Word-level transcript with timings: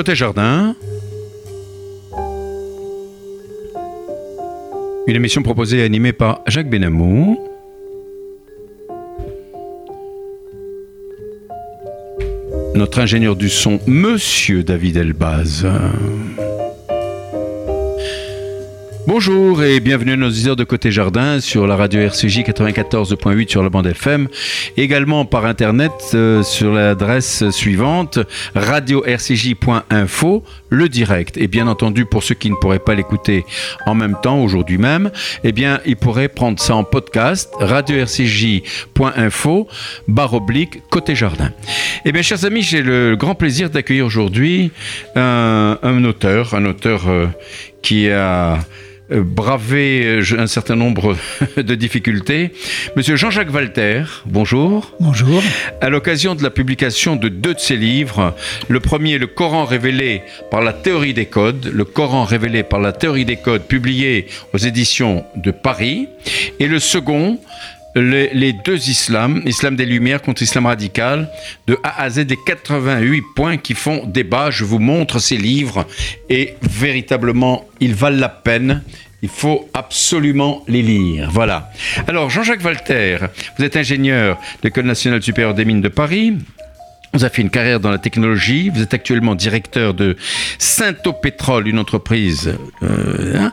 Côté 0.00 0.14
jardin. 0.14 0.74
Une 5.06 5.14
émission 5.14 5.42
proposée 5.42 5.80
et 5.80 5.82
animée 5.82 6.14
par 6.14 6.40
Jacques 6.46 6.70
Benamou. 6.70 7.38
Notre 12.74 13.00
ingénieur 13.00 13.36
du 13.36 13.50
son, 13.50 13.78
Monsieur 13.86 14.62
David 14.62 14.96
Elbaz. 14.96 15.66
Bonjour 19.22 19.62
et 19.62 19.80
bienvenue 19.80 20.12
à 20.12 20.16
nos 20.16 20.48
heures 20.48 20.56
de 20.56 20.64
Côté 20.64 20.90
Jardin 20.90 21.40
sur 21.40 21.66
la 21.66 21.76
radio 21.76 22.00
RCJ 22.00 22.38
94.8 22.38 23.50
sur 23.50 23.62
la 23.62 23.68
bande 23.68 23.86
FM. 23.86 24.28
Également 24.78 25.26
par 25.26 25.44
internet 25.44 25.92
euh, 26.14 26.42
sur 26.42 26.72
l'adresse 26.72 27.50
suivante 27.50 28.18
radio-rcj.info, 28.54 30.42
le 30.70 30.88
direct. 30.88 31.36
Et 31.36 31.48
bien 31.48 31.66
entendu, 31.66 32.06
pour 32.06 32.22
ceux 32.22 32.34
qui 32.34 32.48
ne 32.48 32.54
pourraient 32.54 32.78
pas 32.78 32.94
l'écouter 32.94 33.44
en 33.84 33.94
même 33.94 34.16
temps 34.22 34.42
aujourd'hui 34.42 34.78
même, 34.78 35.10
eh 35.44 35.52
bien, 35.52 35.82
ils 35.84 35.98
pourraient 35.98 36.30
prendre 36.30 36.58
ça 36.58 36.74
en 36.74 36.84
podcast 36.84 37.52
radio-rcj.info 37.60 39.68
barre 40.08 40.32
oblique 40.32 40.80
Côté 40.88 41.14
Jardin. 41.14 41.52
Eh 42.06 42.12
bien, 42.12 42.22
chers 42.22 42.46
amis, 42.46 42.62
j'ai 42.62 42.80
le 42.80 43.16
grand 43.16 43.34
plaisir 43.34 43.68
d'accueillir 43.68 44.06
aujourd'hui 44.06 44.70
un, 45.14 45.76
un, 45.82 46.04
auteur, 46.04 46.54
un 46.54 46.64
auteur 46.64 47.06
euh, 47.06 47.26
qui 47.82 48.08
a 48.08 48.60
euh, 49.12 49.22
braver 49.22 50.04
euh, 50.04 50.38
un 50.38 50.46
certain 50.46 50.76
nombre 50.76 51.16
de 51.56 51.74
difficultés. 51.74 52.52
Monsieur 52.96 53.16
Jean-Jacques 53.16 53.52
Walter, 53.52 54.04
bonjour. 54.26 54.94
Bonjour. 55.00 55.42
À 55.80 55.88
l'occasion 55.88 56.34
de 56.34 56.42
la 56.42 56.50
publication 56.50 57.16
de 57.16 57.28
deux 57.28 57.54
de 57.54 57.58
ses 57.58 57.76
livres, 57.76 58.34
le 58.68 58.80
premier, 58.80 59.18
Le 59.18 59.26
Coran 59.26 59.64
révélé 59.64 60.22
par 60.50 60.62
la 60.62 60.72
théorie 60.72 61.14
des 61.14 61.26
codes, 61.26 61.70
Le 61.72 61.84
Coran 61.84 62.24
révélé 62.24 62.62
par 62.62 62.80
la 62.80 62.92
théorie 62.92 63.24
des 63.24 63.36
codes, 63.36 63.62
publié 63.62 64.26
aux 64.52 64.58
éditions 64.58 65.24
de 65.36 65.50
Paris, 65.50 66.08
et 66.58 66.66
le 66.66 66.78
second, 66.78 67.38
les, 67.94 68.52
deux 68.52 68.88
islams, 68.88 69.42
islam 69.46 69.76
des 69.76 69.86
Lumières 69.86 70.22
contre 70.22 70.42
islam 70.42 70.66
radical, 70.66 71.28
de 71.66 71.78
A 71.82 72.02
à 72.02 72.10
Z 72.10 72.20
des 72.20 72.38
88 72.46 73.22
points 73.34 73.56
qui 73.56 73.74
font 73.74 74.04
débat. 74.06 74.50
Je 74.50 74.64
vous 74.64 74.78
montre 74.78 75.18
ces 75.18 75.36
livres 75.36 75.86
et 76.28 76.54
véritablement, 76.62 77.68
ils 77.80 77.94
valent 77.94 78.18
la 78.18 78.28
peine. 78.28 78.82
Il 79.22 79.28
faut 79.28 79.68
absolument 79.74 80.64
les 80.66 80.80
lire. 80.80 81.28
Voilà. 81.30 81.70
Alors, 82.08 82.30
Jean-Jacques 82.30 82.64
Walter, 82.64 83.18
vous 83.58 83.64
êtes 83.64 83.76
ingénieur 83.76 84.36
de 84.62 84.68
l'École 84.68 84.86
nationale 84.86 85.22
supérieure 85.22 85.52
des 85.52 85.66
mines 85.66 85.82
de 85.82 85.88
Paris. 85.88 86.38
Vous 87.12 87.24
avez 87.24 87.34
fait 87.34 87.42
une 87.42 87.50
carrière 87.50 87.80
dans 87.80 87.90
la 87.90 87.98
technologie. 87.98 88.70
Vous 88.70 88.82
êtes 88.82 88.94
actuellement 88.94 89.34
directeur 89.34 89.94
de 89.94 90.16
Sainto 90.58 91.12
Pétrole, 91.12 91.66
une 91.66 91.80
entreprise. 91.80 92.54
Euh, 92.84 93.36
hein. 93.36 93.52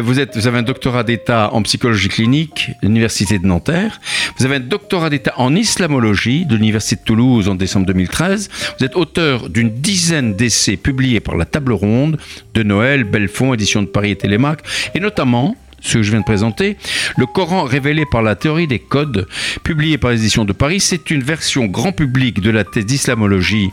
vous, 0.00 0.18
êtes, 0.18 0.36
vous 0.36 0.48
avez 0.48 0.58
un 0.58 0.62
doctorat 0.62 1.04
d'État 1.04 1.50
en 1.52 1.62
psychologie 1.62 2.08
clinique 2.08 2.72
de 2.82 2.88
l'Université 2.88 3.38
de 3.38 3.46
Nanterre. 3.46 4.00
Vous 4.38 4.44
avez 4.44 4.56
un 4.56 4.60
doctorat 4.60 5.08
d'État 5.08 5.34
en 5.36 5.54
islamologie 5.54 6.46
de 6.46 6.56
l'Université 6.56 6.96
de 6.96 7.02
Toulouse 7.02 7.48
en 7.48 7.54
décembre 7.54 7.86
2013. 7.86 8.50
Vous 8.78 8.84
êtes 8.84 8.96
auteur 8.96 9.50
d'une 9.50 9.70
dizaine 9.70 10.34
d'essais 10.34 10.76
publiés 10.76 11.20
par 11.20 11.36
la 11.36 11.44
Table 11.44 11.72
Ronde 11.72 12.18
de 12.54 12.62
Noël, 12.64 13.04
Belfond, 13.04 13.54
édition 13.54 13.82
de 13.82 13.86
Paris 13.86 14.10
et 14.10 14.16
Télémac, 14.16 14.60
et 14.94 15.00
notamment 15.00 15.56
ce 15.86 15.98
que 15.98 16.02
je 16.02 16.10
viens 16.10 16.20
de 16.20 16.24
présenter, 16.24 16.76
le 17.16 17.26
Coran 17.26 17.64
révélé 17.64 18.04
par 18.10 18.22
la 18.22 18.34
théorie 18.34 18.66
des 18.66 18.78
codes, 18.78 19.26
publié 19.62 19.98
par 19.98 20.10
les 20.10 20.20
éditions 20.20 20.44
de 20.44 20.52
Paris, 20.52 20.80
c'est 20.80 21.10
une 21.10 21.22
version 21.22 21.66
grand 21.66 21.92
public 21.92 22.40
de 22.40 22.50
la 22.50 22.64
thèse 22.64 22.86
d'islamologie. 22.86 23.70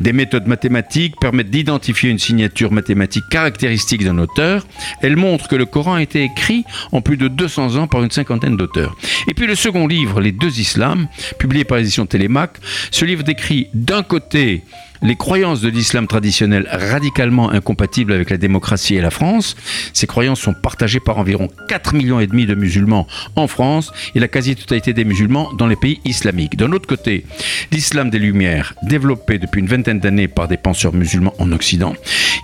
Des 0.00 0.12
méthodes 0.12 0.46
mathématiques 0.46 1.14
permettent 1.20 1.50
d'identifier 1.50 2.10
une 2.10 2.18
signature 2.18 2.72
mathématique 2.72 3.24
caractéristique 3.30 4.04
d'un 4.04 4.18
auteur. 4.18 4.66
Elle 5.02 5.16
montre 5.16 5.48
que 5.48 5.56
le 5.56 5.66
Coran 5.66 5.94
a 5.94 6.02
été 6.02 6.22
écrit 6.22 6.64
en 6.92 7.00
plus 7.00 7.16
de 7.16 7.28
200 7.28 7.76
ans 7.76 7.86
par 7.86 8.02
une 8.02 8.10
cinquantaine 8.10 8.56
d'auteurs. 8.56 8.96
Et 9.28 9.34
puis 9.34 9.46
le 9.46 9.54
second 9.54 9.86
livre, 9.86 10.20
Les 10.20 10.32
deux 10.32 10.60
islams, 10.60 11.08
publié 11.38 11.64
par 11.64 11.78
les 11.78 11.84
éditions 11.84 12.06
Télémac, 12.06 12.52
ce 12.90 13.04
livre 13.04 13.22
décrit 13.22 13.68
d'un 13.74 14.02
côté 14.02 14.62
les 15.02 15.16
croyances 15.16 15.60
de 15.60 15.68
l'islam 15.68 16.06
traditionnel 16.06 16.68
radicalement 16.70 17.50
incompatibles 17.50 18.12
avec 18.12 18.30
la 18.30 18.36
démocratie 18.36 18.96
et 18.96 19.00
la 19.00 19.10
France. 19.10 19.56
Ces 19.92 20.06
croyances 20.06 20.40
sont 20.40 20.54
partagées 20.54 21.00
par 21.00 21.18
environ 21.18 21.48
4 21.68 21.94
millions 21.94 22.20
et 22.20 22.26
demi 22.26 22.46
de 22.46 22.54
musulmans 22.54 23.06
en 23.36 23.46
France 23.46 23.92
et 24.14 24.20
la 24.20 24.28
quasi-totalité 24.28 24.92
des 24.92 25.04
musulmans 25.04 25.52
dans 25.52 25.66
les 25.66 25.76
pays 25.76 26.00
islamiques. 26.04 26.56
D'un 26.56 26.72
autre 26.72 26.88
côté, 26.88 27.24
l'islam 27.72 28.10
des 28.10 28.18
Lumières, 28.18 28.74
développé 28.82 29.38
depuis 29.38 29.60
une 29.60 29.66
vingtaine 29.66 30.00
d'années 30.00 30.28
par 30.28 30.48
des 30.48 30.56
penseurs 30.56 30.94
musulmans 30.94 31.34
en 31.38 31.52
Occident, 31.52 31.94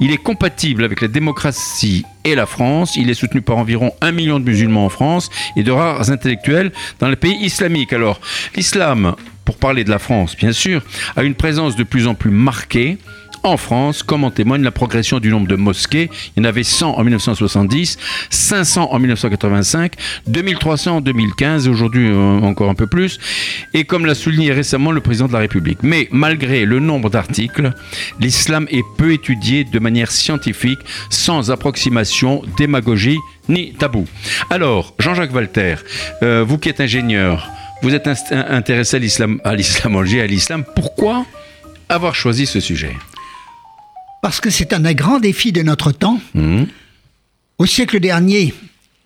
il 0.01 0.11
est 0.13 0.23
compatible 0.23 0.85
avec 0.85 1.01
la 1.01 1.09
démocratie 1.09 2.05
et 2.25 2.35
la 2.35 2.47
France. 2.47 2.97
Il 2.97 3.11
est 3.11 3.15
soutenu 3.15 3.43
par 3.43 3.59
environ 3.59 3.93
un 4.01 4.13
million 4.13 4.41
de 4.41 4.45
musulmans 4.45 4.87
en 4.87 4.89
France 4.89 5.31
et 5.57 5.63
de 5.63 5.71
rares 5.71 6.11
intellectuels 6.11 6.73
dans 7.01 7.09
les 7.09 7.17
pays 7.17 7.37
islamiques. 7.41 7.93
Alors, 7.93 8.21
l'islam 8.57 9.15
pour 9.45 9.57
parler 9.57 9.85
de 9.85 9.91
la 9.91 9.99
France 9.99 10.37
bien 10.37 10.53
sûr, 10.53 10.83
a 11.17 11.23
une 11.23 11.35
présence 11.35 11.77
de 11.77 11.85
plus 11.85 12.07
en 12.07 12.15
plus 12.15 12.31
marquée 12.31 12.99
en 13.45 13.57
France, 13.57 14.03
comme 14.03 14.25
en 14.25 14.31
témoigne 14.31 14.63
la 14.63 14.71
progression 14.71 15.19
du 15.19 15.29
nombre 15.29 15.49
de 15.49 15.57
mosquées. 15.57 16.11
Il 16.37 16.43
y 16.43 16.47
en 16.47 16.49
avait 16.49 16.63
100 16.63 16.99
en 16.99 17.03
1970, 17.03 17.99
500 18.31 18.89
en 18.91 18.99
1985, 18.99 19.95
2300 20.27 20.97
en 20.97 21.01
2015, 21.01 21.69
aujourd'hui 21.69 22.09
euh, 22.09 22.41
encore 22.41 22.71
un 22.71 22.75
peu 22.75 22.87
plus, 22.87 23.19
et 23.75 23.85
comme 23.85 24.07
l'a 24.07 24.15
souligné 24.15 24.53
récemment 24.53 24.93
le 24.93 25.01
président 25.01 25.27
de 25.27 25.33
la 25.33 25.41
République. 25.41 25.79
Mais 25.83 26.09
malgré 26.13 26.65
le 26.65 26.79
nombre 26.79 27.11
d'articles, 27.11 27.73
l'islam 28.21 28.67
est 28.71 28.85
peu 28.97 29.13
étudié 29.13 29.65
de 29.65 29.79
manière 29.79 30.11
scientifique, 30.11 30.81
sans 31.11 31.51
approximation, 31.51 32.43
démagogie 32.57 33.19
ni 33.49 33.73
tabou. 33.73 34.07
Alors, 34.51 34.95
Jean-Jacques 35.01 35.35
Walter, 35.35 35.77
euh, 36.23 36.45
vous 36.47 36.59
qui 36.59 36.69
êtes 36.69 36.81
ingénieur, 36.81 37.51
vous 37.83 37.95
êtes 37.95 38.09
intéressé 38.31 38.97
à 38.97 39.01
l'islam, 39.01 39.41
à 39.45 39.55
l'islamologie, 39.55 40.21
à 40.21 40.27
l'islam. 40.27 40.65
Pourquoi 40.75 41.27
avoir 41.89 42.15
choisi 42.15 42.47
ce 42.47 42.61
sujet? 42.61 42.97
Parce 44.23 44.41
que 44.41 44.51
c'est 44.51 44.73
un 44.73 44.81
grand 44.93 45.19
défi 45.19 45.51
de 45.53 45.63
notre 45.63 45.91
temps. 45.91 46.21
Mmh. 46.35 46.65
Au 47.59 47.67
siècle 47.67 47.99
dernier, 47.99 48.55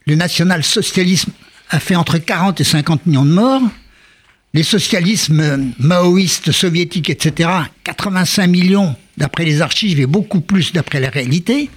le 0.06 0.14
national-socialisme 0.14 1.32
a 1.70 1.80
fait 1.80 1.96
entre 1.96 2.18
40 2.18 2.60
et 2.60 2.64
50 2.64 3.06
millions 3.06 3.24
de 3.24 3.32
morts. 3.32 3.62
Les 4.52 4.62
socialismes 4.62 5.72
maoïstes, 5.78 6.52
soviétiques, 6.52 7.10
etc., 7.10 7.50
85 7.84 8.46
millions 8.46 8.94
d'après 9.16 9.44
les 9.44 9.62
archives 9.62 10.00
et 10.00 10.06
beaucoup 10.06 10.40
plus 10.40 10.72
d'après 10.72 11.00
la 11.00 11.10
réalité. 11.10 11.70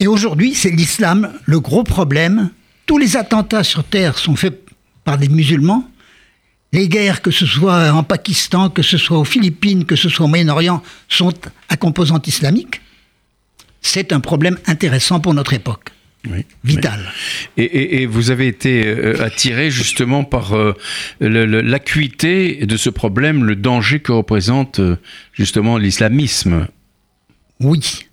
Et 0.00 0.06
aujourd'hui, 0.06 0.54
c'est 0.54 0.70
l'islam 0.70 1.32
le 1.44 1.60
gros 1.60 1.84
problème. 1.84 2.50
Tous 2.86 2.98
les 2.98 3.16
attentats 3.16 3.64
sur 3.64 3.84
Terre 3.84 4.18
sont 4.18 4.36
faits 4.36 4.65
par 5.06 5.16
des 5.16 5.28
musulmans. 5.28 5.88
Les 6.72 6.88
guerres, 6.88 7.22
que 7.22 7.30
ce 7.30 7.46
soit 7.46 7.90
en 7.92 8.02
Pakistan, 8.02 8.68
que 8.68 8.82
ce 8.82 8.98
soit 8.98 9.18
aux 9.18 9.24
Philippines, 9.24 9.86
que 9.86 9.96
ce 9.96 10.10
soit 10.10 10.26
au 10.26 10.28
Moyen-Orient, 10.28 10.82
sont 11.08 11.32
à 11.70 11.76
composante 11.76 12.26
islamique. 12.26 12.82
C'est 13.80 14.12
un 14.12 14.20
problème 14.20 14.58
intéressant 14.66 15.20
pour 15.20 15.32
notre 15.32 15.54
époque. 15.54 15.90
vital. 16.64 17.00
Et, 17.56 18.04
vous 18.06 18.32
avez 18.32 18.48
été 18.48 18.84
euh, 18.84 19.24
attiré 19.24 19.70
justement 19.70 20.24
par 20.24 20.54
euh, 20.54 20.74
l'acuité 21.20 22.66
de 22.66 22.76
ce 22.76 22.90
problème, 22.90 23.44
le 23.44 23.54
danger 23.54 24.00
que 24.00 24.10
représente 24.10 24.80
euh, 24.80 24.96
justement 25.32 25.78
l'islamisme. 25.78 26.66
Oui 27.60 28.06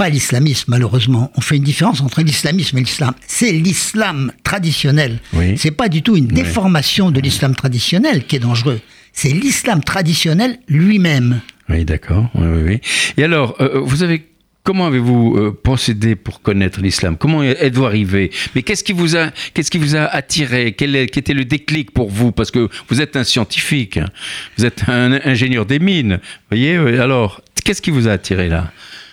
pas 0.00 0.08
l'islamisme, 0.08 0.64
malheureusement. 0.68 1.30
On 1.36 1.42
fait 1.42 1.58
une 1.58 1.62
différence 1.62 2.00
entre 2.00 2.22
l'islamisme 2.22 2.78
et 2.78 2.80
l'islam. 2.80 3.12
C'est 3.26 3.52
l'islam 3.52 4.32
traditionnel. 4.42 5.18
Oui. 5.34 5.58
C'est 5.58 5.72
pas 5.72 5.90
du 5.90 6.00
tout 6.00 6.16
une 6.16 6.26
déformation 6.26 7.10
de 7.10 7.20
l'islam 7.20 7.54
traditionnel 7.54 8.24
qui 8.24 8.36
est 8.36 8.38
dangereux. 8.38 8.80
C'est 9.12 9.28
l'islam 9.28 9.84
traditionnel 9.84 10.58
lui-même. 10.68 11.42
Oui, 11.68 11.84
d'accord. 11.84 12.30
Oui, 12.34 12.46
oui, 12.46 12.62
oui. 12.66 12.80
Et 13.18 13.24
alors, 13.24 13.56
euh, 13.60 13.74
euh, 13.74 13.80
vous 13.80 14.02
avez 14.02 14.26
Comment 14.62 14.86
avez-vous 14.86 15.36
euh, 15.36 15.58
procédé 15.62 16.16
pour 16.16 16.40
connaître 16.40 16.80
l'islam? 16.80 17.16
Comment 17.18 17.42
êtes-vous 17.42 17.84
arrivé? 17.84 18.30
Mais 18.54 18.62
qu'est-ce 18.62 18.84
qui 18.84 18.92
vous 18.92 19.16
a, 19.16 19.30
qu'est-ce 19.52 19.70
qui 19.70 19.78
vous 19.78 19.96
a 19.96 20.04
attiré? 20.04 20.72
Quel, 20.72 20.96
était 20.96 21.34
le 21.34 21.44
déclic 21.44 21.90
pour 21.90 22.10
vous? 22.10 22.30
Parce 22.30 22.50
que 22.50 22.68
vous 22.88 23.00
êtes 23.00 23.16
un 23.16 23.24
scientifique, 23.24 23.96
hein. 23.96 24.08
vous 24.56 24.64
êtes 24.66 24.88
un 24.88 25.12
ingénieur 25.24 25.64
des 25.64 25.78
mines. 25.78 26.20
Voyez, 26.50 26.76
alors, 26.76 27.40
qu'est-ce 27.64 27.80
qui 27.82 27.90
vous 27.90 28.06
a 28.06 28.12
attiré 28.12 28.48
là? 28.48 28.70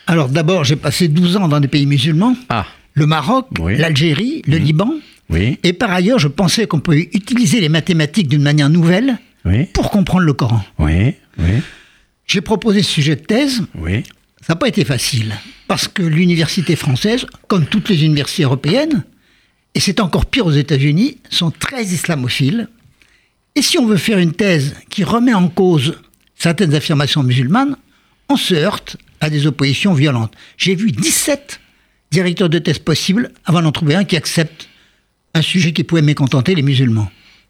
Alors 0.07 0.29
d'abord, 0.29 0.63
j'ai 0.63 0.77
passé 0.77 1.07
12 1.09 1.37
ans 1.37 1.47
dans 1.47 1.59
des 1.59 1.67
pays 1.67 1.85
musulmans. 1.85 2.35
Ah. 2.49 2.65
Le 2.93 3.05
Maroc, 3.05 3.47
l'Algérie, 3.59 4.41
le 4.47 4.57
mmh. 4.57 4.63
Liban. 4.63 4.93
Oui. 5.29 5.59
Et 5.63 5.73
par 5.73 5.91
ailleurs, 5.91 6.19
je 6.19 6.29
pensais 6.29 6.65
qu'on 6.65 6.79
pouvait 6.79 7.09
utiliser 7.13 7.59
les 7.59 7.69
mathématiques 7.69 8.29
d'une 8.29 8.41
manière 8.41 8.69
nouvelle 8.69 9.19
pour 9.73 9.91
comprendre 9.91 10.23
le 10.23 10.33
Coran. 10.33 10.63
Oui. 10.79 11.13
J'ai 12.25 12.41
proposé 12.41 12.81
ce 12.81 12.91
sujet 12.91 13.15
de 13.15 13.21
thèse. 13.21 13.63
Oui. 13.75 14.03
Ça 14.41 14.53
n'a 14.53 14.55
pas 14.55 14.67
été 14.67 14.83
facile. 14.85 15.33
Parce 15.67 15.87
que 15.87 16.01
l'université 16.01 16.75
française, 16.75 17.25
comme 17.47 17.65
toutes 17.65 17.89
les 17.89 18.03
universités 18.03 18.43
européennes, 18.43 19.03
et 19.75 19.79
c'est 19.79 19.99
encore 19.99 20.25
pire 20.25 20.45
aux 20.45 20.51
États-Unis, 20.51 21.17
sont 21.29 21.51
très 21.51 21.83
islamophiles. 21.83 22.67
Et 23.55 23.61
si 23.61 23.77
on 23.77 23.85
veut 23.85 23.97
faire 23.97 24.17
une 24.17 24.33
thèse 24.33 24.75
qui 24.89 25.03
remet 25.03 25.33
en 25.33 25.49
cause 25.49 25.99
certaines 26.35 26.73
affirmations 26.73 27.23
musulmanes, 27.23 27.75
on 28.29 28.37
se 28.37 28.55
heurte 28.55 28.97
à 29.21 29.29
des 29.29 29.47
oppositions 29.47 29.93
violentes. 29.93 30.33
J'ai 30.57 30.75
vu 30.75 30.91
17 30.91 31.59
directeurs 32.11 32.49
de 32.49 32.59
thèse 32.59 32.79
possibles 32.79 33.31
avant 33.45 33.61
d'en 33.61 33.71
trouver 33.71 33.95
un 33.95 34.03
qui 34.05 34.15
accepte 34.15 34.69
un 35.33 35.41
sujet 35.41 35.71
qui 35.73 35.83
pouvait 35.83 36.01
mécontenter 36.01 36.55
les 36.55 36.61
musulmans. 36.61 37.09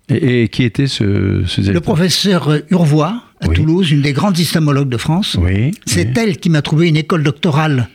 Et, 0.10 0.44
et 0.44 0.48
qui 0.48 0.64
était 0.64 0.88
ce, 0.88 1.44
ce 1.46 1.60
Le 1.62 1.82
professeur 1.82 2.48
euh, 2.50 2.60
Urvois, 2.70 3.22
à 3.42 3.48
Oui. 3.50 3.56
Toulouse, 3.56 3.92
une 3.92 4.02
des 4.02 4.14
grandes 4.14 4.40
islamologues 4.40 4.90
de 4.90 4.98
France, 4.98 5.38
Oui. 5.40 5.72
c'est 5.86 6.08
oui. 6.08 6.14
elle 6.16 6.38
qui 6.38 6.50
m'a 6.50 6.62
trouvé 6.62 6.88
une 6.88 6.96
école 6.98 7.24
doctorale 7.24 7.90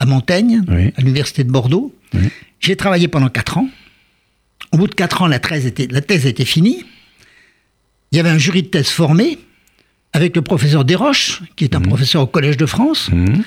à 0.00 0.06
Montaigne, 0.06 0.62
à 0.68 1.00
l'université 1.00 1.44
de 1.44 1.50
Bordeaux. 1.50 1.94
J'ai 2.60 2.76
travaillé 2.76 3.06
pendant 3.08 3.28
quatre 3.28 3.58
ans. 3.58 3.68
Au 4.72 4.76
bout 4.76 4.88
de 4.88 4.94
quatre 4.94 5.22
ans, 5.22 5.28
la 5.28 5.38
thèse, 5.38 5.64
était, 5.66 5.86
la 5.88 6.00
thèse 6.00 6.26
était 6.26 6.44
finie. 6.44 6.84
Il 8.10 8.16
y 8.16 8.20
avait 8.20 8.30
un 8.30 8.38
jury 8.38 8.62
de 8.62 8.68
thèse 8.68 8.88
formé 8.88 9.38
avec 10.14 10.34
le 10.36 10.42
professeur 10.42 10.84
Desroches, 10.84 11.42
qui 11.56 11.64
est 11.64 11.74
un 11.74 11.80
professeur 11.80 12.22
au 12.22 12.26
Collège 12.26 12.56
de 12.56 12.66
France, 12.66 13.10
Mhm. 13.12 13.42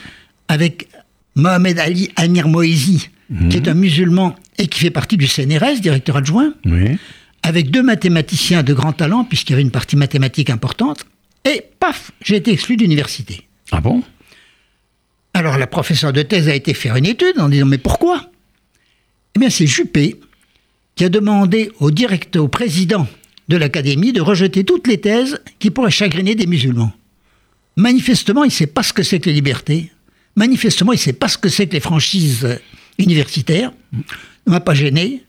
avec 0.50 0.88
Mohamed 1.36 1.80
Ali 1.80 2.12
Amir 2.16 2.48
Moezi, 2.48 3.10
qui 3.50 3.58
est 3.58 3.68
un 3.68 3.74
musulman 3.74 4.36
et 4.58 4.68
qui 4.68 4.80
fait 4.82 4.90
partie 4.92 5.18
du 5.18 5.28
CNRS, 5.28 5.80
directeur 5.82 6.18
adjoint, 6.18 6.54
Oui. 6.66 6.98
avec 7.42 7.72
deux 7.72 7.84
mathématiciens 7.84 8.64
de 8.64 8.74
grand 8.74 8.92
talent, 8.94 9.24
puisqu'il 9.24 9.52
y 9.52 9.56
avait 9.56 9.62
une 9.64 9.72
partie 9.72 9.96
mathématique 9.96 10.50
importante. 10.50 11.06
Et 11.46 11.64
paf, 11.80 12.12
j'ai 12.22 12.36
été 12.36 12.52
exclu 12.52 12.76
d'université. 12.76 13.48
Ah 13.72 13.80
bon? 13.82 14.04
Alors 15.34 15.58
la 15.58 15.68
professeure 15.68 16.12
de 16.14 16.22
thèse 16.24 16.50
a 16.50 16.56
été 16.56 16.74
faire 16.74 16.96
une 16.96 17.06
étude 17.06 17.40
en 17.40 17.48
disant 17.50 17.66
mais 17.66 17.78
pourquoi? 17.78 18.30
Eh 19.36 19.40
bien 19.40 19.50
c'est 19.50 19.68
Juppé 19.68 20.16
qui 20.96 21.06
a 21.06 21.10
demandé 21.10 21.72
au 21.80 21.92
directeur, 21.92 22.44
au 22.44 22.48
président 22.48 23.08
de 23.48 23.58
l'académie 23.58 24.12
de 24.14 24.22
rejeter 24.22 24.64
toutes 24.64 24.88
les 24.88 25.00
thèses 25.00 25.40
qui 25.60 25.72
pourraient 25.72 25.92
chagriner 25.92 26.36
des 26.36 26.48
musulmans. 26.48 26.92
Manifestement, 27.76 28.44
il 28.44 28.48
ne 28.48 28.52
sait 28.52 28.68
pas 28.68 28.84
ce 28.84 28.92
que 28.94 29.04
c'est 29.04 29.20
que 29.20 29.28
les 29.30 29.34
libertés. 29.36 29.92
Manifestement, 30.36 30.92
il 30.94 30.98
ne 30.98 31.02
sait 31.02 31.14
pas 31.14 31.28
ce 31.28 31.38
que 31.38 31.50
c'est 31.50 31.68
que 31.68 31.74
les 31.74 31.80
franchises 31.80 32.60
universitaires. 32.98 33.72
Ne 34.46 34.52
m'a 34.52 34.60
pas 34.60 34.74
gêné. 34.74 35.24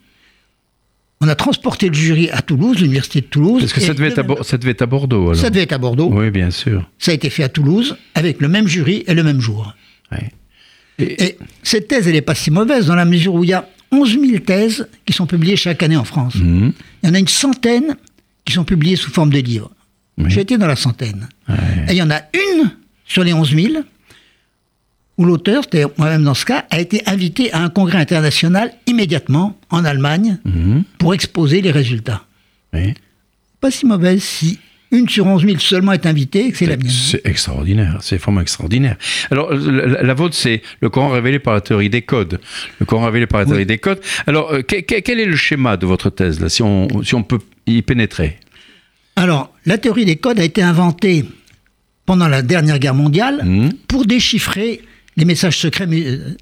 On 1.20 1.28
a 1.28 1.34
transporté 1.34 1.88
le 1.88 1.94
jury 1.94 2.30
à 2.30 2.42
Toulouse, 2.42 2.78
l'université 2.80 3.20
de 3.20 3.26
Toulouse. 3.26 3.60
Parce 3.62 3.72
que 3.72 3.80
ça 3.80 3.92
devait, 3.94 4.08
être 4.08 4.18
à, 4.18 4.22
même- 4.22 4.42
ça 4.42 4.56
devait 4.56 4.70
être 4.70 4.82
à 4.82 4.86
Bordeaux, 4.86 5.22
alors. 5.30 5.36
ça 5.36 5.50
devait 5.50 5.62
être 5.62 5.72
à 5.72 5.78
Bordeaux. 5.78 6.10
Oui, 6.12 6.30
bien 6.30 6.50
sûr. 6.50 6.88
Ça 6.98 7.10
a 7.10 7.14
été 7.14 7.28
fait 7.28 7.42
à 7.42 7.48
Toulouse 7.48 7.96
avec 8.14 8.40
le 8.40 8.48
même 8.48 8.68
jury 8.68 9.04
et 9.06 9.14
le 9.14 9.22
même 9.24 9.40
jour. 9.40 9.74
Ouais. 10.12 10.30
Et 11.00 11.36
cette 11.62 11.88
thèse, 11.88 12.06
elle 12.08 12.14
n'est 12.14 12.22
pas 12.22 12.34
si 12.34 12.50
mauvaise 12.50 12.86
dans 12.86 12.94
la 12.96 13.04
mesure 13.04 13.34
où 13.34 13.44
il 13.44 13.50
y 13.50 13.52
a 13.52 13.68
11 13.90 14.18
000 14.20 14.38
thèses 14.40 14.88
qui 15.06 15.12
sont 15.12 15.26
publiées 15.26 15.56
chaque 15.56 15.82
année 15.82 15.96
en 15.96 16.04
France. 16.04 16.34
Mhm. 16.36 16.72
Il 17.02 17.08
y 17.08 17.10
en 17.10 17.14
a 17.14 17.18
une 17.18 17.28
centaine 17.28 17.96
qui 18.48 18.54
sont 18.54 18.64
publiées 18.64 18.96
sous 18.96 19.10
forme 19.10 19.30
de 19.30 19.38
livres. 19.40 19.70
Oui. 20.16 20.30
J'ai 20.30 20.40
été 20.40 20.56
dans 20.56 20.66
la 20.66 20.74
centaine. 20.76 21.28
Ouais. 21.48 21.54
Et 21.88 21.92
il 21.92 21.96
y 21.96 22.02
en 22.02 22.10
a 22.10 22.22
une 22.34 22.70
sur 23.04 23.22
les 23.22 23.32
11 23.34 23.54
000 23.54 23.74
où 25.18 25.24
l'auteur, 25.24 25.64
c'était 25.64 25.84
moi-même 25.98 26.24
dans 26.24 26.32
ce 26.34 26.46
cas, 26.46 26.64
a 26.70 26.80
été 26.80 27.02
invité 27.06 27.52
à 27.52 27.62
un 27.62 27.68
congrès 27.68 27.98
international 27.98 28.72
immédiatement 28.86 29.58
en 29.68 29.84
Allemagne 29.84 30.38
Mhm. 30.44 30.84
pour 30.98 31.12
exposer 31.12 31.60
les 31.60 31.70
résultats. 31.70 32.24
Oui. 32.72 32.94
Pas 33.60 33.70
si 33.70 33.84
mauvaise 33.84 34.22
si 34.22 34.58
une 34.90 35.08
sur 35.08 35.26
11 35.26 35.44
000 35.44 35.58
seulement 35.58 35.92
est 35.92 36.06
invitée 36.06 36.50
c'est 36.54 36.66
la 36.66 36.76
mienne. 36.76 36.88
C'est 36.88 37.24
extraordinaire, 37.26 37.98
c'est 38.00 38.16
vraiment 38.16 38.40
extraordinaire. 38.40 38.96
Alors, 39.30 39.52
la, 39.52 40.02
la 40.02 40.14
vôtre, 40.14 40.34
c'est 40.34 40.62
le 40.80 40.88
Coran 40.88 41.10
révélé 41.10 41.38
par 41.38 41.54
la 41.54 41.60
théorie 41.60 41.90
des 41.90 42.02
codes. 42.02 42.40
Le 42.80 42.86
Coran 42.86 43.04
révélé 43.06 43.26
par 43.26 43.40
la 43.40 43.46
théorie 43.46 43.66
des 43.66 43.78
codes. 43.78 44.00
Alors, 44.26 44.52
euh, 44.52 44.62
que- 44.62 44.80
que- 44.80 45.00
quel 45.00 45.20
est 45.20 45.26
le 45.26 45.36
schéma 45.36 45.76
de 45.76 45.84
votre 45.86 46.08
thèse, 46.10 46.40
là, 46.40 46.48
si 46.48 46.62
on, 46.62 46.88
si 47.02 47.14
on 47.14 47.22
peut 47.22 47.40
y 47.66 47.82
pénétrer? 47.82 48.38
Alors, 49.16 49.52
la 49.66 49.78
théorie 49.78 50.04
des 50.04 50.16
codes 50.16 50.38
a 50.40 50.44
été 50.44 50.62
inventée 50.62 51.24
pendant 52.06 52.28
la 52.28 52.40
dernière 52.42 52.78
guerre 52.78 52.94
mondiale 52.94 53.42
Mhm. 53.44 53.72
pour 53.88 54.06
déchiffrer 54.06 54.80
les 55.16 55.24
messages 55.26 55.58
secrets 55.58 55.86
euh, 55.90 56.36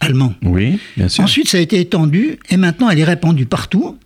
allemands. 0.00 0.34
Oui, 0.42 0.78
bien 0.96 1.08
sûr. 1.08 1.22
Ensuite, 1.22 1.48
ça 1.48 1.58
a 1.58 1.60
été 1.60 1.78
étendu 1.78 2.38
et 2.50 2.56
maintenant 2.56 2.90
elle 2.90 2.98
est 2.98 3.04
répandue 3.04 3.46
partout. 3.46 3.96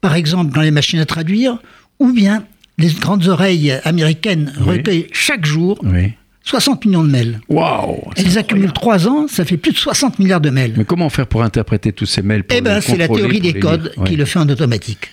Par 0.00 0.14
exemple, 0.14 0.54
dans 0.54 0.62
les 0.62 0.70
machines 0.70 1.00
à 1.00 1.06
traduire, 1.06 1.58
ou 1.98 2.12
bien 2.12 2.44
les 2.78 2.88
grandes 2.94 3.26
oreilles 3.28 3.72
américaines 3.84 4.52
Oui. 4.60 4.76
recueillent 4.76 5.06
chaque 5.12 5.44
jour 5.44 5.78
Oui. 5.82 6.12
60 6.44 6.86
millions 6.86 7.04
de 7.04 7.10
mails. 7.10 7.40
Waouh 7.50 8.00
Elles 8.16 8.38
accumulent 8.38 8.72
3 8.72 9.06
ans, 9.06 9.28
ça 9.28 9.44
fait 9.44 9.58
plus 9.58 9.72
de 9.72 9.76
60 9.76 10.18
milliards 10.18 10.40
de 10.40 10.48
mails. 10.48 10.72
Mais 10.78 10.84
comment 10.86 11.10
faire 11.10 11.26
pour 11.26 11.42
interpréter 11.42 11.92
tous 11.92 12.06
ces 12.06 12.22
mails 12.22 12.42
Eh 12.48 12.62
bien, 12.62 12.80
c'est 12.80 12.96
la 12.96 13.06
théorie 13.06 13.40
des 13.40 13.58
codes 13.58 13.92
qui 14.06 14.16
le 14.16 14.24
fait 14.24 14.38
en 14.38 14.48
automatique. 14.48 15.10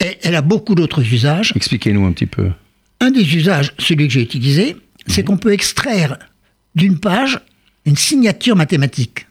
Et 0.00 0.16
elle 0.22 0.34
a 0.34 0.40
beaucoup 0.42 0.74
d'autres 0.74 1.02
usages. 1.12 1.52
Expliquez-nous 1.54 2.06
un 2.06 2.12
petit 2.12 2.26
peu. 2.26 2.48
Un 3.00 3.10
des 3.10 3.36
usages, 3.36 3.72
celui 3.78 4.06
que 4.06 4.12
j'ai 4.14 4.22
utilisé, 4.22 4.76
c'est 5.06 5.22
qu'on 5.22 5.36
peut 5.36 5.52
extraire 5.52 6.16
d'une 6.74 6.98
page 6.98 7.38
une 7.84 7.96
signature 7.96 8.56
mathématique. 8.56 9.26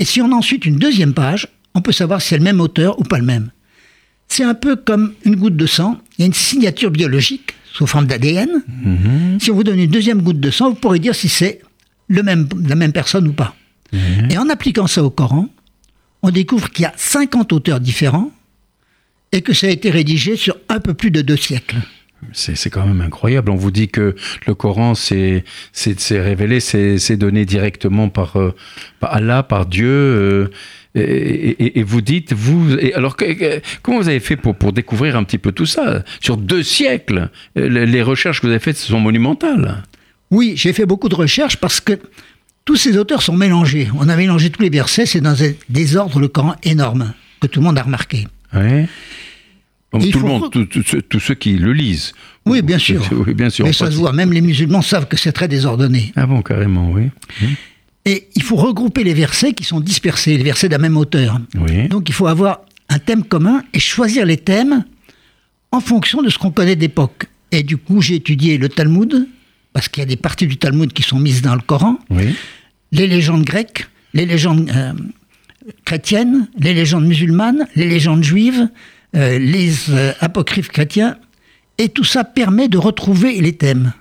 Et 0.00 0.04
si 0.04 0.20
on 0.20 0.32
a 0.32 0.34
ensuite 0.34 0.64
une 0.66 0.76
deuxième 0.76 1.14
page, 1.14 1.46
on 1.74 1.82
peut 1.82 1.92
savoir 1.92 2.20
si 2.20 2.28
c'est 2.30 2.38
le 2.38 2.44
même 2.44 2.60
auteur 2.60 2.98
ou 2.98 3.04
pas 3.04 3.18
le 3.18 3.24
même. 3.24 3.50
C'est 4.30 4.44
un 4.44 4.54
peu 4.54 4.76
comme 4.76 5.12
une 5.24 5.34
goutte 5.36 5.56
de 5.56 5.66
sang. 5.66 5.98
Il 6.16 6.22
y 6.22 6.24
a 6.24 6.26
une 6.26 6.32
signature 6.32 6.90
biologique 6.92 7.54
sous 7.72 7.86
forme 7.86 8.06
d'ADN. 8.06 8.48
Si 9.40 9.50
on 9.50 9.54
vous 9.54 9.64
donne 9.64 9.78
une 9.80 9.90
deuxième 9.90 10.22
goutte 10.22 10.40
de 10.40 10.50
sang, 10.50 10.70
vous 10.70 10.76
pourrez 10.76 11.00
dire 11.00 11.14
si 11.14 11.28
c'est 11.28 11.60
le 12.08 12.22
même, 12.22 12.48
la 12.66 12.76
même 12.76 12.92
personne 12.92 13.26
ou 13.26 13.32
pas. 13.32 13.54
Et 14.30 14.38
en 14.38 14.48
appliquant 14.48 14.86
ça 14.86 15.02
au 15.02 15.10
Coran, 15.10 15.48
on 16.22 16.30
découvre 16.30 16.70
qu'il 16.70 16.84
y 16.84 16.86
a 16.86 16.92
50 16.96 17.52
auteurs 17.52 17.80
différents 17.80 18.30
et 19.32 19.42
que 19.42 19.52
ça 19.52 19.66
a 19.66 19.70
été 19.70 19.90
rédigé 19.90 20.36
sur 20.36 20.56
un 20.68 20.78
peu 20.78 20.94
plus 20.94 21.10
de 21.10 21.22
deux 21.22 21.36
siècles. 21.36 21.76
C'est 22.32 22.54
c'est 22.54 22.68
quand 22.70 22.86
même 22.86 23.00
incroyable. 23.00 23.50
On 23.50 23.56
vous 23.56 23.70
dit 23.70 23.88
que 23.88 24.14
le 24.46 24.54
Coran, 24.54 24.94
c'est 24.94 25.42
révélé, 26.10 26.60
c'est 26.60 27.16
donné 27.16 27.46
directement 27.46 28.10
par, 28.10 28.36
euh, 28.36 28.54
par 29.00 29.14
Allah, 29.14 29.42
par 29.42 29.66
Dieu. 29.66 29.88
euh, 29.88 30.50
et, 30.94 31.00
et- 31.02 31.78
et 31.78 31.82
vous 31.82 32.00
dites, 32.00 32.32
vous, 32.32 32.76
et 32.78 32.92
alors 32.94 33.16
que- 33.16 33.32
que- 33.32 33.60
comment 33.82 33.98
vous 34.00 34.08
avez 34.08 34.20
fait 34.20 34.36
pour, 34.36 34.56
pour 34.56 34.72
découvrir 34.72 35.16
un 35.16 35.24
petit 35.24 35.38
peu 35.38 35.52
tout 35.52 35.66
ça? 35.66 36.02
Sur 36.20 36.36
deux 36.36 36.62
siècles, 36.62 37.30
euh, 37.56 37.68
les, 37.68 37.86
les 37.86 38.02
recherches 38.02 38.40
que 38.40 38.46
vous 38.46 38.52
avez 38.52 38.60
faites 38.60 38.76
sont 38.76 39.00
monumentales. 39.00 39.82
Oui, 40.30 40.54
j'ai 40.56 40.72
fait 40.72 40.86
beaucoup 40.86 41.08
de 41.08 41.14
recherches 41.14 41.56
parce 41.56 41.80
que 41.80 41.98
tous 42.64 42.76
ces 42.76 42.96
auteurs 42.98 43.22
sont 43.22 43.36
mélangés. 43.36 43.88
On 43.98 44.08
a 44.08 44.16
mélangé 44.16 44.50
tous 44.50 44.62
les 44.62 44.70
versets, 44.70 45.06
c'est 45.06 45.20
dans 45.20 45.42
un 45.42 45.52
désordre 45.68 46.20
le 46.20 46.28
Coran 46.28 46.54
énorme 46.62 47.12
que 47.40 47.46
tout 47.46 47.60
le 47.60 47.66
monde 47.66 47.78
a 47.78 47.82
remarqué. 47.82 48.26
Ouais. 48.54 48.86
Donc, 49.92 50.08
tout 50.10 50.20
le 50.20 50.24
monde, 50.28 50.44
re- 50.54 51.02
tous 51.08 51.18
ceux 51.20 51.34
qui 51.34 51.54
le 51.54 51.72
lisent. 51.72 52.12
Oui, 52.46 52.62
bien 52.62 52.78
sûr. 52.78 53.02
Oui, 53.26 53.34
bien 53.34 53.50
sûr. 53.50 53.64
Mais 53.66 53.72
ça 53.72 53.90
se 53.90 53.96
voit, 53.96 54.12
même 54.12 54.32
les 54.32 54.40
musulmans 54.40 54.82
savent 54.82 55.08
que 55.08 55.16
c'est 55.16 55.32
très 55.32 55.48
désordonné. 55.48 56.12
Ah 56.14 56.26
bon, 56.26 56.42
carrément, 56.42 56.90
oui. 56.92 57.08
Et 58.10 58.28
il 58.34 58.42
faut 58.42 58.56
regrouper 58.56 59.04
les 59.04 59.14
versets 59.14 59.52
qui 59.52 59.62
sont 59.62 59.78
dispersés, 59.78 60.36
les 60.36 60.42
versets 60.42 60.68
d'un 60.68 60.78
même 60.78 60.96
auteur. 60.96 61.38
Oui. 61.54 61.86
Donc 61.88 62.08
il 62.08 62.12
faut 62.12 62.26
avoir 62.26 62.62
un 62.88 62.98
thème 62.98 63.22
commun 63.22 63.62
et 63.72 63.78
choisir 63.78 64.26
les 64.26 64.36
thèmes 64.36 64.84
en 65.70 65.78
fonction 65.78 66.20
de 66.20 66.28
ce 66.28 66.36
qu'on 66.36 66.50
connaît 66.50 66.74
d'époque. 66.74 67.26
Et 67.52 67.62
du 67.62 67.76
coup, 67.76 68.00
j'ai 68.02 68.16
étudié 68.16 68.58
le 68.58 68.68
Talmud, 68.68 69.28
parce 69.72 69.88
qu'il 69.88 70.00
y 70.00 70.02
a 70.02 70.06
des 70.06 70.16
parties 70.16 70.48
du 70.48 70.56
Talmud 70.56 70.92
qui 70.92 71.02
sont 71.04 71.20
mises 71.20 71.40
dans 71.42 71.54
le 71.54 71.60
Coran, 71.60 71.98
Oui. 72.10 72.34
les 72.90 73.06
légendes 73.06 73.44
grecques, 73.44 73.86
les 74.12 74.26
légendes 74.26 74.68
euh, 74.74 74.92
chrétiennes, 75.84 76.48
les 76.58 76.74
légendes 76.74 77.06
musulmanes, 77.06 77.68
les 77.76 77.88
légendes 77.88 78.24
juives, 78.24 78.68
euh, 79.14 79.38
les 79.38 79.70
euh, 79.90 80.12
apocryphes 80.18 80.68
chrétiens, 80.70 81.16
et 81.78 81.88
tout 81.90 82.04
ça 82.04 82.24
permet 82.24 82.66
de 82.66 82.78
retrouver 82.78 83.40
les 83.40 83.52
thèmes 83.52 83.92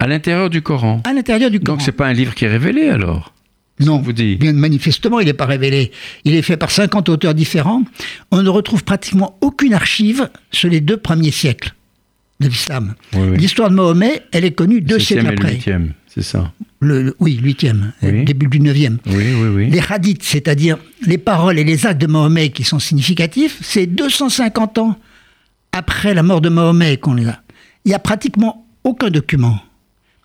À 0.00 0.06
l'intérieur 0.06 0.50
du 0.50 0.62
Coran. 0.62 1.00
à 1.04 1.12
l'intérieur 1.12 1.50
du 1.50 1.60
Coran. 1.60 1.76
Donc 1.76 1.82
c'est 1.84 1.92
pas 1.92 2.06
un 2.08 2.12
livre 2.12 2.34
qui 2.34 2.44
est 2.46 2.48
révélé 2.48 2.88
alors 2.88 3.32
Non, 3.78 3.98
vous 4.00 4.12
dit. 4.12 4.36
bien 4.36 4.52
manifestement, 4.52 5.20
il 5.20 5.26
n'est 5.26 5.32
pas 5.34 5.46
révélé. 5.46 5.90
Il 6.24 6.34
est 6.34 6.42
fait 6.42 6.56
par 6.56 6.70
50 6.70 7.08
auteurs 7.08 7.34
différents. 7.34 7.82
On 8.30 8.42
ne 8.42 8.48
retrouve 8.48 8.82
pratiquement 8.82 9.36
aucune 9.40 9.74
archive 9.74 10.28
sur 10.52 10.68
les 10.70 10.80
deux 10.80 10.96
premiers 10.96 11.30
siècles 11.30 11.74
de 12.40 12.48
l'islam. 12.48 12.94
Oui, 13.14 13.20
oui. 13.32 13.36
L'histoire 13.38 13.68
de 13.70 13.74
Mahomet, 13.74 14.22
elle 14.32 14.44
est 14.46 14.52
connue 14.52 14.80
deux 14.80 14.98
siècles 14.98 15.26
et 15.26 15.28
le 15.28 15.32
après. 15.34 15.52
huitième, 15.52 15.92
c'est 16.06 16.22
ça. 16.22 16.50
Le, 16.80 17.02
le- 17.02 17.16
oui, 17.20 17.34
huitième, 17.42 17.92
Oui. 18.02 18.08
euh, 18.08 18.24
début 18.24 18.46
du 18.46 18.58
neuvième. 18.60 18.96
Oui, 19.06 19.34
oui, 19.34 19.48
oui. 19.54 19.70
Les 19.70 19.82
hadiths, 19.86 20.22
c'est-à-dire 20.22 20.78
les 21.06 21.18
paroles 21.18 21.58
et 21.58 21.64
les 21.64 21.84
actes 21.84 22.00
de 22.00 22.06
Mahomet 22.06 22.48
qui 22.48 22.64
sont 22.64 22.78
significatifs, 22.78 23.58
c'est 23.60 23.84
250 23.86 24.78
ans 24.78 24.98
après 25.72 26.14
la 26.14 26.22
mort 26.22 26.40
de 26.40 26.48
Mahomet 26.48 26.96
qu'on 26.96 27.12
les 27.12 27.26
a. 27.28 27.42
Il 27.84 27.88
n'y 27.90 27.94
a 27.94 27.98
pratiquement 27.98 28.66
aucun 28.84 29.10
document. 29.10 29.58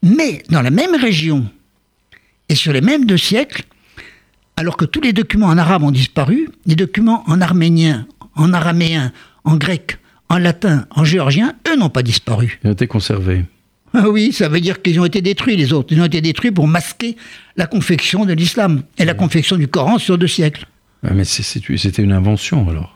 Mais 0.04 0.44
dans 0.50 0.62
la 0.62 0.72
même 0.72 0.96
région 0.96 1.46
et 2.50 2.56
sur 2.56 2.74
les 2.74 2.82
mêmes 2.82 3.06
deux 3.06 3.18
siècles, 3.18 3.64
alors 4.58 4.78
que 4.78 4.86
tous 4.86 5.02
les 5.02 5.14
documents 5.14 5.48
en 5.48 5.58
arabe 5.58 5.84
ont 5.84 5.92
disparu, 5.92 6.50
les 6.66 6.76
documents 6.76 7.24
en 7.28 7.42
arménien, 7.42 8.08
en 8.36 8.54
araméen, 8.54 9.12
en 9.44 9.58
grec, 9.58 9.98
en 10.30 10.38
latin, 10.38 10.86
en 10.92 11.04
géorgien, 11.04 11.56
eux 11.68 11.76
n'ont 11.76 11.90
pas 11.90 12.04
disparu. 12.04 12.60
Il 12.64 12.70
a 12.70 12.74
été 12.74 12.88
conservé. 12.88 13.46
Ah 13.94 14.10
oui, 14.10 14.34
ça 14.34 14.50
veut 14.50 14.60
dire 14.60 14.82
qu'ils 14.82 15.00
ont 15.00 15.06
été 15.06 15.22
détruits, 15.22 15.56
les 15.56 15.72
autres. 15.72 15.94
Ils 15.94 16.02
ont 16.02 16.06
été 16.06 16.20
détruits 16.20 16.52
pour 16.52 16.68
masquer 16.68 17.16
la 17.56 17.66
confection 17.66 18.26
de 18.26 18.34
l'islam 18.34 18.84
et 18.98 19.06
la 19.06 19.14
confection 19.14 19.56
du 19.56 19.68
Coran 19.68 20.00
sur 20.00 20.18
deux 20.18 20.28
siècles. 20.28 20.66
Ah, 21.04 21.14
mais 21.14 21.24
c'était 21.24 22.04
une 22.04 22.12
invention 22.12 22.68
alors. 22.70 22.94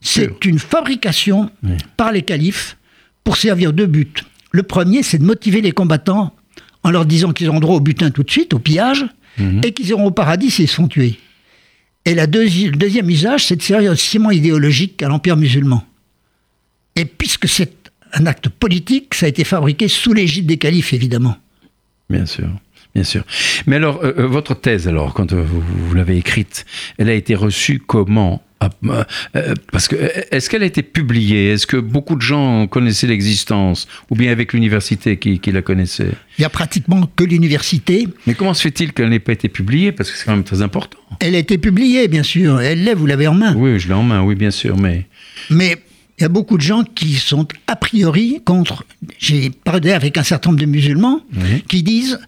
C'est 0.00 0.44
une 0.44 0.58
fabrication 0.58 1.50
par 1.96 2.12
les 2.12 2.22
califes 2.22 2.76
pour 3.24 3.36
servir 3.36 3.72
deux 3.72 3.86
buts. 3.86 4.12
Le 4.52 4.62
premier, 4.62 5.02
c'est 5.02 5.18
de 5.18 5.24
motiver 5.24 5.60
les 5.60 5.72
combattants 5.72 6.35
en 6.86 6.90
leur 6.92 7.04
disant 7.04 7.32
qu'ils 7.32 7.48
auront 7.48 7.58
droit 7.58 7.74
au 7.76 7.80
butin 7.80 8.10
tout 8.12 8.22
de 8.22 8.30
suite, 8.30 8.54
au 8.54 8.60
pillage, 8.60 9.04
Mhm. 9.38 9.60
et 9.64 9.72
qu'ils 9.72 9.88
iront 9.88 10.06
au 10.06 10.10
paradis 10.12 10.50
s'ils 10.52 10.68
sont 10.68 10.86
tués. 10.86 11.18
Et 12.04 12.14
la 12.14 12.26
deuxi- 12.28 12.70
le 12.70 12.76
deuxième 12.76 13.10
usage, 13.10 13.44
c'est 13.44 13.56
de 13.56 13.62
servir 13.62 13.90
de 13.90 13.96
ciment 13.96 14.30
idéologique 14.30 15.02
à 15.02 15.08
l'Empire 15.08 15.36
musulman. 15.36 15.84
Et 16.94 17.04
puisque 17.04 17.48
c'est 17.48 17.72
un 18.12 18.24
acte 18.26 18.48
politique, 18.48 19.14
ça 19.14 19.26
a 19.26 19.28
été 19.28 19.42
fabriqué 19.42 19.88
sous 19.88 20.12
l'égide 20.12 20.46
des 20.46 20.56
califes, 20.58 20.92
évidemment. 20.92 21.36
Bien 22.08 22.24
sûr, 22.24 22.48
bien 22.94 23.02
sûr. 23.04 23.24
Mais 23.66 23.76
alors, 23.76 24.02
euh, 24.04 24.12
euh, 24.18 24.26
votre 24.28 24.54
thèse, 24.54 24.86
alors, 24.86 25.12
quand 25.12 25.32
euh, 25.32 25.42
vous, 25.42 25.60
vous 25.60 25.94
l'avez 25.94 26.16
écrite, 26.16 26.64
elle 26.98 27.08
a 27.08 27.14
été 27.14 27.34
reçue 27.34 27.80
comment? 27.84 28.42
Ah, 28.60 28.70
euh, 28.84 29.04
euh, 29.36 29.54
Parce 29.70 29.86
que 29.86 29.96
euh, 29.96 30.08
est-ce 30.30 30.48
qu'elle 30.48 30.62
a 30.62 30.66
été 30.66 30.82
publiée? 30.82 31.48
Est-ce 31.52 31.66
que 31.66 31.76
beaucoup 31.76 32.16
de 32.16 32.22
gens 32.22 32.66
connaissaient 32.66 33.06
l'existence? 33.06 33.86
Ou 34.10 34.16
bien 34.16 34.32
avec 34.32 34.52
l'université 34.54 35.18
qui, 35.18 35.40
qui 35.40 35.52
la 35.52 35.60
connaissait? 35.62 36.08
Il 36.38 36.40
n'y 36.40 36.44
a 36.46 36.48
pratiquement 36.48 37.06
que 37.16 37.24
l'université. 37.24 38.08
Mais 38.26 38.34
comment 38.34 38.54
se 38.54 38.62
fait-il 38.62 38.92
qu'elle 38.92 39.10
n'ait 39.10 39.18
pas 39.18 39.32
été 39.32 39.48
publiée? 39.48 39.92
Parce 39.92 40.10
que 40.10 40.16
c'est 40.16 40.24
quand 40.24 40.32
même 40.34 40.44
très 40.44 40.62
important. 40.62 40.98
Elle 41.20 41.34
a 41.34 41.38
été 41.38 41.58
publiée, 41.58 42.08
bien 42.08 42.22
sûr. 42.22 42.60
Elle 42.60 42.84
l'est, 42.84 42.94
vous 42.94 43.06
l'avez 43.06 43.26
en 43.26 43.34
main. 43.34 43.54
Oui, 43.56 43.78
je 43.78 43.88
l'ai 43.88 43.94
en 43.94 44.02
main, 44.02 44.22
oui, 44.22 44.34
bien 44.34 44.50
sûr, 44.50 44.76
mais... 44.78 45.06
Mais 45.50 45.76
il 46.18 46.22
y 46.22 46.24
a 46.24 46.30
beaucoup 46.30 46.56
de 46.56 46.62
gens 46.62 46.82
qui 46.82 47.12
sont 47.14 47.46
a 47.66 47.76
priori 47.76 48.40
contre. 48.44 48.84
J'ai 49.18 49.50
parlé 49.50 49.92
avec 49.92 50.16
un 50.16 50.22
certain 50.22 50.48
nombre 50.50 50.60
de 50.62 50.66
musulmans 50.66 51.20
Oui. 51.34 51.62
qui 51.68 51.82
disent 51.82 52.18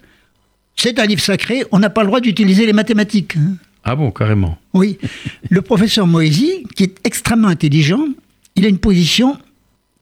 c'est 0.76 0.98
un 1.00 1.06
livre 1.06 1.22
sacré, 1.22 1.64
on 1.72 1.78
n'a 1.78 1.88
pas 1.90 2.02
le 2.02 2.06
droit 2.08 2.20
d'utiliser 2.20 2.66
les 2.66 2.74
mathématiques. 2.74 3.34
Ah 3.90 3.96
bon, 3.96 4.10
carrément. 4.10 4.58
Oui. 4.74 4.98
Le 5.48 5.62
professeur 5.62 6.06
Moïsi, 6.06 6.64
qui 6.76 6.82
est 6.82 6.98
extrêmement 7.04 7.48
intelligent, 7.48 8.04
il 8.54 8.66
a 8.66 8.68
une 8.68 8.76
position 8.76 9.38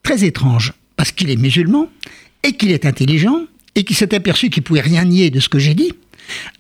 très 0.02 0.24
étrange 0.24 0.72
parce 0.96 1.12
qu'il 1.12 1.30
est 1.30 1.36
musulman 1.36 1.88
et 2.42 2.54
qu'il 2.54 2.72
est 2.72 2.84
intelligent 2.84 3.42
et 3.76 3.84
qu'il 3.84 3.94
s'est 3.94 4.12
aperçu 4.12 4.50
qu'il 4.50 4.64
pouvait 4.64 4.80
rien 4.80 5.04
nier 5.04 5.30
de 5.30 5.38
ce 5.38 5.48
que 5.48 5.60
j'ai 5.60 5.74
dit. 5.74 5.92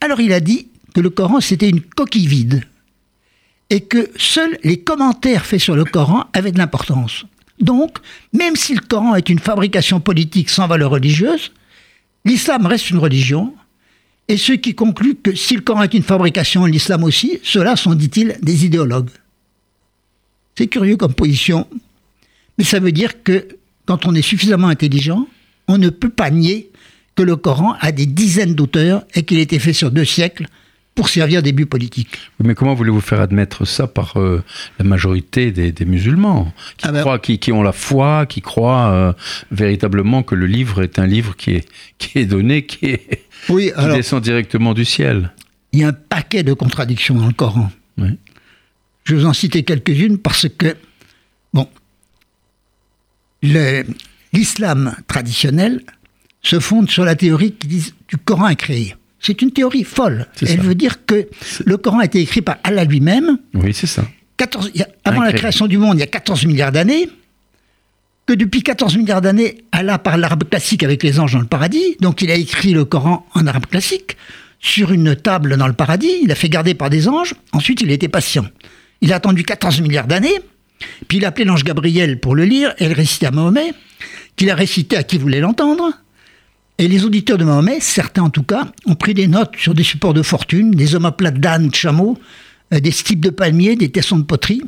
Alors 0.00 0.20
il 0.20 0.32
a 0.32 0.38
dit 0.38 0.68
que 0.94 1.00
le 1.00 1.10
Coran 1.10 1.40
c'était 1.40 1.68
une 1.68 1.80
coquille 1.80 2.28
vide 2.28 2.62
et 3.70 3.80
que 3.80 4.08
seuls 4.16 4.56
les 4.62 4.78
commentaires 4.78 5.46
faits 5.46 5.58
sur 5.58 5.74
le 5.74 5.84
Coran 5.84 6.26
avaient 6.32 6.52
de 6.52 6.58
l'importance. 6.58 7.24
Donc, 7.58 7.98
même 8.34 8.54
si 8.54 8.72
le 8.72 8.82
Coran 8.82 9.16
est 9.16 9.28
une 9.28 9.40
fabrication 9.40 9.98
politique 9.98 10.48
sans 10.48 10.68
valeur 10.68 10.92
religieuse, 10.92 11.50
l'islam 12.24 12.66
reste 12.66 12.90
une 12.90 12.98
religion, 12.98 13.52
et 14.28 14.36
ceux 14.36 14.56
qui 14.56 14.74
concluent 14.74 15.16
que 15.16 15.34
si 15.34 15.54
le 15.54 15.60
Coran 15.60 15.82
est 15.82 15.94
une 15.94 16.02
fabrication, 16.02 16.64
l'islam 16.64 17.04
aussi, 17.04 17.38
ceux-là 17.42 17.76
sont, 17.76 17.94
dit-il, 17.94 18.36
des 18.42 18.64
idéologues. 18.64 19.10
C'est 20.56 20.66
curieux 20.66 20.96
comme 20.96 21.14
position, 21.14 21.66
mais 22.58 22.64
ça 22.64 22.80
veut 22.80 22.92
dire 22.92 23.22
que 23.22 23.46
quand 23.84 24.06
on 24.06 24.14
est 24.14 24.22
suffisamment 24.22 24.68
intelligent, 24.68 25.28
on 25.68 25.78
ne 25.78 25.90
peut 25.90 26.08
pas 26.08 26.30
nier 26.30 26.70
que 27.14 27.22
le 27.22 27.36
Coran 27.36 27.76
a 27.80 27.92
des 27.92 28.06
dizaines 28.06 28.54
d'auteurs 28.54 29.04
et 29.14 29.24
qu'il 29.24 29.38
a 29.38 29.42
été 29.42 29.58
fait 29.58 29.72
sur 29.72 29.90
deux 29.90 30.04
siècles 30.04 30.46
pour 30.96 31.08
servir 31.10 31.42
des 31.42 31.52
buts 31.52 31.66
politiques. 31.66 32.18
Mais 32.42 32.54
comment 32.56 32.74
voulez-vous 32.74 33.00
faire 33.02 33.20
admettre 33.20 33.64
ça 33.66 33.86
par 33.86 34.16
euh, 34.18 34.42
la 34.80 34.84
majorité 34.84 35.52
des, 35.52 35.70
des 35.70 35.84
musulmans 35.84 36.52
qui, 36.78 36.86
Ah 36.88 36.90
ben- 36.92 37.00
croient, 37.02 37.18
qui, 37.20 37.38
qui 37.38 37.52
ont 37.52 37.62
la 37.62 37.72
foi, 37.72 38.26
qui 38.26 38.40
croient 38.40 38.90
euh, 38.90 39.12
véritablement 39.52 40.22
que 40.24 40.34
le 40.34 40.46
livre 40.46 40.82
est 40.82 40.98
un 40.98 41.06
livre 41.06 41.36
qui 41.36 41.52
est, 41.52 41.68
qui 41.98 42.18
est 42.18 42.24
donné, 42.24 42.64
qui, 42.66 42.86
est, 42.86 43.24
Oui, 43.50 43.70
qui 43.78 43.86
descend 43.94 44.22
directement 44.22 44.72
du 44.74 44.84
ciel? 44.86 45.32
Il 45.72 45.80
y 45.80 45.84
a 45.84 45.88
un 45.88 45.92
paquet 45.92 46.42
de 46.42 46.54
contradictions 46.54 47.14
dans 47.14 47.26
le 47.26 47.34
Coran. 47.34 47.70
Oui. 47.98 48.18
Je 49.04 49.14
vais 49.14 49.20
vous 49.20 49.26
en 49.26 49.34
citer 49.34 49.62
quelques-unes 49.64 50.16
parce 50.18 50.48
que, 50.48 50.74
bon, 51.52 51.68
le- 53.42 53.84
l'islam 54.32 54.96
traditionnel 55.08 55.82
se 56.42 56.58
fonde 56.58 56.88
sur 56.90 57.04
la 57.04 57.14
théorie 57.16 57.52
qui 57.52 57.66
dit 57.68 57.92
du 58.08 58.16
Coran 58.16 58.48
est 58.48 58.56
créé. 58.56 58.96
C'est 59.26 59.42
une 59.42 59.50
théorie 59.50 59.82
folle. 59.82 60.26
Elle 60.40 60.48
ça. 60.48 60.54
veut 60.56 60.76
dire 60.76 61.04
que 61.04 61.26
le 61.64 61.76
Coran 61.76 61.98
a 61.98 62.04
été 62.04 62.20
écrit 62.20 62.42
par 62.42 62.58
Allah 62.62 62.84
lui-même, 62.84 63.38
Oui, 63.54 63.74
c'est 63.74 63.88
ça. 63.88 64.04
14 64.36 64.70
il 64.74 64.80
y 64.80 64.84
a- 64.84 64.88
avant 65.04 65.22
la 65.22 65.32
création 65.32 65.66
du 65.66 65.78
monde, 65.78 65.96
il 65.96 66.00
y 66.00 66.04
a 66.04 66.06
14 66.06 66.46
milliards 66.46 66.70
d'années, 66.70 67.08
que 68.26 68.34
depuis 68.34 68.62
14 68.62 68.96
milliards 68.96 69.20
d'années, 69.20 69.64
Allah 69.72 69.98
parle 69.98 70.20
l'arabe 70.20 70.44
classique 70.48 70.84
avec 70.84 71.02
les 71.02 71.18
anges 71.18 71.32
dans 71.32 71.40
le 71.40 71.46
paradis, 71.46 71.96
donc 72.00 72.22
il 72.22 72.30
a 72.30 72.34
écrit 72.36 72.72
le 72.72 72.84
Coran 72.84 73.26
en 73.34 73.46
arabe 73.48 73.66
classique, 73.66 74.16
sur 74.60 74.92
une 74.92 75.16
table 75.16 75.56
dans 75.56 75.66
le 75.66 75.72
paradis, 75.72 76.20
il 76.22 76.30
a 76.30 76.34
fait 76.36 76.48
garder 76.48 76.74
par 76.74 76.88
des 76.90 77.08
anges, 77.08 77.34
ensuite 77.52 77.80
il 77.80 77.90
a 77.90 77.94
été 77.94 78.06
patient. 78.08 78.46
Il 79.00 79.12
a 79.12 79.16
attendu 79.16 79.42
14 79.42 79.80
milliards 79.80 80.06
d'années, 80.06 80.40
puis 81.08 81.18
il 81.18 81.24
a 81.24 81.28
appelé 81.28 81.44
l'ange 81.46 81.64
Gabriel 81.64 82.20
pour 82.20 82.34
le 82.36 82.44
lire 82.44 82.74
et 82.78 82.88
le 82.88 82.94
réciter 82.94 83.26
à 83.26 83.30
Mahomet, 83.32 83.74
qu'il 84.36 84.50
a 84.50 84.54
récité 84.54 84.96
à 84.96 85.02
qui 85.02 85.18
voulait 85.18 85.40
l'entendre, 85.40 85.92
et 86.78 86.88
les 86.88 87.04
auditeurs 87.04 87.38
de 87.38 87.44
Mahomet, 87.44 87.80
certains 87.80 88.22
en 88.24 88.30
tout 88.30 88.42
cas, 88.42 88.68
ont 88.86 88.94
pris 88.94 89.14
des 89.14 89.28
notes 89.28 89.54
sur 89.56 89.74
des 89.74 89.82
supports 89.82 90.14
de 90.14 90.22
fortune, 90.22 90.70
des 90.72 90.94
omoplates 90.94 91.40
d'âne, 91.40 91.68
de 91.68 91.74
chameaux, 91.74 92.18
euh, 92.74 92.80
des 92.80 92.90
stipes 92.90 93.20
de 93.24 93.30
palmiers, 93.30 93.76
des 93.76 93.90
tessons 93.90 94.18
de 94.18 94.24
poterie. 94.24 94.62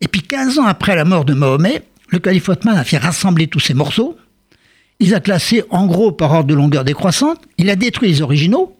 Et 0.00 0.08
puis 0.08 0.22
15 0.22 0.58
ans 0.58 0.66
après 0.66 0.96
la 0.96 1.04
mort 1.04 1.24
de 1.24 1.34
Mahomet, 1.34 1.82
le 2.08 2.18
calife 2.18 2.48
Othman 2.48 2.76
a 2.76 2.84
fait 2.84 2.98
rassembler 2.98 3.46
tous 3.46 3.60
ces 3.60 3.74
morceaux. 3.74 4.16
Il 5.00 5.14
a 5.14 5.20
classé 5.20 5.62
en 5.70 5.86
gros 5.86 6.10
par 6.10 6.32
ordre 6.32 6.48
de 6.48 6.54
longueur 6.54 6.84
décroissante. 6.84 7.40
Il 7.58 7.70
a 7.70 7.76
détruit 7.76 8.08
les 8.08 8.22
originaux. 8.22 8.74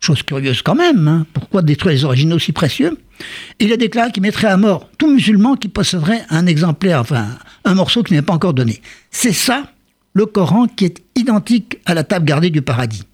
Chose 0.00 0.22
curieuse 0.22 0.62
quand 0.62 0.76
même. 0.76 1.08
hein. 1.08 1.26
Pourquoi 1.32 1.62
détruire 1.62 1.92
les 1.92 2.04
originaux 2.04 2.38
si 2.38 2.52
précieux? 2.52 2.96
Il 3.58 3.72
a 3.72 3.76
déclaré 3.76 4.12
qu'il 4.12 4.22
mettrait 4.22 4.46
à 4.46 4.56
mort 4.56 4.88
tout 4.98 5.10
musulman 5.10 5.56
qui 5.56 5.66
posséderait 5.68 6.22
un 6.30 6.46
exemplaire, 6.46 7.00
enfin 7.00 7.26
un 7.64 7.74
morceau 7.74 8.04
qui 8.04 8.12
n'est 8.14 8.22
pas 8.22 8.34
encore 8.34 8.54
donné. 8.54 8.80
C'est 9.10 9.32
ça 9.32 9.72
le 10.14 10.26
Coran 10.26 10.66
qui 10.66 10.84
est 10.84 11.02
identique 11.14 11.78
à 11.86 11.94
la 11.94 12.04
table 12.04 12.24
gardée 12.24 12.50
du 12.50 12.62
paradis. 12.62 13.04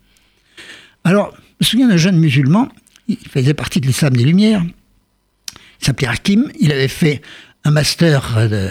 Alors, 1.04 1.34
je 1.60 1.64
me 1.64 1.66
souviens 1.66 1.88
d'un 1.88 1.96
jeune 1.96 2.18
musulman, 2.18 2.68
il 3.08 3.18
faisait 3.18 3.54
partie 3.54 3.80
de 3.80 3.86
l'islam 3.86 4.16
des 4.16 4.24
Lumières, 4.24 4.64
il 4.64 5.84
s'appelait 5.84 6.08
Hakim, 6.08 6.50
il 6.58 6.72
avait 6.72 6.88
fait 6.88 7.20
un 7.64 7.70
master 7.70 8.36
euh, 8.38 8.70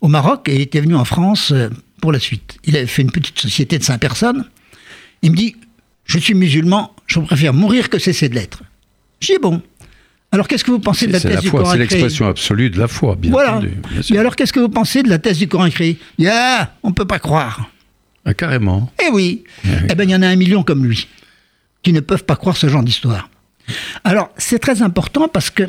au 0.00 0.08
Maroc 0.08 0.48
et 0.48 0.62
était 0.62 0.80
venu 0.80 0.94
en 0.94 1.04
France 1.04 1.52
euh, 1.52 1.68
pour 2.00 2.12
la 2.12 2.18
suite. 2.18 2.58
Il 2.64 2.76
avait 2.76 2.86
fait 2.86 3.02
une 3.02 3.10
petite 3.10 3.38
société 3.38 3.78
de 3.78 3.84
cinq 3.84 3.98
personnes. 3.98 4.44
Il 5.22 5.32
me 5.32 5.36
dit, 5.36 5.56
je 6.04 6.18
suis 6.18 6.34
musulman, 6.34 6.94
je 7.06 7.20
préfère 7.20 7.52
mourir 7.52 7.90
que 7.90 7.98
cesser 7.98 8.28
de 8.28 8.34
l'être. 8.34 8.62
J'ai 9.20 9.38
bon. 9.38 9.62
Alors 10.32 10.48
qu'est-ce 10.48 10.64
que 10.64 10.70
vous 10.70 10.78
pensez 10.78 11.06
de 11.06 11.12
la 11.12 11.20
thèse 11.20 11.34
la 11.34 11.40
du 11.42 11.48
foi, 11.48 11.60
Coran 11.60 11.72
c'est 11.72 11.78
l'expression 11.78 12.26
absolue 12.26 12.70
de 12.70 12.78
la 12.78 12.88
foi, 12.88 13.16
bien 13.16 13.30
Voilà. 13.30 13.52
entendu. 13.56 13.72
bien 13.90 14.02
sûr. 14.02 14.16
Et 14.16 14.18
alors 14.18 14.34
qu'est-ce 14.34 14.52
que 14.52 14.60
vous 14.60 14.70
pensez 14.70 15.02
de 15.02 15.10
la 15.10 15.18
thèse 15.18 15.38
du 15.38 15.46
Coran 15.46 15.68
Ah, 16.26 16.72
on 16.82 16.92
peut 16.92 17.04
pas 17.04 17.18
croire. 17.18 17.70
Ah, 18.24 18.32
carrément. 18.34 18.90
Eh 19.04 19.10
oui. 19.10 19.44
Eh 19.64 19.68
oui. 19.68 19.74
Eh 19.90 19.94
bien, 19.94 20.04
il 20.06 20.10
y 20.10 20.14
en 20.16 20.22
a 20.22 20.28
un 20.28 20.36
million 20.36 20.62
comme 20.62 20.84
lui 20.86 21.06
qui 21.82 21.92
ne 21.92 22.00
peuvent 22.00 22.24
pas 22.24 22.36
croire 22.36 22.56
ce 22.56 22.68
genre 22.68 22.82
d'histoire. 22.82 23.28
Alors, 24.04 24.30
c'est 24.38 24.58
très 24.58 24.80
important 24.82 25.28
parce 25.28 25.50
que 25.50 25.64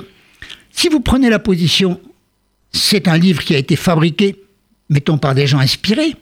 si 0.72 0.88
vous 0.88 1.00
prenez 1.00 1.30
la 1.30 1.40
position, 1.40 2.00
c'est 2.72 3.08
un 3.08 3.18
livre 3.18 3.44
qui 3.44 3.56
a 3.56 3.58
été 3.58 3.76
fabriqué, 3.76 4.36
mettons, 4.90 5.18
par 5.18 5.36
des 5.36 5.48
gens 5.48 5.60
inspirés, 5.60 6.16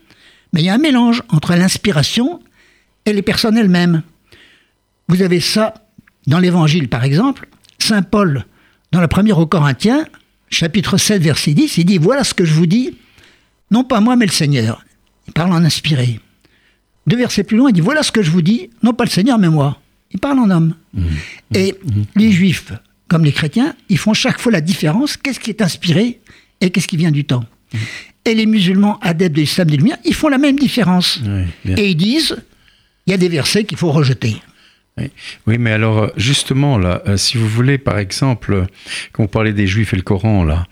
mais 0.54 0.62
il 0.62 0.66
y 0.66 0.70
a 0.70 0.74
un 0.74 0.78
mélange 0.80 1.22
entre 1.30 1.54
l'inspiration 1.56 2.42
et 3.06 3.14
les 3.14 3.22
personnes 3.22 3.58
elles-mêmes. 3.58 4.02
Vous 5.10 5.22
avez 5.22 5.40
ça 5.42 5.74
dans 6.28 6.40
l'Évangile, 6.40 6.88
par 6.88 7.04
exemple. 7.04 7.48
Saint 7.82 8.04
Paul, 8.04 8.46
dans 8.92 9.02
la 9.02 9.08
première 9.08 9.40
aux 9.40 9.48
Corinthiens, 9.48 10.06
chapitre 10.50 10.98
7, 10.98 11.22
verset 11.22 11.54
10, 11.54 11.78
il 11.78 11.86
dit 11.86 11.98
Voilà 11.98 12.24
ce 12.24 12.34
que 12.34 12.46
je 12.46 12.54
vous 12.54 12.66
dis, 12.66 12.96
non 13.72 13.84
pas 13.84 14.00
moi, 14.02 14.16
mais 14.16 14.26
le 14.26 14.32
Seigneur. 14.32 14.84
Il 15.28 15.34
parle 15.34 15.52
en 15.52 15.64
inspiré. 15.64 16.20
Deux 17.08 17.18
versets 17.18 17.44
plus 17.44 17.58
loin, 17.58 17.70
il 17.70 17.74
dit 17.74 17.82
Voilà 17.82 18.04
ce 18.04 18.12
que 18.12 18.22
je 18.22 18.32
vous 18.32 18.42
dis, 18.42 18.70
non 18.84 18.94
pas 18.94 19.06
le 19.06 19.10
Seigneur, 19.10 19.38
mais 19.40 19.50
moi. 19.50 19.80
Il 20.12 20.20
parle 20.20 20.40
en 20.40 20.50
homme. 20.50 20.76
Et 21.56 21.76
les 22.16 22.32
Juifs, 22.32 22.74
comme 23.08 23.24
les 23.24 23.32
chrétiens, 23.32 23.76
ils 23.90 23.98
font 23.98 24.14
chaque 24.14 24.40
fois 24.40 24.52
la 24.52 24.62
différence 24.62 25.16
qu'est-ce 25.18 25.40
qui 25.40 25.50
est 25.50 25.62
inspiré 25.62 26.20
et 26.60 26.70
qu'est-ce 26.70 26.88
qui 26.88 26.98
vient 26.98 27.12
du 27.12 27.24
temps. 27.26 27.46
Et 28.26 28.36
les 28.36 28.46
musulmans 28.46 29.00
adeptes 29.02 29.36
de 29.36 29.42
l'islam 29.42 29.70
des 29.70 29.78
Lumières, 29.78 29.98
ils 30.06 30.14
font 30.14 30.28
la 30.28 30.38
même 30.38 30.60
différence. 30.60 31.22
Oui. 31.66 31.74
Et 31.78 31.92
ils 31.92 31.96
disent 31.96 32.36
il 33.08 33.12
y 33.12 33.14
a 33.14 33.18
des 33.18 33.30
versets 33.30 33.64
qu'il 33.64 33.78
faut 33.78 33.92
rejeter. 33.92 34.42
Oui. 34.98 35.10
Oui, 35.48 35.58
mais 35.58 35.72
alors, 35.72 35.98
euh, 36.00 36.08
justement, 36.18 36.78
là, 36.78 37.02
euh, 37.08 37.16
si 37.16 37.38
vous 37.38 37.48
voulez, 37.48 37.78
par 37.78 37.98
exemple, 37.98 38.54
euh, 38.54 38.66
quand 39.14 39.24
vous 39.24 39.30
parlez 39.30 39.54
des 39.54 39.66
Juifs 39.66 39.94
et 39.94 39.96
le 39.96 40.02
Coran, 40.02 40.44
là, 40.44 40.68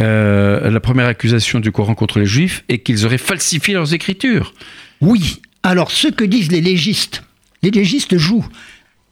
euh, 0.00 0.70
la 0.70 0.80
première 0.80 1.06
accusation 1.06 1.60
du 1.60 1.70
Coran 1.70 1.94
contre 1.94 2.18
les 2.18 2.26
Juifs 2.26 2.64
est 2.68 2.78
qu'ils 2.78 3.06
auraient 3.06 3.18
falsifié 3.18 3.74
leurs 3.74 3.94
écritures. 3.94 4.54
Oui. 5.00 5.40
Alors, 5.62 5.92
ce 5.92 6.08
que 6.08 6.24
disent 6.24 6.50
les 6.50 6.60
légistes, 6.60 7.22
les 7.62 7.70
légistes 7.70 8.18
jouent 8.18 8.46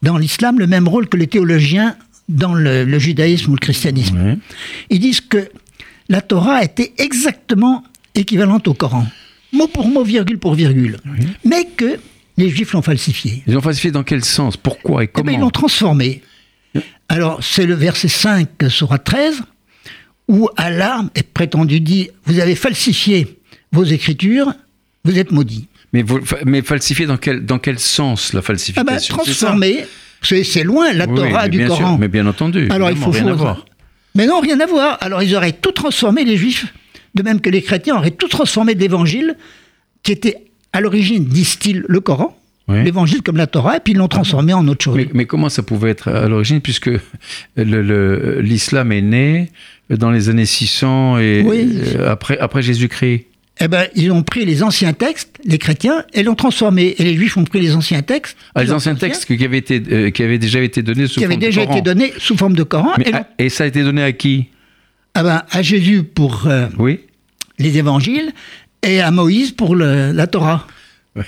dans 0.01 0.17
l'islam 0.17 0.59
le 0.59 0.67
même 0.67 0.87
rôle 0.87 1.07
que 1.07 1.17
les 1.17 1.27
théologiens 1.27 1.95
dans 2.27 2.53
le, 2.53 2.83
le 2.83 2.99
judaïsme 2.99 3.51
ou 3.51 3.55
le 3.55 3.59
christianisme. 3.59 4.19
Oui. 4.21 4.39
Ils 4.89 4.99
disent 4.99 5.21
que 5.21 5.49
la 6.09 6.21
Torah 6.21 6.63
était 6.63 6.93
exactement 6.97 7.83
équivalente 8.13 8.67
au 8.67 8.73
Coran, 8.73 9.07
mot 9.53 9.67
pour 9.67 9.87
mot, 9.87 10.03
virgule 10.03 10.37
pour 10.39 10.53
virgule, 10.53 10.97
mais 11.45 11.65
que 11.77 11.97
les 12.39 12.49
Juifs 12.49 12.71
l'ont 12.73 12.81
falsifié. 12.81 13.43
Ils 13.47 13.57
ont 13.57 13.61
falsifié 13.61 13.91
dans 13.91 14.03
quel 14.03 14.23
sens? 14.23 14.55
Pourquoi 14.57 15.03
et 15.03 15.05
Eh 15.05 15.07
bien, 15.07 15.23
comment? 15.23 15.37
ils 15.37 15.39
l'ont 15.41 15.49
transformé. 15.49 16.21
Alors, 17.09 17.43
c'est 17.43 17.65
le 17.65 17.73
verset 17.73 18.07
5, 18.07 18.47
Sourate 18.69 19.03
13, 19.03 19.41
où 20.27 20.49
Allah 20.55 21.03
est 21.15 21.23
prétendu 21.23 21.79
dit 21.81 22.09
Vous 22.25 22.39
avez 22.39 22.55
falsifié 22.55 23.39
vos 23.71 23.83
écritures, 23.83 24.53
vous 25.03 25.17
êtes 25.17 25.31
maudit. 25.31 25.67
Mais, 25.91 26.03
vous, 26.03 26.19
mais 26.45 26.61
falsifié 26.61 27.07
dans 27.07 27.17
quel, 27.17 27.45
dans 27.45 27.59
quel 27.59 27.79
sens 27.79 28.33
la 28.33 28.39
Ah 28.39 28.43
falsification 28.43 28.85
ben, 28.85 28.99
C'est 28.99 29.07
ça 29.07 29.13
transformer, 29.15 29.85
c'est 30.21 30.63
loin 30.63 30.93
la 30.93 31.07
Torah 31.07 31.49
du 31.49 31.57
sûr, 31.57 31.67
Coran. 31.67 31.97
mais 31.97 32.07
bien 32.07 32.27
entendu. 32.27 32.67
Alors 32.69 32.91
il 32.91 32.97
faut 32.97 33.09
rien 33.09 33.33
voir. 33.33 33.65
Mais 34.15 34.27
non, 34.27 34.39
rien 34.39 34.59
à 34.59 34.65
voir. 34.65 34.97
Alors 35.01 35.23
ils 35.23 35.35
auraient 35.35 35.53
tout 35.53 35.71
transformé, 35.71 36.23
les 36.25 36.37
Juifs, 36.37 36.71
de 37.15 37.23
même 37.23 37.41
que 37.41 37.49
les 37.49 37.63
chrétiens 37.63 37.97
auraient 37.97 38.11
tout 38.11 38.27
transformé 38.27 38.75
de 38.75 38.79
l'Évangile, 38.79 39.35
qui 40.03 40.11
était 40.11 40.48
à 40.73 40.81
l'origine, 40.81 41.25
disent-ils, 41.25 41.83
le 41.87 41.99
Coran, 41.99 42.37
Oui. 42.67 42.83
l'Évangile 42.83 43.21
comme 43.23 43.37
la 43.37 43.47
Torah, 43.47 43.77
et 43.77 43.79
puis 43.79 43.93
ils 43.93 43.97
l'ont 43.97 44.07
transformé 44.07 44.53
en 44.53 44.67
autre 44.67 44.83
chose. 44.83 44.95
Mais, 44.95 45.07
mais 45.13 45.25
comment 45.25 45.49
ça 45.49 45.63
pouvait 45.63 45.89
être 45.91 46.09
à 46.09 46.27
l'origine, 46.27 46.61
puisque 46.61 46.89
l'islam 47.57 48.91
est 48.91 49.01
né 49.01 49.49
dans 49.89 50.11
les 50.11 50.29
années 50.29 50.45
600 50.45 51.17
et 51.19 51.43
Oui. 51.45 51.69
euh, 51.95 52.11
après, 52.11 52.37
après 52.37 52.61
Jésus-Christ? 52.61 53.25
Eh 53.61 53.67
ben, 53.67 53.87
ils 53.93 54.09
ont 54.11 54.23
pris 54.23 54.45
les 54.45 54.63
anciens 54.63 54.93
textes, 54.93 55.37
les 55.43 55.57
chrétiens, 55.57 56.05
et 56.13 56.23
l'ont 56.23 56.35
transformé. 56.35 56.95
Et 56.97 57.03
les 57.03 57.15
Juifs 57.15 57.35
ont 57.35 57.43
pris 57.43 57.59
les 57.59 57.75
anciens 57.75 58.01
textes, 58.01 58.37
Ah, 58.55 58.63
les 58.63 58.71
anciens 58.71 58.95
textes 58.95 59.25
qui 59.25 59.43
avaient, 59.43 59.57
été, 59.57 59.83
euh, 59.91 60.11
qui 60.11 60.23
avaient 60.23 60.37
déjà 60.37 60.61
été 60.61 60.81
donnés 60.81 61.07
sous 61.07 61.19
qui 61.19 61.25
avaient 61.25 61.33
forme 61.33 61.41
de 61.41 61.45
déjà 61.47 61.61
Coran. 61.65 61.73
été 61.77 61.81
donnés 61.83 62.13
sous 62.19 62.37
forme 62.37 62.55
de 62.55 62.63
Coran, 62.63 62.91
Mais 62.97 63.03
et, 63.07 63.11
l'ont- 63.11 63.17
à- 63.17 63.27
et 63.37 63.49
ça 63.49 63.65
a 63.65 63.67
été 63.67 63.83
donné 63.83 64.01
à 64.01 64.13
qui? 64.13 64.45
Ah 65.13 65.23
ben, 65.23 65.43
à 65.51 65.61
Jésus 65.61 66.03
pour 66.03 66.43
euh, 66.47 66.67
Oui 66.77 67.01
les 67.57 67.77
évangiles 67.77 68.31
et 68.83 69.01
à 69.01 69.11
Moïse 69.11 69.51
pour 69.51 69.75
le- 69.75 70.11
la 70.11 70.27
Torah. 70.27 70.67
Ouais. 71.15 71.25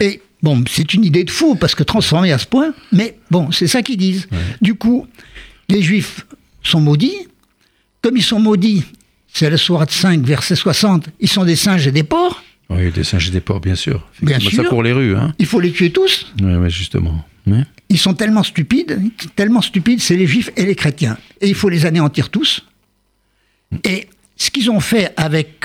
Et 0.00 0.20
bon, 0.42 0.62
c'est 0.70 0.94
une 0.94 1.04
idée 1.04 1.24
de 1.24 1.30
fou 1.30 1.54
parce 1.56 1.74
que 1.74 1.82
transformer 1.82 2.32
à 2.32 2.38
ce 2.38 2.46
point, 2.46 2.72
mais 2.92 3.18
bon, 3.30 3.50
c'est 3.52 3.66
ça 3.66 3.82
qu'ils 3.82 3.96
disent. 3.98 4.28
Du 4.62 4.74
coup, 4.74 5.06
les 5.68 5.82
Juifs 5.82 6.26
sont 6.62 6.80
maudits. 6.80 7.26
Comme 8.02 8.16
ils 8.16 8.22
sont 8.22 8.38
maudits, 8.40 8.84
c'est 9.32 9.50
la 9.50 9.56
sourate 9.56 9.90
5, 9.90 10.22
verset 10.22 10.54
60, 10.56 11.08
ils 11.20 11.28
sont 11.28 11.44
des 11.44 11.56
singes 11.56 11.86
et 11.86 11.92
des 11.92 12.04
porcs. 12.04 12.42
Oui, 12.70 12.90
des 12.92 13.02
singes 13.04 13.28
et 13.28 13.30
des 13.30 13.40
porcs, 13.40 13.60
bien 13.60 13.74
sûr. 13.74 14.06
Bien 14.22 14.36
Effectivement, 14.36 14.56
Ça 14.56 14.62
sûr. 14.62 14.70
court 14.70 14.82
les 14.82 14.92
rues, 14.92 15.16
hein 15.16 15.34
Il 15.38 15.46
faut 15.46 15.58
les 15.60 15.72
tuer 15.72 15.90
tous. 15.90 16.32
Oui, 16.42 16.54
ouais, 16.54 16.70
justement. 16.70 17.24
Ouais. 17.46 17.64
Ils 17.88 17.98
sont 17.98 18.12
tellement 18.14 18.42
stupides, 18.42 19.00
tellement 19.34 19.62
stupides, 19.62 20.00
c'est 20.00 20.16
les 20.16 20.26
juifs 20.26 20.50
et 20.56 20.66
les 20.66 20.74
chrétiens. 20.74 21.16
Et 21.40 21.48
il 21.48 21.54
faut 21.54 21.70
les 21.70 21.86
anéantir 21.86 22.28
tous. 22.28 22.64
Et 23.84 24.06
ce 24.36 24.50
qu'ils 24.50 24.70
ont 24.70 24.80
fait 24.80 25.12
avec 25.16 25.64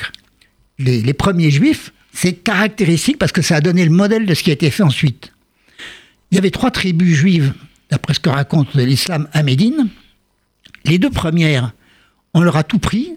les, 0.79 1.13
premiers 1.13 1.51
juifs, 1.51 1.93
c'est 2.13 2.33
caractéristique 2.33 3.17
parce 3.17 3.31
que 3.31 3.41
ça 3.41 3.57
a 3.57 3.61
donné 3.61 3.85
le 3.85 3.91
modèle 3.91 4.25
de 4.25 4.33
ce 4.33 4.43
qui 4.43 4.49
a 4.49 4.53
été 4.53 4.69
fait 4.71 4.83
ensuite. 4.83 5.31
Il 6.31 6.35
y 6.35 6.37
avait 6.37 6.51
trois 6.51 6.71
tribus 6.71 7.15
juives, 7.15 7.53
d'après 7.89 8.13
ce 8.13 8.19
que 8.19 8.29
raconte 8.29 8.73
l'islam 8.75 9.27
à 9.33 9.43
Médine. 9.43 9.89
Les 10.85 10.97
deux 10.97 11.11
premières, 11.11 11.73
on 12.33 12.41
leur 12.41 12.57
a 12.57 12.63
tout 12.63 12.79
pris, 12.79 13.13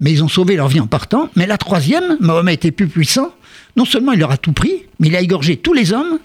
mais 0.00 0.12
ils 0.12 0.22
ont 0.22 0.28
sauvé 0.28 0.56
leur 0.56 0.68
vie 0.68 0.80
en 0.80 0.86
partant. 0.86 1.28
Mais 1.36 1.46
la 1.46 1.58
troisième, 1.58 2.16
Mahomet 2.20 2.54
était 2.54 2.70
plus 2.70 2.88
puissant. 2.88 3.34
Non 3.76 3.84
seulement 3.84 4.12
il 4.12 4.20
leur 4.20 4.30
a 4.30 4.36
tout 4.36 4.52
pris, 4.52 4.84
mais 4.98 5.08
il 5.08 5.16
a 5.16 5.20
égorgé 5.20 5.56
tous 5.56 5.72
les 5.72 5.92
hommes, 5.92 6.18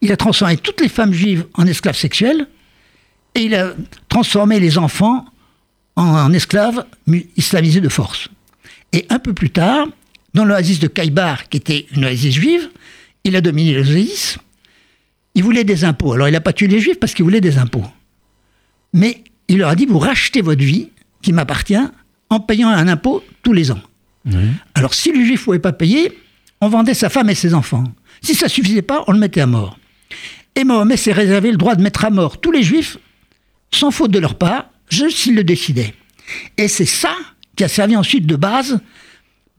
il 0.00 0.12
a 0.12 0.16
transformé 0.16 0.56
toutes 0.56 0.80
les 0.80 0.88
femmes 0.88 1.12
juives 1.12 1.46
en 1.54 1.66
esclaves 1.66 1.96
sexuels, 1.96 2.46
et 3.34 3.42
il 3.42 3.54
a 3.54 3.74
transformé 4.08 4.60
les 4.60 4.78
enfants 4.78 5.26
en, 5.96 6.04
en 6.04 6.32
esclaves 6.32 6.84
islamisés 7.36 7.80
de 7.80 7.88
force. 7.88 8.28
Et 8.92 9.06
un 9.08 9.18
peu 9.18 9.32
plus 9.32 9.50
tard, 9.50 9.86
dans 10.34 10.44
l'oasis 10.44 10.78
de 10.78 10.86
Kaïbar, 10.86 11.48
qui 11.48 11.58
était 11.58 11.86
une 11.94 12.04
oasis 12.04 12.34
juive, 12.34 12.70
il 13.24 13.36
a 13.36 13.40
dominé 13.40 13.74
l'oasis. 13.74 14.38
Il 15.34 15.44
voulait 15.44 15.64
des 15.64 15.84
impôts. 15.84 16.12
Alors 16.12 16.28
il 16.28 16.32
n'a 16.32 16.40
pas 16.40 16.52
tué 16.52 16.66
les 16.66 16.80
juifs 16.80 16.98
parce 16.98 17.14
qu'il 17.14 17.24
voulait 17.24 17.40
des 17.40 17.58
impôts. 17.58 17.84
Mais 18.92 19.22
il 19.48 19.58
leur 19.58 19.70
a 19.70 19.74
dit, 19.74 19.86
vous 19.86 19.98
rachetez 19.98 20.42
votre 20.42 20.62
vie, 20.62 20.88
qui 21.22 21.32
m'appartient, 21.32 21.76
en 22.30 22.40
payant 22.40 22.68
un 22.68 22.88
impôt 22.88 23.22
tous 23.42 23.52
les 23.52 23.70
ans. 23.70 23.80
Alors 24.74 24.94
si 24.94 25.12
le 25.12 25.24
juif 25.24 25.40
ne 25.40 25.44
pouvait 25.44 25.58
pas 25.58 25.72
payer, 25.72 26.18
on 26.60 26.68
vendait 26.68 26.94
sa 26.94 27.08
femme 27.08 27.30
et 27.30 27.34
ses 27.34 27.54
enfants. 27.54 27.84
Si 28.20 28.34
ça 28.34 28.48
suffisait 28.48 28.82
pas, 28.82 29.04
on 29.08 29.12
le 29.12 29.18
mettait 29.18 29.40
à 29.40 29.46
mort. 29.46 29.78
Et 30.54 30.64
Mohamed 30.64 30.98
s'est 30.98 31.12
réservé 31.12 31.50
le 31.50 31.56
droit 31.56 31.74
de 31.74 31.82
mettre 31.82 32.04
à 32.04 32.10
mort 32.10 32.40
tous 32.40 32.52
les 32.52 32.62
juifs, 32.62 32.98
sans 33.70 33.90
faute 33.90 34.10
de 34.10 34.18
leur 34.18 34.36
part, 34.36 34.70
juste 34.88 35.18
s'ils 35.18 35.34
le 35.34 35.44
décidaient. 35.44 35.94
Et 36.56 36.68
c'est 36.68 36.86
ça 36.86 37.14
qui 37.56 37.64
a 37.64 37.68
servi 37.68 37.96
ensuite 37.96 38.26
de 38.26 38.36
base 38.36 38.80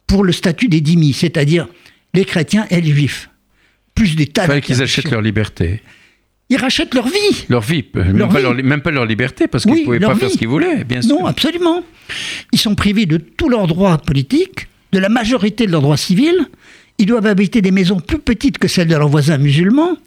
pour 0.07 0.23
le 0.23 0.31
statut 0.31 0.67
des 0.67 0.81
dhimmis, 0.81 1.13
c'est-à-dire 1.13 1.67
les 2.13 2.25
chrétiens 2.25 2.65
et 2.69 2.81
les 2.81 2.91
juifs. 2.91 3.29
Plus 3.95 4.15
des 4.15 4.27
tas 4.27 4.43
Il 4.43 4.47
fallait 4.47 4.61
qu'ils 4.61 4.81
achètent 4.81 5.11
leur 5.11 5.21
liberté. 5.21 5.81
Ils 6.49 6.57
rachètent 6.57 6.93
leur 6.93 7.07
vie. 7.07 7.45
Leur 7.49 7.61
vie, 7.61 7.85
même, 7.93 8.17
Leur 8.17 8.29
pas, 8.29 8.37
vie. 8.37 8.43
leur, 8.43 8.53
même 8.55 8.81
pas 8.81 8.91
leur 8.91 9.05
liberté, 9.05 9.47
parce 9.47 9.63
qu'ils 9.63 9.73
Oui, 9.73 9.79
ne 9.81 9.85
pouvaient 9.85 9.99
pas 9.99 10.15
faire 10.15 10.29
ce 10.29 10.37
qu'ils 10.37 10.47
voulaient, 10.47 10.83
bien 10.83 11.01
sûr. 11.01 11.15
Non, 11.15 11.25
absolument. 11.25 11.83
Ils 12.51 12.59
sont 12.59 12.75
privés 12.75 13.05
de 13.05 13.17
tous 13.17 13.49
leurs 13.49 13.65
droits 13.67 13.97
politiques, 13.97 14.67
de 14.91 14.99
la 14.99 15.09
majorité 15.09 15.65
de 15.65 15.71
leurs 15.71 15.81
droits 15.81 15.97
civils. 15.97 16.45
Ils 16.99 17.05
doivent 17.07 17.25
habiter 17.25 17.61
des 17.61 17.71
maisons 17.71 17.99
plus 17.99 18.19
petites 18.19 18.57
que 18.59 18.67
celles 18.67 18.87
de 18.87 18.95
leurs 18.95 19.07
voisins 19.09 19.37
musulmans. 19.37 19.97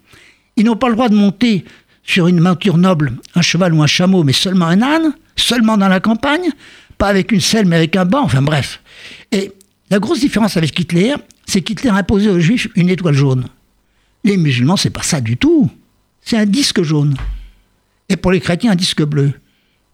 Ils 0.56 0.64
n'ont 0.64 0.76
pas 0.76 0.88
le 0.88 0.94
droit 0.94 1.08
de 1.08 1.16
monter 1.16 1.64
sur 2.04 2.28
une 2.28 2.38
monture 2.38 2.76
noble, 2.76 3.14
un 3.34 3.42
cheval 3.42 3.72
ou 3.74 3.82
un 3.82 3.88
chameau, 3.88 4.22
mais 4.22 4.32
seulement 4.32 4.66
un 4.66 4.82
âne, 4.82 5.14
seulement 5.34 5.76
dans 5.76 5.88
la 5.88 5.98
campagne, 6.00 6.50
pas 6.98 7.08
avec 7.08 7.32
une 7.32 7.40
selle, 7.40 7.66
mais 7.66 7.76
avec 7.76 7.96
un 7.96 8.04
banc, 8.04 8.22
enfin 8.22 8.42
bref. 8.42 8.80
Et 9.32 9.50
la 9.90 9.98
grosse 9.98 10.20
différence 10.20 10.56
avec 10.56 10.78
Hitler, 10.78 11.14
c'est 11.46 11.62
qu'Hitler 11.62 11.90
a 11.90 11.94
imposé 11.94 12.28
aux 12.28 12.40
juifs 12.40 12.68
une 12.74 12.88
étoile 12.88 13.14
jaune. 13.14 13.46
Les 14.24 14.36
musulmans, 14.36 14.76
c'est 14.76 14.90
pas 14.90 15.02
ça 15.02 15.20
du 15.20 15.36
tout. 15.36 15.70
C'est 16.20 16.36
un 16.36 16.46
disque 16.46 16.82
jaune. 16.82 17.16
Et 18.08 18.16
pour 18.16 18.32
les 18.32 18.40
chrétiens, 18.40 18.72
un 18.72 18.76
disque 18.76 19.02
bleu. 19.02 19.26
Vous 19.26 19.32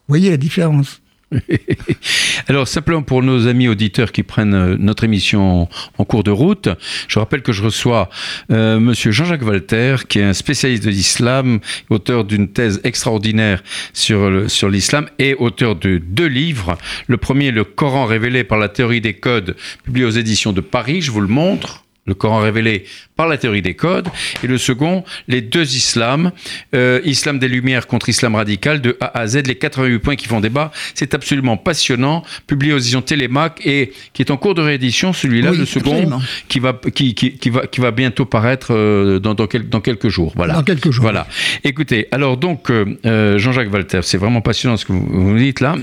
voyez 0.09 0.31
la 0.31 0.37
différence 0.38 1.00
Alors, 2.49 2.68
simplement 2.68 3.03
pour 3.03 3.23
nos 3.23 3.47
amis 3.47 3.68
auditeurs 3.68 4.12
qui 4.12 4.23
prennent 4.23 4.55
euh, 4.55 4.77
notre 4.79 5.05
émission 5.05 5.68
en 5.99 6.05
cours 6.05 6.25
de 6.25 6.31
route, 6.31 6.68
je 7.09 7.18
rappelle 7.18 7.42
que 7.42 7.53
je 7.53 7.62
reçois 7.62 8.09
euh, 8.51 8.81
Monsieur 8.81 9.11
Jean-Jacques 9.11 9.42
Walter, 9.42 9.97
qui 10.09 10.18
est 10.18 10.25
un 10.25 10.33
spécialiste 10.33 10.85
de 10.85 10.90
l'islam, 10.90 11.61
auteur 11.90 12.25
d'une 12.25 12.49
thèse 12.49 12.81
extraordinaire 12.85 13.62
sur, 13.92 14.51
sur 14.51 14.68
l'islam 14.68 15.09
et 15.18 15.35
auteur 15.35 15.77
de 15.77 15.99
deux 15.99 16.27
livres. 16.27 16.77
Le 17.07 17.16
premier, 17.16 17.51
Le 17.51 17.64
Coran 17.64 18.07
révélé 18.07 18.45
par 18.45 18.59
la 18.59 18.68
théorie 18.68 19.01
des 19.01 19.14
codes, 19.14 19.57
publié 19.85 20.07
aux 20.07 20.11
éditions 20.11 20.53
de 20.53 20.61
Paris, 20.61 21.03
je 21.03 21.11
vous 21.11 21.21
le 21.21 21.29
montre. 21.29 21.85
Le 22.04 22.14
Coran 22.14 22.40
révélé 22.40 22.84
par 23.16 23.28
la 23.28 23.38
théorie 23.38 23.62
des 23.62 23.74
codes. 23.74 24.08
Et 24.42 24.48
le 24.48 24.58
second, 24.58 25.04
les 25.28 25.40
deux 25.40 25.76
islams, 25.76 26.32
euh, 26.74 27.00
islam 27.04 27.38
des 27.38 27.46
Lumières 27.46 27.86
contre 27.86 28.08
islam 28.08 28.34
radical, 28.34 28.80
de 28.80 28.96
A 29.00 29.16
à 29.20 29.26
Z, 29.28 29.46
les 29.46 29.54
88 29.54 29.98
points 30.00 30.16
qui 30.16 30.26
font 30.26 30.40
débat. 30.40 30.72
C'est 30.94 31.14
absolument 31.14 31.56
passionnant, 31.56 32.24
publié 32.48 32.72
aux 32.72 32.78
éditions 32.78 33.02
Télémac 33.02 33.60
et 33.64 33.92
qui 34.14 34.22
est 34.22 34.32
en 34.32 34.36
cours 34.36 34.54
de 34.56 34.62
réédition, 34.62 35.12
celui-là, 35.12 35.52
Oui, 35.52 35.58
le 35.58 35.64
second, 35.64 36.20
qui 36.48 36.58
va, 36.58 36.72
qui, 36.92 37.14
qui, 37.14 37.34
qui 37.38 37.50
va, 37.50 37.68
qui 37.68 37.80
va 37.80 37.92
bientôt 37.92 38.24
paraître 38.24 38.74
euh, 38.74 39.20
dans, 39.20 39.34
dans, 39.34 39.46
quel- 39.46 39.68
dans 39.68 39.80
quelques 39.80 40.08
jours. 40.08 40.32
Voilà. 40.34 40.54
Dans 40.54 40.64
quelques 40.64 40.90
jours. 40.90 41.02
Voilà. 41.02 41.28
Écoutez, 41.62 42.08
alors 42.10 42.36
donc, 42.36 42.68
euh, 42.70 43.38
Jean-Jacques 43.38 43.72
Walter, 43.72 44.00
c'est 44.02 44.18
vraiment 44.18 44.40
passionnant 44.40 44.76
ce 44.76 44.84
que 44.86 44.92
vous, 44.92 45.06
vous 45.08 45.38
dites 45.38 45.60
là. 45.60 45.76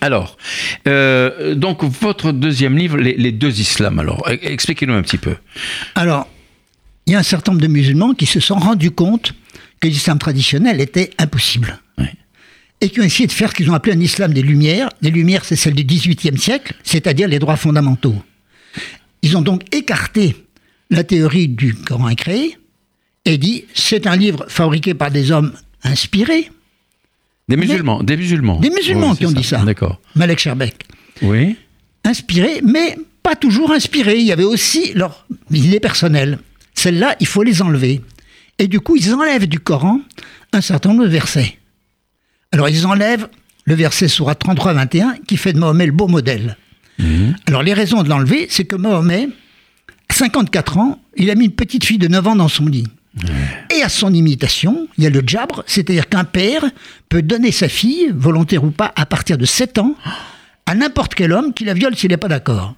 Alors, 0.00 0.36
euh, 0.86 1.54
donc 1.54 1.82
votre 1.84 2.32
deuxième 2.32 2.76
livre, 2.76 2.96
les, 2.96 3.14
les 3.14 3.32
deux 3.32 3.60
islams. 3.60 3.98
Alors, 3.98 4.26
e- 4.28 4.38
expliquez-nous 4.42 4.94
un 4.94 5.02
petit 5.02 5.18
peu. 5.18 5.36
Alors, 5.94 6.28
il 7.06 7.12
y 7.12 7.16
a 7.16 7.18
un 7.18 7.22
certain 7.22 7.52
nombre 7.52 7.62
de 7.62 7.68
musulmans 7.68 8.14
qui 8.14 8.26
se 8.26 8.40
sont 8.40 8.56
rendus 8.56 8.90
compte 8.90 9.32
que 9.80 9.88
l'islam 9.88 10.18
traditionnel 10.18 10.80
était 10.80 11.10
impossible. 11.18 11.78
Oui. 11.98 12.06
Et 12.80 12.90
qui 12.90 13.00
ont 13.00 13.04
essayé 13.04 13.26
de 13.26 13.32
faire 13.32 13.50
ce 13.50 13.54
qu'ils 13.54 13.70
ont 13.70 13.74
appelé 13.74 13.94
un 13.94 14.00
islam 14.00 14.32
des 14.34 14.42
Lumières. 14.42 14.88
Les 15.00 15.10
Lumières, 15.10 15.44
c'est 15.44 15.56
celle 15.56 15.74
du 15.74 15.84
XVIIIe 15.84 16.38
siècle, 16.38 16.74
c'est-à-dire 16.82 17.28
les 17.28 17.38
droits 17.38 17.56
fondamentaux. 17.56 18.16
Ils 19.22 19.36
ont 19.36 19.42
donc 19.42 19.62
écarté 19.74 20.36
la 20.90 21.04
théorie 21.04 21.48
du 21.48 21.74
Coran 21.74 22.14
créé 22.14 22.58
et 23.24 23.38
dit 23.38 23.64
c'est 23.74 24.06
un 24.06 24.16
livre 24.16 24.44
fabriqué 24.48 24.94
par 24.94 25.10
des 25.10 25.30
hommes 25.30 25.52
inspirés, 25.82 26.50
Des 27.48 27.56
musulmans, 27.56 28.02
des 28.02 28.16
musulmans. 28.16 28.58
des 28.58 28.70
musulmans 28.70 29.10
Oui, 29.12 29.16
qui 29.18 29.26
ont 29.26 29.30
dit 29.32 29.44
ça. 29.44 29.58
D'accord. 29.64 30.00
Malek 30.16 30.38
Sherbek. 30.40 30.84
Oui. 31.22 31.56
inspirés, 32.04 32.60
mais 32.64 32.96
pas 33.22 33.36
toujours 33.36 33.70
inspirés. 33.72 34.18
Il 34.18 34.26
y 34.26 34.32
avait 34.32 34.44
aussi 34.44 34.92
leur 34.94 35.26
idée 35.52 35.78
personnelle. 35.80 36.38
Celles-là, 36.74 37.14
il 37.20 37.26
faut 37.26 37.42
les 37.44 37.62
enlever. 37.62 38.00
Et 38.58 38.66
du 38.68 38.80
coup, 38.80 38.96
ils 38.96 39.14
enlèvent 39.14 39.46
du 39.48 39.60
Coran 39.60 40.00
un 40.52 40.60
certain 40.60 40.88
nombre 40.90 41.04
de 41.04 41.08
versets. 41.08 41.58
Alors, 42.52 42.68
ils 42.68 42.86
enlèvent 42.86 43.28
le 43.64 43.74
verset 43.74 44.08
Surah 44.08 44.34
33-21 44.34 45.24
qui 45.26 45.36
fait 45.36 45.52
de 45.52 45.58
Mahomet 45.58 45.86
le 45.86 45.92
beau 45.92 46.08
modèle. 46.08 46.56
Alors, 47.46 47.62
les 47.62 47.74
raisons 47.74 48.02
de 48.02 48.08
l'enlever, 48.08 48.46
c'est 48.48 48.64
que 48.64 48.74
Mahomet, 48.76 49.28
à 50.08 50.14
54 50.14 50.78
ans, 50.78 51.00
il 51.16 51.30
a 51.30 51.34
mis 51.34 51.44
une 51.46 51.52
petite 51.52 51.84
fille 51.84 51.98
de 51.98 52.08
9 52.08 52.26
ans 52.28 52.36
dans 52.36 52.48
son 52.48 52.66
lit. 52.66 52.86
Et 53.74 53.82
à 53.82 53.88
son 53.88 54.12
imitation, 54.12 54.88
il 54.98 55.04
y 55.04 55.06
a 55.06 55.10
le 55.10 55.22
jabre, 55.26 55.64
c'est-à-dire 55.66 56.08
qu'un 56.08 56.24
père 56.24 56.62
peut 57.08 57.22
donner 57.22 57.50
sa 57.50 57.68
fille, 57.68 58.12
volontaire 58.14 58.64
ou 58.64 58.70
pas, 58.70 58.92
à 58.94 59.06
partir 59.06 59.38
de 59.38 59.46
7 59.46 59.78
ans, 59.78 59.94
à 60.66 60.74
n'importe 60.74 61.14
quel 61.14 61.32
homme 61.32 61.54
qui 61.54 61.64
la 61.64 61.74
viole 61.74 61.96
s'il 61.96 62.10
n'est 62.10 62.16
pas 62.16 62.28
d'accord. 62.28 62.74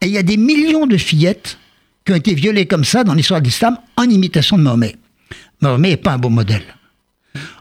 Et 0.00 0.06
il 0.06 0.12
y 0.12 0.18
a 0.18 0.22
des 0.22 0.36
millions 0.36 0.86
de 0.86 0.96
fillettes 0.96 1.58
qui 2.04 2.12
ont 2.12 2.16
été 2.16 2.34
violées 2.34 2.66
comme 2.66 2.84
ça 2.84 3.04
dans 3.04 3.14
l'histoire 3.14 3.40
de 3.40 3.46
l'islam 3.46 3.78
en 3.96 4.04
imitation 4.04 4.58
de 4.58 4.62
Mahomet. 4.62 4.96
Mahomet 5.60 5.90
n'est 5.90 5.96
pas 5.96 6.12
un 6.12 6.18
bon 6.18 6.30
modèle. 6.30 6.64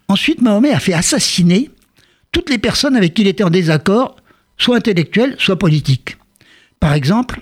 Ensuite, 0.08 0.42
Mahomet 0.42 0.72
a 0.72 0.80
fait 0.80 0.94
assassiner 0.94 1.70
toutes 2.32 2.50
les 2.50 2.58
personnes 2.58 2.96
avec 2.96 3.14
qui 3.14 3.22
il 3.22 3.28
était 3.28 3.44
en 3.44 3.50
désaccord, 3.50 4.16
soit 4.58 4.78
intellectuels, 4.78 5.36
soit 5.40 5.58
politiques. 5.58 6.18
Par 6.80 6.94
exemple, 6.94 7.42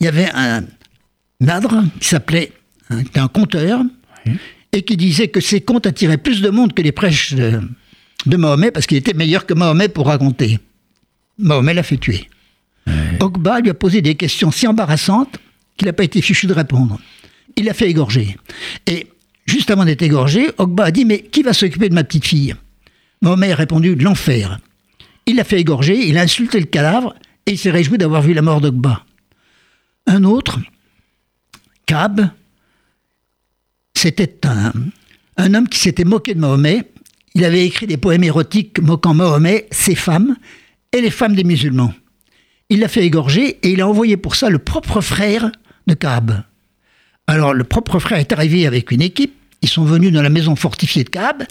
il 0.00 0.04
y 0.04 0.08
avait 0.08 0.30
un, 0.34 0.64
Nadre, 1.40 1.84
qui 2.00 2.08
s'appelait, 2.08 2.52
hein, 2.90 3.02
un 3.14 3.28
conteur, 3.28 3.82
et 4.72 4.82
qui 4.82 4.96
disait 4.96 5.28
que 5.28 5.40
ses 5.40 5.60
contes 5.60 5.86
attiraient 5.86 6.18
plus 6.18 6.42
de 6.42 6.50
monde 6.50 6.74
que 6.74 6.82
les 6.82 6.92
prêches 6.92 7.34
de, 7.34 7.60
de 8.26 8.36
Mahomet, 8.36 8.70
parce 8.70 8.86
qu'il 8.86 8.96
était 8.96 9.14
meilleur 9.14 9.46
que 9.46 9.54
Mahomet 9.54 9.88
pour 9.88 10.06
raconter. 10.06 10.58
Mahomet 11.38 11.74
l'a 11.74 11.82
fait 11.82 11.96
tuer. 11.96 12.28
Ogba 13.20 13.60
lui 13.60 13.70
a 13.70 13.74
posé 13.74 14.02
des 14.02 14.14
questions 14.14 14.50
si 14.50 14.66
embarrassantes 14.66 15.38
qu'il 15.76 15.86
n'a 15.86 15.92
pas 15.92 16.04
été 16.04 16.20
fichu 16.20 16.46
de 16.46 16.52
répondre. 16.52 16.98
Il 17.56 17.64
l'a 17.64 17.74
fait 17.74 17.88
égorger. 17.88 18.36
Et 18.86 19.06
juste 19.46 19.70
avant 19.70 19.84
d'être 19.84 20.02
égorgé, 20.02 20.50
Ogba 20.58 20.84
a 20.84 20.90
dit 20.90 21.04
Mais 21.04 21.20
qui 21.20 21.42
va 21.42 21.52
s'occuper 21.52 21.88
de 21.88 21.94
ma 21.94 22.04
petite 22.04 22.26
fille? 22.26 22.54
Mahomet 23.22 23.52
a 23.52 23.56
répondu 23.56 23.96
De 23.96 24.04
l'enfer. 24.04 24.58
Il 25.26 25.36
l'a 25.36 25.44
fait 25.44 25.60
égorger, 25.60 26.08
il 26.08 26.18
a 26.18 26.22
insulté 26.22 26.58
le 26.58 26.66
cadavre 26.66 27.14
et 27.46 27.52
il 27.52 27.58
s'est 27.58 27.70
réjoui 27.70 27.98
d'avoir 27.98 28.22
vu 28.22 28.32
la 28.32 28.42
mort 28.42 28.60
d'Ogba. 28.60 29.04
Un 30.06 30.24
autre, 30.24 30.58
Kab, 31.86 32.30
c'était 34.00 34.34
un, 34.46 35.54
homme 35.54 35.68
qui 35.68 35.78
s'était 35.78 36.04
moqué 36.04 36.32
de 36.32 36.40
Mahomet. 36.40 36.90
Il 37.34 37.44
avait 37.44 37.66
écrit 37.66 37.86
des 37.86 37.98
poèmes 37.98 38.24
érotiques 38.24 38.80
moquant 38.80 39.12
Mahomet, 39.12 39.68
ses 39.70 39.94
femmes 39.94 40.36
et 40.90 41.02
les 41.02 41.10
femmes 41.10 41.34
des 41.34 41.44
musulmans. 41.44 41.92
Il 42.70 42.80
l'a 42.80 42.88
fait 42.88 43.04
égorger 43.04 43.58
et 43.62 43.72
il 43.72 43.82
a 43.82 43.86
envoyé 43.86 44.16
pour 44.16 44.36
ça 44.36 44.48
le 44.48 44.58
propre 44.58 45.02
frère 45.02 45.52
de 45.86 45.92
Kaab. 45.92 46.44
Alors 47.26 47.52
le 47.52 47.62
propre 47.62 47.98
frère 47.98 48.18
est 48.18 48.32
arrivé 48.32 48.66
avec 48.66 48.90
une 48.90 49.02
équipe, 49.02 49.34
ils 49.60 49.68
sont 49.68 49.84
venus 49.84 50.12
dans 50.12 50.22
la 50.22 50.30
maison 50.30 50.56
fortifiée 50.56 51.04
de 51.04 51.10
Kaab, 51.10 51.44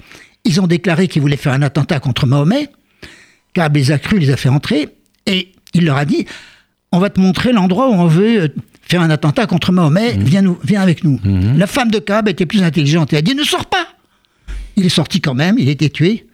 ils 0.44 0.60
ont 0.60 0.66
déclaré 0.66 1.08
qu'ils 1.08 1.22
voulaient 1.22 1.38
faire 1.38 1.54
un 1.54 1.62
attentat 1.62 2.00
contre 2.00 2.26
Mahomet, 2.26 2.70
Kaab 3.54 3.76
les 3.76 3.92
a 3.92 4.00
crus, 4.00 4.20
les 4.20 4.32
a 4.32 4.38
fait 4.38 4.50
entrer, 4.50 4.90
et 5.28 5.52
il 5.76 5.86
leur 5.86 5.98
a 5.98 6.06
dit, 6.06 6.26
on 6.92 6.98
va 6.98 7.12
te 7.12 7.20
montrer 7.20 7.54
l'endroit 7.54 7.90
où 7.90 7.94
on 7.94 8.08
veut 8.08 8.52
faire 8.90 9.02
un 9.02 9.10
attentat 9.10 9.46
contre 9.46 9.72
Mahomet, 9.72 10.16
Mhm. 10.18 10.24
viens, 10.24 10.42
nous, 10.42 10.58
viens 10.64 10.82
avec 10.82 11.04
nous. 11.04 11.20
La 11.56 11.68
femme 11.68 11.92
de 11.92 12.00
Kaab 12.00 12.28
était 12.28 12.46
plus 12.46 12.64
intelligente, 12.64 13.14
elle 13.14 13.20
a 13.20 13.22
dit, 13.22 13.36
ne 13.36 13.44
sors 13.44 13.66
pas 13.68 13.88
Il 14.76 14.86
est 14.86 14.90
sorti 14.90 15.20
quand 15.20 15.34
même, 15.34 15.58
il 15.60 15.68
a 15.68 15.72
été 15.72 15.90
tué 15.90 16.26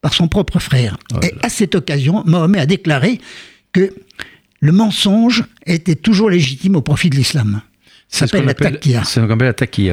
par 0.00 0.14
son 0.14 0.28
propre 0.28 0.58
frère. 0.60 0.96
et 1.22 1.34
à 1.42 1.48
cette 1.48 1.74
occasion, 1.74 2.22
Mahomet 2.26 2.60
a 2.60 2.66
déclaré 2.66 3.20
que 3.72 3.92
le 4.60 4.72
mensonge 4.72 5.44
était 5.66 5.96
toujours 5.96 6.30
légitime 6.30 6.76
au 6.76 6.80
profit 6.80 7.10
de 7.10 7.16
l'islam. 7.16 7.60
Ça 8.08 8.26
s'appelle 8.26 8.46
la 8.46 8.54
taqiyya. 8.54 9.00
la 9.00 9.04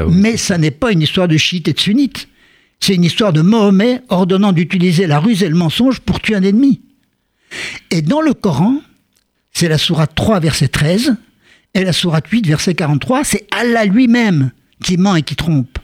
oui. 0.07 0.15
Mais 0.15 0.37
ça 0.37 0.57
n'est 0.57 0.71
pas 0.71 0.91
une 0.91 1.01
histoire 1.01 1.27
de 1.27 1.35
chiites 1.37 1.67
et 1.67 1.73
de 1.73 1.79
sunnites. 1.79 2.27
C'est 2.79 2.93
une 2.95 3.03
histoire 3.03 3.33
de 3.33 3.41
Mahomet 3.41 4.01
ordonnant 4.09 4.51
d'utiliser 4.53 5.07
la 5.07 5.19
ruse 5.19 5.43
et 5.43 5.49
le 5.49 5.55
mensonge 5.55 5.99
pour 5.99 6.19
tuer 6.21 6.35
un 6.35 6.43
ennemi. 6.43 6.81
Et 7.91 8.01
dans 8.01 8.21
le 8.21 8.33
Coran, 8.33 8.75
c'est 9.51 9.67
la 9.67 9.77
sourate 9.77 10.11
3, 10.15 10.39
verset 10.39 10.67
13, 10.67 11.15
et 11.75 11.83
la 11.83 11.93
sourate 11.93 12.27
8, 12.27 12.47
verset 12.47 12.73
43, 12.73 13.23
c'est 13.23 13.45
Allah 13.51 13.85
lui-même 13.85 14.51
qui 14.81 14.97
ment 14.97 15.15
et 15.15 15.21
qui 15.23 15.35
trompe. 15.35 15.77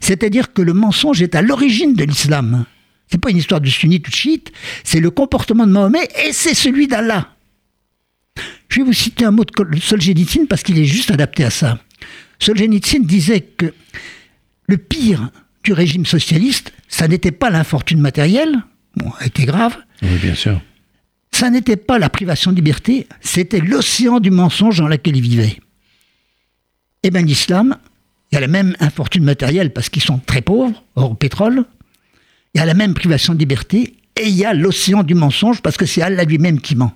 C'est-à-dire 0.00 0.52
que 0.52 0.62
le 0.62 0.74
mensonge 0.74 1.22
est 1.22 1.34
à 1.34 1.42
l'origine 1.42 1.94
de 1.94 2.04
l'islam. 2.04 2.66
C'est 3.10 3.20
pas 3.20 3.30
une 3.30 3.38
histoire 3.38 3.60
de 3.60 3.68
sunnite 3.68 4.06
ou 4.06 4.10
de 4.10 4.14
chiite, 4.14 4.52
c'est 4.84 5.00
le 5.00 5.10
comportement 5.10 5.66
de 5.66 5.72
Mahomet 5.72 6.08
et 6.24 6.32
c'est 6.32 6.54
celui 6.54 6.86
d'Allah. 6.86 7.34
Je 8.68 8.76
vais 8.80 8.86
vous 8.86 8.92
citer 8.92 9.24
un 9.24 9.30
mot 9.32 9.44
de 9.44 9.78
Solzhenitsyn 9.80 10.46
parce 10.46 10.62
qu'il 10.62 10.78
est 10.78 10.84
juste 10.84 11.10
adapté 11.10 11.42
à 11.44 11.50
ça. 11.50 11.78
Solzhenitsyn 12.38 13.00
disait 13.00 13.40
que 13.40 13.72
le 14.68 14.76
pire 14.76 15.30
du 15.64 15.72
régime 15.72 16.06
socialiste, 16.06 16.72
ça 16.86 17.08
n'était 17.08 17.32
pas 17.32 17.50
l'infortune 17.50 18.00
matérielle, 18.00 18.62
bon, 18.96 19.10
elle 19.20 19.28
était 19.28 19.44
grave, 19.44 19.76
Oui, 20.02 20.18
bien 20.22 20.34
sûr. 20.34 20.60
Ça 21.32 21.50
n'était 21.50 21.76
pas 21.76 21.98
la 21.98 22.10
privation 22.10 22.50
de 22.50 22.56
liberté, 22.56 23.06
c'était 23.20 23.60
l'océan 23.60 24.20
du 24.20 24.30
mensonge 24.30 24.78
dans 24.78 24.88
lequel 24.88 25.16
ils 25.16 25.22
vivaient. 25.22 25.58
Eh 27.02 27.10
bien, 27.10 27.22
l'islam, 27.22 27.76
il 28.30 28.34
y 28.34 28.38
a 28.38 28.40
la 28.40 28.48
même 28.48 28.76
infortune 28.80 29.24
matérielle 29.24 29.72
parce 29.72 29.88
qu'ils 29.88 30.02
sont 30.02 30.18
très 30.18 30.42
pauvres, 30.42 30.84
hors 30.96 31.16
pétrole, 31.16 31.64
il 32.54 32.58
y 32.58 32.60
a 32.60 32.66
la 32.66 32.74
même 32.74 32.94
privation 32.94 33.34
de 33.34 33.38
liberté, 33.38 33.94
et 34.16 34.28
il 34.28 34.34
y 34.34 34.44
a 34.44 34.52
l'océan 34.52 35.02
du 35.02 35.14
mensonge 35.14 35.62
parce 35.62 35.76
que 35.76 35.86
c'est 35.86 36.02
Allah 36.02 36.24
lui-même 36.24 36.60
qui 36.60 36.76
ment. 36.76 36.92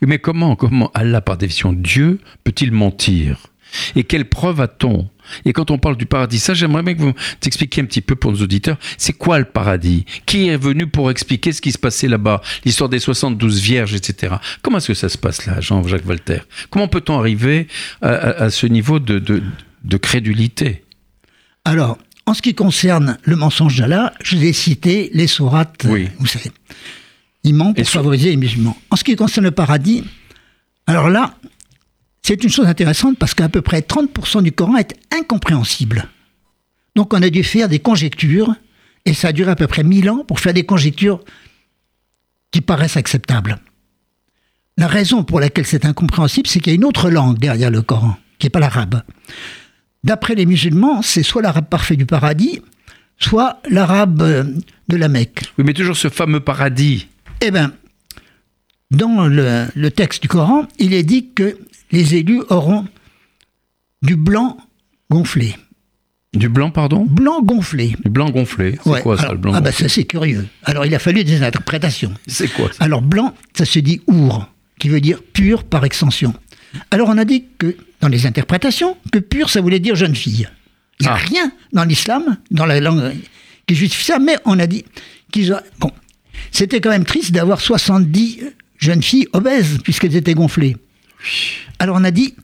Oui, 0.00 0.08
mais 0.08 0.18
comment, 0.18 0.56
comment 0.56 0.90
Allah, 0.94 1.20
par 1.20 1.36
définition, 1.36 1.72
Dieu, 1.72 2.20
peut-il 2.42 2.72
mentir? 2.72 3.48
Et 3.96 4.04
quelle 4.04 4.26
preuve 4.28 4.60
a-t-on? 4.60 5.08
Et 5.44 5.52
quand 5.54 5.70
on 5.70 5.78
parle 5.78 5.96
du 5.96 6.04
paradis, 6.06 6.38
ça, 6.38 6.52
j'aimerais 6.54 6.82
bien 6.82 6.94
que 6.94 7.00
vous 7.00 7.12
t'expliquiez 7.40 7.82
un 7.82 7.86
petit 7.86 8.02
peu 8.02 8.14
pour 8.14 8.30
nos 8.32 8.42
auditeurs, 8.42 8.76
c'est 8.98 9.14
quoi 9.14 9.38
le 9.38 9.46
paradis? 9.46 10.04
Qui 10.26 10.48
est 10.48 10.56
venu 10.56 10.86
pour 10.86 11.10
expliquer 11.10 11.52
ce 11.52 11.60
qui 11.62 11.72
se 11.72 11.78
passait 11.78 12.08
là-bas 12.08 12.42
L'histoire 12.64 12.90
des 12.90 12.98
72 12.98 13.60
vierges, 13.60 13.94
etc. 13.94 14.34
Comment 14.62 14.78
est-ce 14.78 14.88
que 14.88 14.94
ça 14.94 15.08
se 15.08 15.16
passe 15.18 15.46
là, 15.46 15.60
Jean-Jacques 15.60 16.04
Voltaire? 16.04 16.46
Comment 16.70 16.88
peut-on 16.88 17.18
arriver 17.18 17.68
à, 18.02 18.08
à- 18.10 18.42
à 18.44 18.50
ce 18.50 18.66
niveau 18.66 18.98
de, 18.98 19.18
de- 19.18 19.42
de 19.84 19.96
crédulité? 19.96 20.84
Alors, 21.64 21.96
en 22.26 22.34
ce 22.34 22.42
qui 22.42 22.54
concerne 22.54 23.16
le 23.22 23.36
mensonge 23.36 23.76
d'Allah, 23.78 24.12
je 24.22 24.36
ai 24.36 24.52
cité 24.52 25.10
les 25.14 25.26
sourates, 25.26 25.86
Oui. 25.88 26.08
vous 26.18 26.26
savez. 26.26 26.50
Il 27.44 27.54
ment 27.54 27.72
pour 27.72 27.80
Et 27.80 27.84
favoriser 27.84 28.30
les 28.30 28.36
musulmans. 28.36 28.76
En 28.90 28.96
ce 28.96 29.04
qui 29.04 29.16
concerne 29.16 29.44
le 29.44 29.50
paradis, 29.50 30.04
alors 30.86 31.08
là, 31.08 31.34
c'est 32.24 32.42
une 32.42 32.50
chose 32.50 32.66
intéressante 32.66 33.18
parce 33.18 33.34
qu'à 33.34 33.50
peu 33.50 33.60
près 33.60 33.80
30% 33.80 34.42
du 34.42 34.50
Coran 34.50 34.76
est 34.78 34.94
incompréhensible. 35.14 36.08
Donc 36.96 37.12
on 37.12 37.20
a 37.20 37.28
dû 37.28 37.44
faire 37.44 37.68
des 37.68 37.80
conjectures, 37.80 38.54
et 39.04 39.12
ça 39.12 39.28
a 39.28 39.32
duré 39.32 39.50
à 39.50 39.56
peu 39.56 39.66
près 39.66 39.84
1000 39.84 40.08
ans 40.08 40.24
pour 40.26 40.40
faire 40.40 40.54
des 40.54 40.64
conjectures 40.64 41.22
qui 42.50 42.62
paraissent 42.62 42.96
acceptables. 42.96 43.58
La 44.78 44.86
raison 44.86 45.22
pour 45.22 45.38
laquelle 45.38 45.66
c'est 45.66 45.84
incompréhensible, 45.84 46.48
c'est 46.48 46.60
qu'il 46.60 46.72
y 46.72 46.74
a 46.74 46.76
une 46.76 46.86
autre 46.86 47.10
langue 47.10 47.38
derrière 47.38 47.70
le 47.70 47.82
Coran, 47.82 48.16
qui 48.38 48.46
n'est 48.46 48.50
pas 48.50 48.58
l'arabe. 48.58 49.02
D'après 50.02 50.34
les 50.34 50.46
musulmans, 50.46 51.02
c'est 51.02 51.22
soit 51.22 51.42
l'arabe 51.42 51.68
parfait 51.68 51.96
du 51.96 52.06
paradis, 52.06 52.62
soit 53.18 53.60
l'arabe 53.68 54.22
euh, 54.22 54.44
de 54.88 54.96
la 54.96 55.08
Mecque. 55.08 55.42
Oui, 55.58 55.64
mais 55.66 55.74
toujours 55.74 55.96
ce 55.96 56.08
fameux 56.08 56.40
paradis. 56.40 57.06
Eh 57.42 57.50
bien, 57.50 57.72
dans 58.90 59.26
le, 59.26 59.66
le 59.74 59.90
texte 59.90 60.22
du 60.22 60.28
Coran, 60.28 60.66
il 60.78 60.94
est 60.94 61.04
dit 61.04 61.30
que 61.34 61.58
les 61.94 62.14
élus 62.16 62.42
auront 62.50 62.86
du 64.02 64.16
blanc 64.16 64.56
gonflé. 65.10 65.56
Du 66.34 66.48
blanc, 66.48 66.70
pardon? 66.70 67.04
Blanc 67.08 67.42
gonflé. 67.42 67.94
Du 68.04 68.10
blanc 68.10 68.28
gonflé. 68.30 68.76
C'est 68.82 68.90
Ouais, 68.90 69.00
quoi 69.02 69.16
ça, 69.16 69.30
le 69.30 69.38
blanc 69.38 69.52
Ah 69.54 69.60
bah 69.60 69.70
ça 69.72 69.88
c'est 69.88 70.04
curieux. 70.04 70.46
Alors 70.64 70.84
il 70.84 70.94
a 70.94 70.98
fallu 70.98 71.22
des 71.24 71.42
interprétations. 71.42 72.12
C'est 72.26 72.48
quoi 72.52 72.70
ça? 72.72 72.82
Alors 72.84 73.02
blanc, 73.02 73.32
ça 73.56 73.64
se 73.64 73.78
dit 73.78 74.00
our, 74.08 74.48
qui 74.80 74.88
veut 74.88 75.00
dire 75.00 75.22
pur 75.22 75.62
par 75.62 75.84
extension. 75.84 76.34
Alors 76.90 77.08
on 77.08 77.18
a 77.18 77.24
dit 77.24 77.44
que 77.58 77.76
dans 78.00 78.08
les 78.08 78.26
interprétations, 78.26 78.96
que 79.12 79.20
pur 79.20 79.48
ça 79.48 79.60
voulait 79.60 79.78
dire 79.78 79.94
jeune 79.94 80.16
fille. 80.16 80.48
Il 81.00 81.04
n'y 81.04 81.08
a 81.08 81.12
Ah. 81.14 81.16
rien 81.16 81.52
dans 81.72 81.84
l'islam, 81.84 82.36
dans 82.50 82.66
la 82.66 82.80
langue 82.80 83.14
qui 83.66 83.76
justifie 83.76 84.04
ça, 84.04 84.18
mais 84.18 84.36
on 84.44 84.58
a 84.58 84.66
dit 84.66 84.84
qu'ils 85.32 85.52
ont... 85.52 85.60
Bon, 85.78 85.90
c'était 86.50 86.80
quand 86.80 86.90
même 86.90 87.04
triste 87.04 87.30
d'avoir 87.32 87.60
70 87.60 88.40
jeunes 88.78 89.02
filles 89.02 89.28
obèses 89.32 89.78
puisqu'elles 89.84 90.16
étaient 90.16 90.34
gonflées. 90.34 90.76
Alors 91.78 91.96
on 91.98 92.04
a 92.04 92.10
dit 92.10 92.34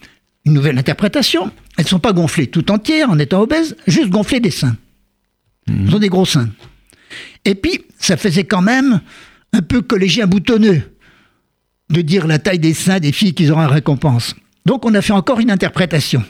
une 0.45 0.55
nouvelle 0.55 0.79
interprétation. 0.79 1.53
Elles 1.77 1.85
ne 1.85 1.89
sont 1.89 1.99
pas 1.99 2.13
gonflées 2.13 2.47
tout 2.47 2.71
entières 2.71 3.11
en 3.11 3.19
étant 3.19 3.41
obèses, 3.41 3.77
juste 3.87 4.11
gonflées 4.11 4.41
des 4.41 4.51
seins. 4.51 4.77
Elles 5.69 5.95
ont 5.95 5.99
des 5.99 6.09
gros 6.09 6.27
seins. 6.27 6.51
Et 7.45 7.55
puis, 7.55 7.85
ça 7.99 8.17
faisait 8.17 8.45
quand 8.45 8.63
même 8.63 9.01
un 9.53 9.63
peu 9.63 9.83
collégien 9.83 10.27
boutonneux 10.27 10.83
de 11.91 12.03
dire 12.03 12.27
la 12.27 12.39
taille 12.39 12.59
des 12.59 12.75
seins 12.75 13.01
des 13.01 13.13
filles 13.13 13.35
qu'ils 13.35 13.51
auront 13.53 13.63
en 13.63 13.69
récompense. 13.69 14.35
Donc 14.67 14.85
on 14.85 14.95
a 14.95 15.03
fait 15.03 15.13
encore 15.13 15.41
une 15.41 15.51
interprétation. 15.51 16.23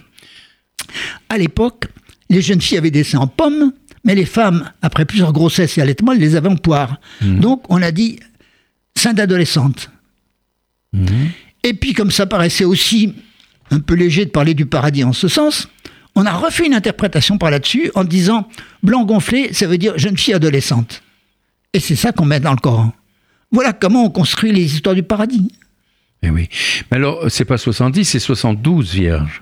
À 1.29 1.37
l'époque, 1.39 1.87
les 2.31 2.43
jeunes 2.43 2.61
filles 2.61 2.79
avaient 2.79 2.91
des 2.91 3.05
seins 3.05 3.19
en 3.21 3.27
pomme, 3.27 3.73
mais 4.05 4.15
les 4.15 4.25
femmes, 4.25 4.71
après 4.83 5.05
plusieurs 5.05 5.33
grossesses 5.33 5.77
et 5.77 5.83
allaitements, 5.83 6.13
elles 6.13 6.21
les 6.21 6.37
avaient 6.37 6.49
en 6.49 6.57
poire. 6.57 7.01
Donc 7.21 7.65
on 7.69 7.83
a 7.83 7.91
dit 7.91 8.19
seins 8.97 9.13
d'adolescente. 9.13 9.91
Et 11.63 11.75
puis 11.75 11.93
comme 11.93 12.11
ça 12.11 12.27
paraissait 12.27 12.65
aussi 12.65 13.15
un 13.71 13.81
peu 13.81 13.95
léger 13.95 14.25
de 14.25 14.31
parler 14.31 14.55
du 14.55 14.67
paradis 14.67 15.05
en 15.05 15.13
ce 15.13 15.29
sens, 15.29 15.69
on 16.15 16.27
a 16.27 16.33
refait 16.33 16.67
une 16.67 16.75
interprétation 16.75 17.39
par 17.39 17.51
là-dessus 17.51 17.91
en 17.95 18.05
disant 18.05 18.49
blanc 18.83 19.05
gonflé, 19.05 19.53
ça 19.53 19.67
veut 19.67 19.79
dire 19.79 19.97
jeune 19.99 20.19
fille 20.19 20.35
adolescente. 20.35 21.03
Et 21.73 21.81
c'est 21.81 21.97
ça 21.97 22.13
qu'on 22.13 22.25
met 22.25 22.41
dans 22.41 22.51
le 22.51 22.57
Coran. 22.57 22.93
Voilà 23.53 23.73
comment 23.73 24.05
on 24.05 24.11
construit 24.11 24.53
les 24.53 24.75
histoires 24.75 24.95
du 24.95 25.03
paradis. 25.03 25.49
Eh 26.23 26.31
oui. 26.31 26.49
Mais 26.91 26.97
alors, 26.97 27.31
c'est 27.31 27.45
pas 27.45 27.59
70, 27.59 28.05
c'est 28.05 28.19
72 28.19 28.93
vierges. 28.93 29.41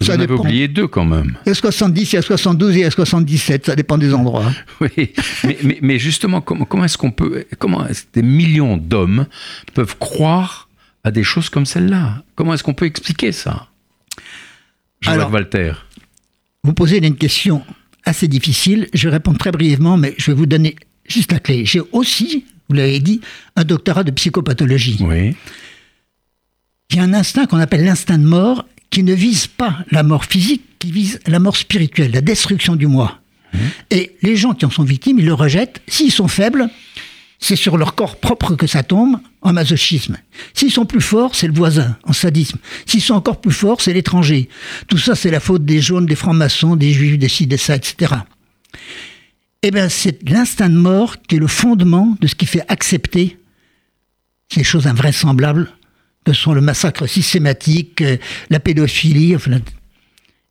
Vous 0.00 0.06
Ça 0.06 0.14
en 0.14 0.20
avez 0.20 0.32
oublié 0.32 0.68
deux 0.68 0.86
quand 0.86 1.04
même. 1.04 1.36
Il 1.44 1.48
y 1.48 1.52
a 1.52 1.54
70, 1.54 2.12
il 2.12 2.16
y 2.16 2.18
a 2.18 2.22
72 2.22 2.76
et 2.76 2.78
il 2.80 2.82
y 2.82 2.84
a 2.84 2.90
77, 2.90 3.66
ça 3.66 3.74
dépend 3.76 3.98
des 3.98 4.14
endroits. 4.14 4.52
Oui, 4.80 5.12
mais, 5.44 5.58
mais, 5.62 5.78
mais 5.82 5.98
justement, 5.98 6.40
comment, 6.40 6.64
comment 6.64 6.84
est-ce 6.84 6.98
qu'on 6.98 7.10
peut, 7.10 7.46
comment 7.58 7.86
est-ce 7.86 8.02
que 8.02 8.08
des 8.14 8.22
millions 8.22 8.76
d'hommes 8.76 9.26
peuvent 9.74 9.96
croire 9.98 10.67
à 11.08 11.10
des 11.10 11.24
choses 11.24 11.48
comme 11.48 11.66
celle-là 11.66 12.22
Comment 12.34 12.54
est-ce 12.54 12.62
qu'on 12.62 12.74
peut 12.74 12.86
expliquer 12.86 13.32
ça 13.32 13.66
Jean-Jacques 15.00 15.20
Alors- 15.20 15.32
Walter? 15.32 15.72
Vous 16.64 16.74
posez 16.74 16.98
une 16.98 17.16
question 17.16 17.64
assez 18.04 18.28
difficile, 18.28 18.88
je 18.92 19.08
vais 19.08 19.14
répondre 19.14 19.38
très 19.38 19.50
brièvement, 19.50 19.96
mais 19.96 20.14
je 20.18 20.30
vais 20.30 20.36
vous 20.36 20.46
donner 20.46 20.76
juste 21.06 21.32
la 21.32 21.38
clé. 21.38 21.64
J'ai 21.64 21.80
aussi, 21.92 22.44
vous 22.68 22.74
l'avez 22.74 23.00
dit, 23.00 23.20
un 23.56 23.64
doctorat 23.64 24.04
de 24.04 24.10
psychopathologie. 24.10 24.98
Oui. 25.00 25.34
Il 26.90 26.96
y 26.96 27.00
a 27.00 27.02
un 27.02 27.14
instinct 27.14 27.46
qu'on 27.46 27.58
appelle 27.58 27.84
l'instinct 27.84 28.18
de 28.18 28.24
mort 28.24 28.66
qui 28.90 29.02
ne 29.02 29.14
vise 29.14 29.46
pas 29.46 29.78
la 29.90 30.02
mort 30.02 30.24
physique, 30.24 30.62
qui 30.78 30.90
vise 30.90 31.20
la 31.26 31.38
mort 31.38 31.56
spirituelle, 31.56 32.12
la 32.12 32.20
destruction 32.20 32.76
du 32.76 32.86
moi. 32.86 33.20
Mmh. 33.52 33.58
Et 33.90 34.16
les 34.22 34.36
gens 34.36 34.52
qui 34.52 34.66
en 34.66 34.70
sont 34.70 34.84
victimes, 34.84 35.18
ils 35.18 35.26
le 35.26 35.34
rejettent. 35.34 35.80
S'ils 35.86 36.12
sont 36.12 36.28
faibles, 36.28 36.68
c'est 37.38 37.56
sur 37.56 37.76
leur 37.78 37.94
corps 37.94 38.16
propre 38.16 38.56
que 38.56 38.66
ça 38.66 38.82
tombe 38.82 39.18
en 39.42 39.52
masochisme. 39.52 40.16
S'ils 40.54 40.72
sont 40.72 40.86
plus 40.86 41.00
forts, 41.00 41.34
c'est 41.34 41.46
le 41.46 41.52
voisin, 41.52 41.96
en 42.04 42.12
sadisme. 42.12 42.58
S'ils 42.86 43.02
sont 43.02 43.14
encore 43.14 43.40
plus 43.40 43.52
forts, 43.52 43.80
c'est 43.80 43.92
l'étranger. 43.92 44.48
Tout 44.88 44.98
ça, 44.98 45.14
c'est 45.14 45.30
la 45.30 45.40
faute 45.40 45.64
des 45.64 45.80
jaunes, 45.80 46.06
des 46.06 46.16
francs-maçons, 46.16 46.76
des 46.76 46.92
juifs, 46.92 47.18
des 47.18 47.28
ci, 47.28 47.46
des 47.46 47.56
ça, 47.56 47.76
etc. 47.76 48.14
Eh 49.62 49.70
bien, 49.70 49.88
c'est 49.88 50.28
l'instinct 50.28 50.68
de 50.68 50.76
mort 50.76 51.16
qui 51.22 51.36
est 51.36 51.40
le 51.40 51.46
fondement 51.46 52.16
de 52.20 52.26
ce 52.26 52.34
qui 52.34 52.46
fait 52.46 52.64
accepter 52.68 53.38
ces 54.52 54.64
choses 54.64 54.86
invraisemblables 54.86 55.70
que 56.24 56.32
sont 56.32 56.52
le 56.52 56.60
massacre 56.60 57.06
systématique, 57.06 58.02
euh, 58.02 58.16
la 58.50 58.60
pédophilie, 58.60 59.36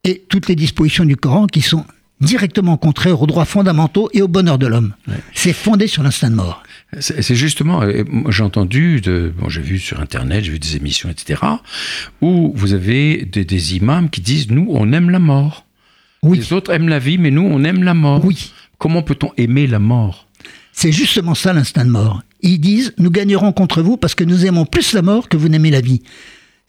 et 0.03 0.25
toutes 0.29 0.47
les 0.47 0.55
dispositions 0.55 1.05
du 1.05 1.15
Coran 1.15 1.47
qui 1.47 1.61
sont 1.61 1.85
directement 2.21 2.77
contraires 2.77 3.21
aux 3.21 3.27
droits 3.27 3.45
fondamentaux 3.45 4.09
et 4.13 4.21
au 4.21 4.27
bonheur 4.27 4.57
de 4.57 4.67
l'homme. 4.67 4.93
C'est 5.35 5.53
fondé 5.53 5.87
sur 5.87 6.03
l'instinct 6.03 6.29
de 6.29 6.35
mort. 6.35 6.63
C'est 6.99 7.35
justement, 7.35 7.83
j'ai 8.29 8.43
entendu, 8.43 9.01
bon, 9.37 9.49
j'ai 9.49 9.61
vu 9.61 9.77
sur 9.77 9.99
Internet, 9.99 10.45
j'ai 10.45 10.51
vu 10.51 10.59
des 10.59 10.77
émissions, 10.77 11.09
etc., 11.09 11.41
où 12.21 12.53
vous 12.55 12.73
avez 12.73 13.25
des, 13.25 13.75
imams 13.75 14.09
qui 14.09 14.21
disent, 14.21 14.49
nous, 14.49 14.67
on 14.69 14.93
aime 14.93 15.09
la 15.09 15.19
mort. 15.19 15.65
Oui. 16.23 16.37
Les 16.37 16.53
autres 16.53 16.71
aiment 16.71 16.87
la 16.87 16.99
vie, 16.99 17.17
mais 17.17 17.29
nous, 17.29 17.43
on 17.43 17.63
aime 17.65 17.83
la 17.83 17.93
mort. 17.93 18.23
Oui. 18.23 18.53
Comment 18.77 19.01
peut-on 19.01 19.31
aimer 19.37 19.67
la 19.67 19.79
mort? 19.79 20.27
C'est 20.71 20.91
justement 20.91 21.35
ça 21.35 21.53
l'instinct 21.53 21.85
de 21.85 21.89
mort. 21.89 22.21
Ils 22.41 22.59
disent, 22.59 22.93
nous 22.97 23.11
gagnerons 23.11 23.51
contre 23.51 23.81
vous 23.81 23.97
parce 23.97 24.15
que 24.15 24.23
nous 24.23 24.45
aimons 24.45 24.65
plus 24.65 24.93
la 24.93 25.01
mort 25.01 25.27
que 25.27 25.35
vous 25.35 25.49
n'aimez 25.49 25.71
la 25.71 25.81
vie. 25.81 26.03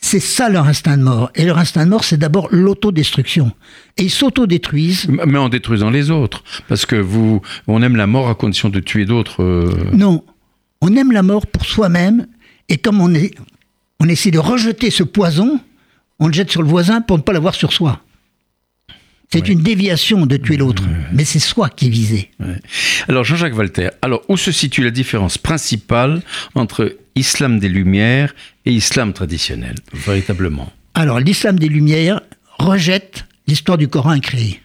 C'est 0.00 0.20
ça 0.20 0.48
leur 0.48 0.66
instinct 0.66 0.96
de 0.96 1.02
mort. 1.02 1.30
Et 1.34 1.44
leur 1.44 1.58
instinct 1.58 1.84
de 1.84 1.90
mort, 1.90 2.04
c'est 2.04 2.16
d'abord 2.16 2.48
l'autodestruction. 2.52 3.52
Et 3.96 4.04
ils 4.04 4.10
s'autodétruisent. 4.10 5.08
Mais 5.08 5.38
en 5.38 5.48
détruisant 5.48 5.90
les 5.90 6.10
autres. 6.10 6.44
Parce 6.68 6.86
que 6.86 6.96
vous, 6.96 7.42
on 7.66 7.82
aime 7.82 7.96
la 7.96 8.06
mort 8.06 8.28
à 8.28 8.34
condition 8.34 8.68
de 8.68 8.80
tuer 8.80 9.06
d'autres. 9.06 9.42
Euh. 9.42 9.90
Non. 9.92 10.24
On 10.80 10.94
aime 10.94 11.10
la 11.10 11.22
mort 11.22 11.46
pour 11.46 11.64
soi-même. 11.64 12.26
Et 12.68 12.78
comme 12.78 13.00
on, 13.00 13.12
est, 13.12 13.34
on 13.98 14.08
essaie 14.08 14.30
de 14.30 14.38
rejeter 14.38 14.90
ce 14.90 15.02
poison, 15.02 15.60
on 16.20 16.28
le 16.28 16.32
jette 16.32 16.50
sur 16.50 16.62
le 16.62 16.68
voisin 16.68 17.00
pour 17.00 17.18
ne 17.18 17.22
pas 17.22 17.32
l'avoir 17.32 17.54
sur 17.54 17.72
soi. 17.72 18.00
C'est 19.30 19.48
une 19.48 19.62
déviation 19.62 20.24
de 20.24 20.36
tuer 20.38 20.56
l'autre, 20.56 20.82
mais 21.12 21.24
c'est 21.24 21.38
soi 21.38 21.68
qui 21.68 21.86
est 21.86 21.90
visé. 21.90 22.30
Alors 23.08 23.24
Jean-Jacques 23.24 23.56
Walter, 23.56 23.90
alors 24.00 24.22
où 24.28 24.36
se 24.38 24.52
situe 24.52 24.82
la 24.82 24.90
différence 24.90 25.36
principale 25.36 26.22
entre 26.54 26.96
islam 27.14 27.58
des 27.58 27.68
Lumières 27.68 28.34
et 28.64 28.72
islam 28.72 29.12
traditionnel, 29.12 29.74
véritablement? 29.92 30.72
Alors 30.94 31.20
l'islam 31.20 31.58
des 31.58 31.68
Lumières 31.68 32.22
rejette 32.58 33.26
l'histoire 33.46 33.76
du 33.76 33.88
Coran 33.88 34.10
incréé. 34.10 34.60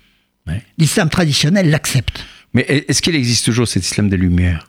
L'islam 0.77 1.09
traditionnel 1.09 1.69
l'accepte. 1.69 2.25
Mais 2.53 2.65
est-ce 2.87 3.01
qu'il 3.01 3.15
existe 3.15 3.45
toujours 3.45 3.67
cet 3.67 3.83
islam 3.85 4.09
des 4.09 4.17
Lumières? 4.17 4.67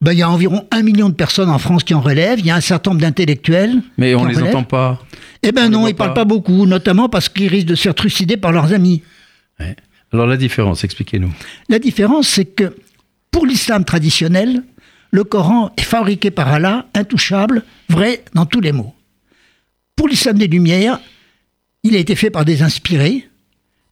Ben, 0.00 0.12
il 0.12 0.18
y 0.18 0.22
a 0.22 0.30
environ 0.30 0.66
un 0.70 0.82
million 0.82 1.08
de 1.08 1.14
personnes 1.14 1.48
en 1.48 1.58
France 1.58 1.84
qui 1.84 1.94
en 1.94 2.00
relèvent. 2.00 2.40
Il 2.40 2.46
y 2.46 2.50
a 2.50 2.56
un 2.56 2.60
certain 2.60 2.90
nombre 2.90 3.02
d'intellectuels. 3.02 3.82
Mais 3.96 4.14
on 4.14 4.24
ne 4.24 4.30
les 4.30 4.42
entend 4.42 4.64
pas. 4.64 5.02
Eh 5.42 5.52
bien 5.52 5.68
non, 5.68 5.86
ils 5.86 5.92
ne 5.92 5.96
parlent 5.96 6.14
pas 6.14 6.24
beaucoup, 6.24 6.66
notamment 6.66 7.08
parce 7.08 7.28
qu'ils 7.28 7.48
risquent 7.48 7.68
de 7.68 7.74
se 7.74 7.82
faire 7.82 7.94
trucider 7.94 8.36
par 8.36 8.52
leurs 8.52 8.72
amis. 8.72 9.02
Alors 10.12 10.26
la 10.26 10.36
différence, 10.36 10.84
expliquez-nous. 10.84 11.32
La 11.68 11.78
différence, 11.78 12.28
c'est 12.28 12.44
que 12.44 12.76
pour 13.30 13.46
l'islam 13.46 13.84
traditionnel, 13.84 14.62
le 15.10 15.24
Coran 15.24 15.72
est 15.76 15.82
fabriqué 15.82 16.30
par 16.30 16.48
Allah, 16.48 16.86
intouchable, 16.94 17.64
vrai 17.88 18.22
dans 18.34 18.46
tous 18.46 18.60
les 18.60 18.72
mots. 18.72 18.94
Pour 19.96 20.08
l'islam 20.08 20.38
des 20.38 20.48
Lumières, 20.48 21.00
il 21.82 21.94
a 21.94 21.98
été 21.98 22.16
fait 22.16 22.30
par 22.30 22.44
des 22.44 22.62
inspirés, 22.62 23.28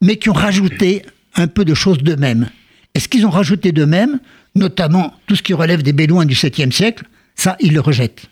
mais 0.01 0.17
qui 0.17 0.31
ont 0.31 0.35
rajouté 0.35 1.03
un 1.37 1.47
peu 1.47 1.65
de 1.65 1.75
choses 1.75 1.99
d'eux-mêmes. 1.99 2.49
Et 2.95 3.01
ce 3.01 3.09
qu'ils 3.09 3.27
ont 3.27 3.31
rajouté 3.31 3.73
d'eux-mêmes, 3.73 4.21
notamment 4.55 5.15
tout 5.27 5.37
ce 5.37 5.43
qui 5.43 5.55
relève 5.55 5.83
des 5.83 5.93
Bédouins 5.93 6.27
du 6.27 6.35
7e 6.35 6.71
siècle, 6.71 7.05
ça, 7.35 7.57
ils 7.61 7.73
le 7.73 7.81
rejettent. 7.81 8.27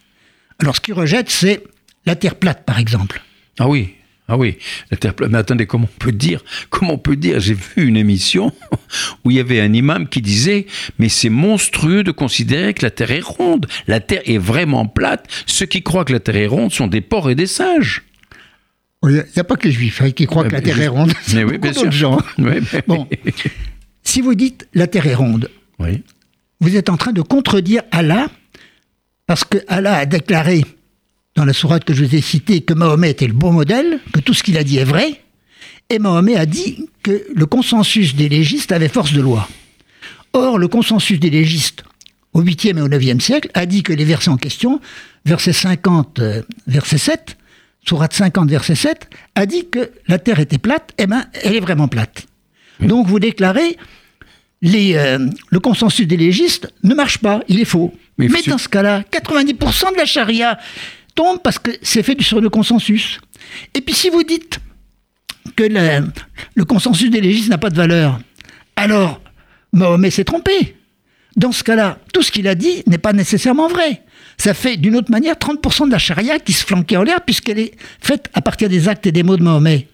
Alors 0.58 0.76
ce 0.76 0.80
qu'ils 0.80 0.94
rejettent, 0.94 1.30
c'est 1.30 1.64
la 2.06 2.16
terre 2.16 2.34
plate, 2.34 2.64
par 2.64 2.78
exemple. 2.78 3.22
Ah 3.58 3.68
oui, 3.68 3.94
ah 4.28 4.36
oui, 4.36 4.58
la 4.92 4.96
terre 4.96 5.14
plate. 5.14 5.30
Mais 5.30 5.38
attendez, 5.38 5.66
comment 5.66 5.88
on 5.92 5.98
peut 5.98 6.12
dire 6.12 6.44
Comment 6.68 6.94
on 6.94 6.98
peut 6.98 7.16
dire 7.16 7.40
J'ai 7.40 7.54
vu 7.54 7.88
une 7.88 7.96
émission 7.96 8.52
où 9.24 9.30
il 9.30 9.36
y 9.36 9.40
avait 9.40 9.60
un 9.60 9.72
imam 9.72 10.08
qui 10.08 10.20
disait 10.20 10.66
Mais 10.98 11.08
c'est 11.08 11.30
monstrueux 11.30 12.04
de 12.04 12.12
considérer 12.12 12.72
que 12.74 12.84
la 12.84 12.90
terre 12.90 13.10
est 13.10 13.24
ronde. 13.24 13.66
La 13.88 13.98
terre 13.98 14.22
est 14.26 14.38
vraiment 14.38 14.86
plate. 14.86 15.26
Ceux 15.46 15.66
qui 15.66 15.82
croient 15.82 16.04
que 16.04 16.12
la 16.12 16.20
terre 16.20 16.36
est 16.36 16.46
ronde 16.46 16.72
sont 16.72 16.86
des 16.86 17.00
porcs 17.00 17.30
et 17.30 17.34
des 17.34 17.46
singes. 17.46 18.02
Il 19.02 19.12
n'y 19.14 19.40
a 19.40 19.44
pas 19.44 19.56
que 19.56 19.66
les 19.66 19.72
juifs 19.72 20.02
hein, 20.02 20.10
qui 20.10 20.26
croient 20.26 20.44
que 20.44 20.52
la 20.52 20.60
terre 20.60 20.80
est 20.80 20.88
ronde. 20.88 21.12
Mais 21.34 21.42
oui, 21.42 21.58
bien 21.62 21.72
sûr. 21.72 21.90
Gens. 21.90 22.18
Bon, 22.86 23.08
si 24.02 24.20
vous 24.20 24.34
dites 24.34 24.68
la 24.74 24.86
terre 24.86 25.06
est 25.06 25.14
ronde, 25.14 25.50
oui. 25.78 26.02
vous 26.60 26.76
êtes 26.76 26.88
en 26.88 26.96
train 26.96 27.12
de 27.12 27.22
contredire 27.22 27.82
Allah, 27.90 28.28
parce 29.26 29.44
que 29.44 29.58
Allah 29.68 29.96
a 29.96 30.06
déclaré 30.06 30.64
dans 31.36 31.44
la 31.44 31.52
sourate 31.52 31.84
que 31.84 31.94
je 31.94 32.04
vous 32.04 32.14
ai 32.14 32.20
citée 32.20 32.62
que 32.62 32.74
Mahomet 32.74 33.10
était 33.10 33.26
le 33.26 33.32
bon 33.32 33.52
modèle, 33.52 34.00
que 34.12 34.20
tout 34.20 34.34
ce 34.34 34.42
qu'il 34.42 34.58
a 34.58 34.64
dit 34.64 34.78
est 34.78 34.84
vrai, 34.84 35.20
et 35.88 35.98
Mahomet 35.98 36.36
a 36.36 36.46
dit 36.46 36.88
que 37.02 37.26
le 37.34 37.46
consensus 37.46 38.14
des 38.14 38.28
légistes 38.28 38.72
avait 38.72 38.88
force 38.88 39.12
de 39.12 39.20
loi. 39.20 39.48
Or, 40.32 40.58
le 40.58 40.68
consensus 40.68 41.18
des 41.18 41.30
légistes 41.30 41.82
au 42.32 42.42
8e 42.42 42.78
et 42.78 42.80
au 42.80 42.88
9e 42.88 43.20
siècle 43.20 43.50
a 43.54 43.66
dit 43.66 43.82
que 43.82 43.92
les 43.92 44.04
versets 44.04 44.30
en 44.30 44.36
question, 44.36 44.80
verset 45.24 45.52
50, 45.52 46.20
euh, 46.20 46.42
verset 46.66 46.98
7, 46.98 47.36
sourate 47.86 48.12
50, 48.12 48.48
verset 48.48 48.76
7, 48.76 49.08
a 49.34 49.46
dit 49.46 49.68
que 49.68 49.90
la 50.06 50.18
Terre 50.18 50.38
était 50.38 50.58
plate, 50.58 50.92
et 50.98 51.02
eh 51.02 51.06
bien, 51.06 51.26
elle 51.42 51.56
est 51.56 51.60
vraiment 51.60 51.88
plate. 51.88 52.26
Donc 52.82 53.06
vous 53.06 53.18
déclarez, 53.20 53.76
les, 54.62 54.94
euh, 54.96 55.18
le 55.50 55.60
consensus 55.60 56.06
des 56.06 56.16
légistes 56.16 56.72
ne 56.82 56.94
marche 56.94 57.18
pas, 57.18 57.40
il 57.48 57.60
est 57.60 57.64
faux. 57.64 57.94
Mais, 58.18 58.28
dans 58.46 58.58
ce 58.58 58.68
cas-là, 58.68 59.02
90% 59.10 59.92
de 59.92 59.96
la 59.96 60.04
charia 60.04 60.58
tombe 61.14 61.40
parce 61.42 61.58
que 61.58 61.70
c'est 61.82 62.02
fait 62.02 62.20
sur 62.20 62.40
le 62.40 62.50
consensus. 62.50 63.20
Et 63.74 63.80
puis 63.80 63.94
si 63.94 64.10
vous 64.10 64.22
dites 64.22 64.60
que 65.56 65.64
le, 66.54 66.64
consensus 66.64 67.10
des 67.10 67.20
légistes 67.20 67.48
n'a 67.48 67.58
pas 67.58 67.70
de 67.70 67.76
valeur, 67.76 68.20
alors 68.76 69.20
Mahomet 69.72 70.10
s'est 70.10 70.24
trompé. 70.24 70.76
Dans 71.36 71.52
ce 71.52 71.64
cas-là, 71.64 71.98
tout 72.12 72.22
ce 72.22 72.30
qu'il 72.30 72.48
a 72.48 72.54
dit 72.54 72.82
n'est 72.86 72.98
pas 72.98 73.12
nécessairement 73.12 73.68
vrai. 73.68 74.02
Ça 74.36 74.52
fait 74.52 74.76
d'une 74.76 74.96
autre 74.96 75.10
manière 75.10 75.36
30% 75.36 75.86
de 75.86 75.92
la 75.92 75.98
charia 75.98 76.38
qui 76.38 76.52
se 76.52 76.64
flanquait 76.64 76.96
en 76.96 77.02
l'air 77.02 77.22
puisqu'elle 77.24 77.58
est 77.58 77.72
faite 78.00 78.28
à 78.34 78.42
partir 78.42 78.68
des 78.68 78.88
actes 78.88 79.06
et 79.06 79.12
des 79.12 79.22
mots 79.22 79.36
de 79.36 79.42
Mahomet. 79.42 79.86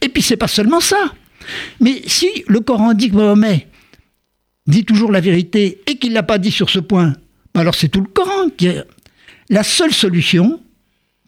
Et 0.00 0.08
puis 0.08 0.22
c'est 0.22 0.36
pas 0.36 0.48
seulement 0.48 0.80
ça. 0.80 1.12
Mais 1.80 2.02
si 2.06 2.28
le 2.46 2.60
Coran 2.60 2.94
dit 2.94 3.10
que 3.10 3.16
Mahomet 3.16 3.68
dit 4.66 4.84
toujours 4.84 5.12
la 5.12 5.20
vérité 5.20 5.80
et 5.86 5.96
qu'il 5.96 6.10
ne 6.10 6.14
l'a 6.14 6.22
pas 6.22 6.38
dit 6.38 6.50
sur 6.50 6.70
ce 6.70 6.78
point, 6.78 7.12
alors 7.54 7.74
c'est 7.74 7.88
tout 7.88 8.00
le 8.00 8.08
Coran 8.08 8.48
qui 8.56 8.66
est... 8.66 8.84
La 9.50 9.62
seule 9.62 9.92
solution 9.92 10.60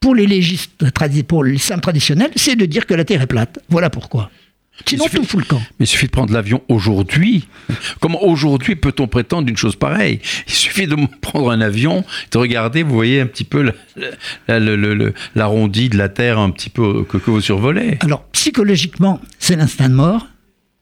pour 0.00 0.14
les 0.14 0.26
légistes, 0.26 0.84
pour 1.28 1.44
l'islam 1.44 1.80
traditionnel, 1.80 2.30
c'est 2.34 2.56
de 2.56 2.64
dire 2.64 2.86
que 2.86 2.94
la 2.94 3.04
Terre 3.04 3.22
est 3.22 3.26
plate. 3.26 3.58
Voilà 3.68 3.90
pourquoi. 3.90 4.30
Sinon, 4.84 5.06
tout 5.12 5.24
fout 5.24 5.40
le 5.40 5.46
camp. 5.46 5.62
Mais 5.78 5.84
il 5.84 5.86
suffit 5.86 6.06
de 6.06 6.10
prendre 6.10 6.32
l'avion 6.32 6.62
aujourd'hui. 6.68 7.48
Comment 8.00 8.22
aujourd'hui 8.22 8.76
peut-on 8.76 9.06
prétendre 9.08 9.48
une 9.48 9.56
chose 9.56 9.76
pareille? 9.76 10.20
Il 10.46 10.52
suffit 10.54 10.86
de 10.86 10.96
prendre 11.20 11.50
un 11.50 11.60
avion, 11.60 12.04
de 12.30 12.38
regarder, 12.38 12.82
vous 12.82 12.94
voyez 12.94 13.20
un 13.20 13.26
petit 13.26 13.44
peu 13.44 13.72
l'arrondi 15.34 15.88
de 15.88 15.96
la 15.96 16.08
Terre 16.08 16.38
un 16.38 16.50
petit 16.50 16.70
peu 16.70 17.04
que, 17.04 17.16
que 17.16 17.30
vous 17.30 17.40
survolez. 17.40 17.98
Alors, 18.00 18.24
psychologiquement, 18.32 19.20
c'est 19.38 19.56
l'instinct 19.56 19.88
de 19.88 19.94
mort. 19.94 20.26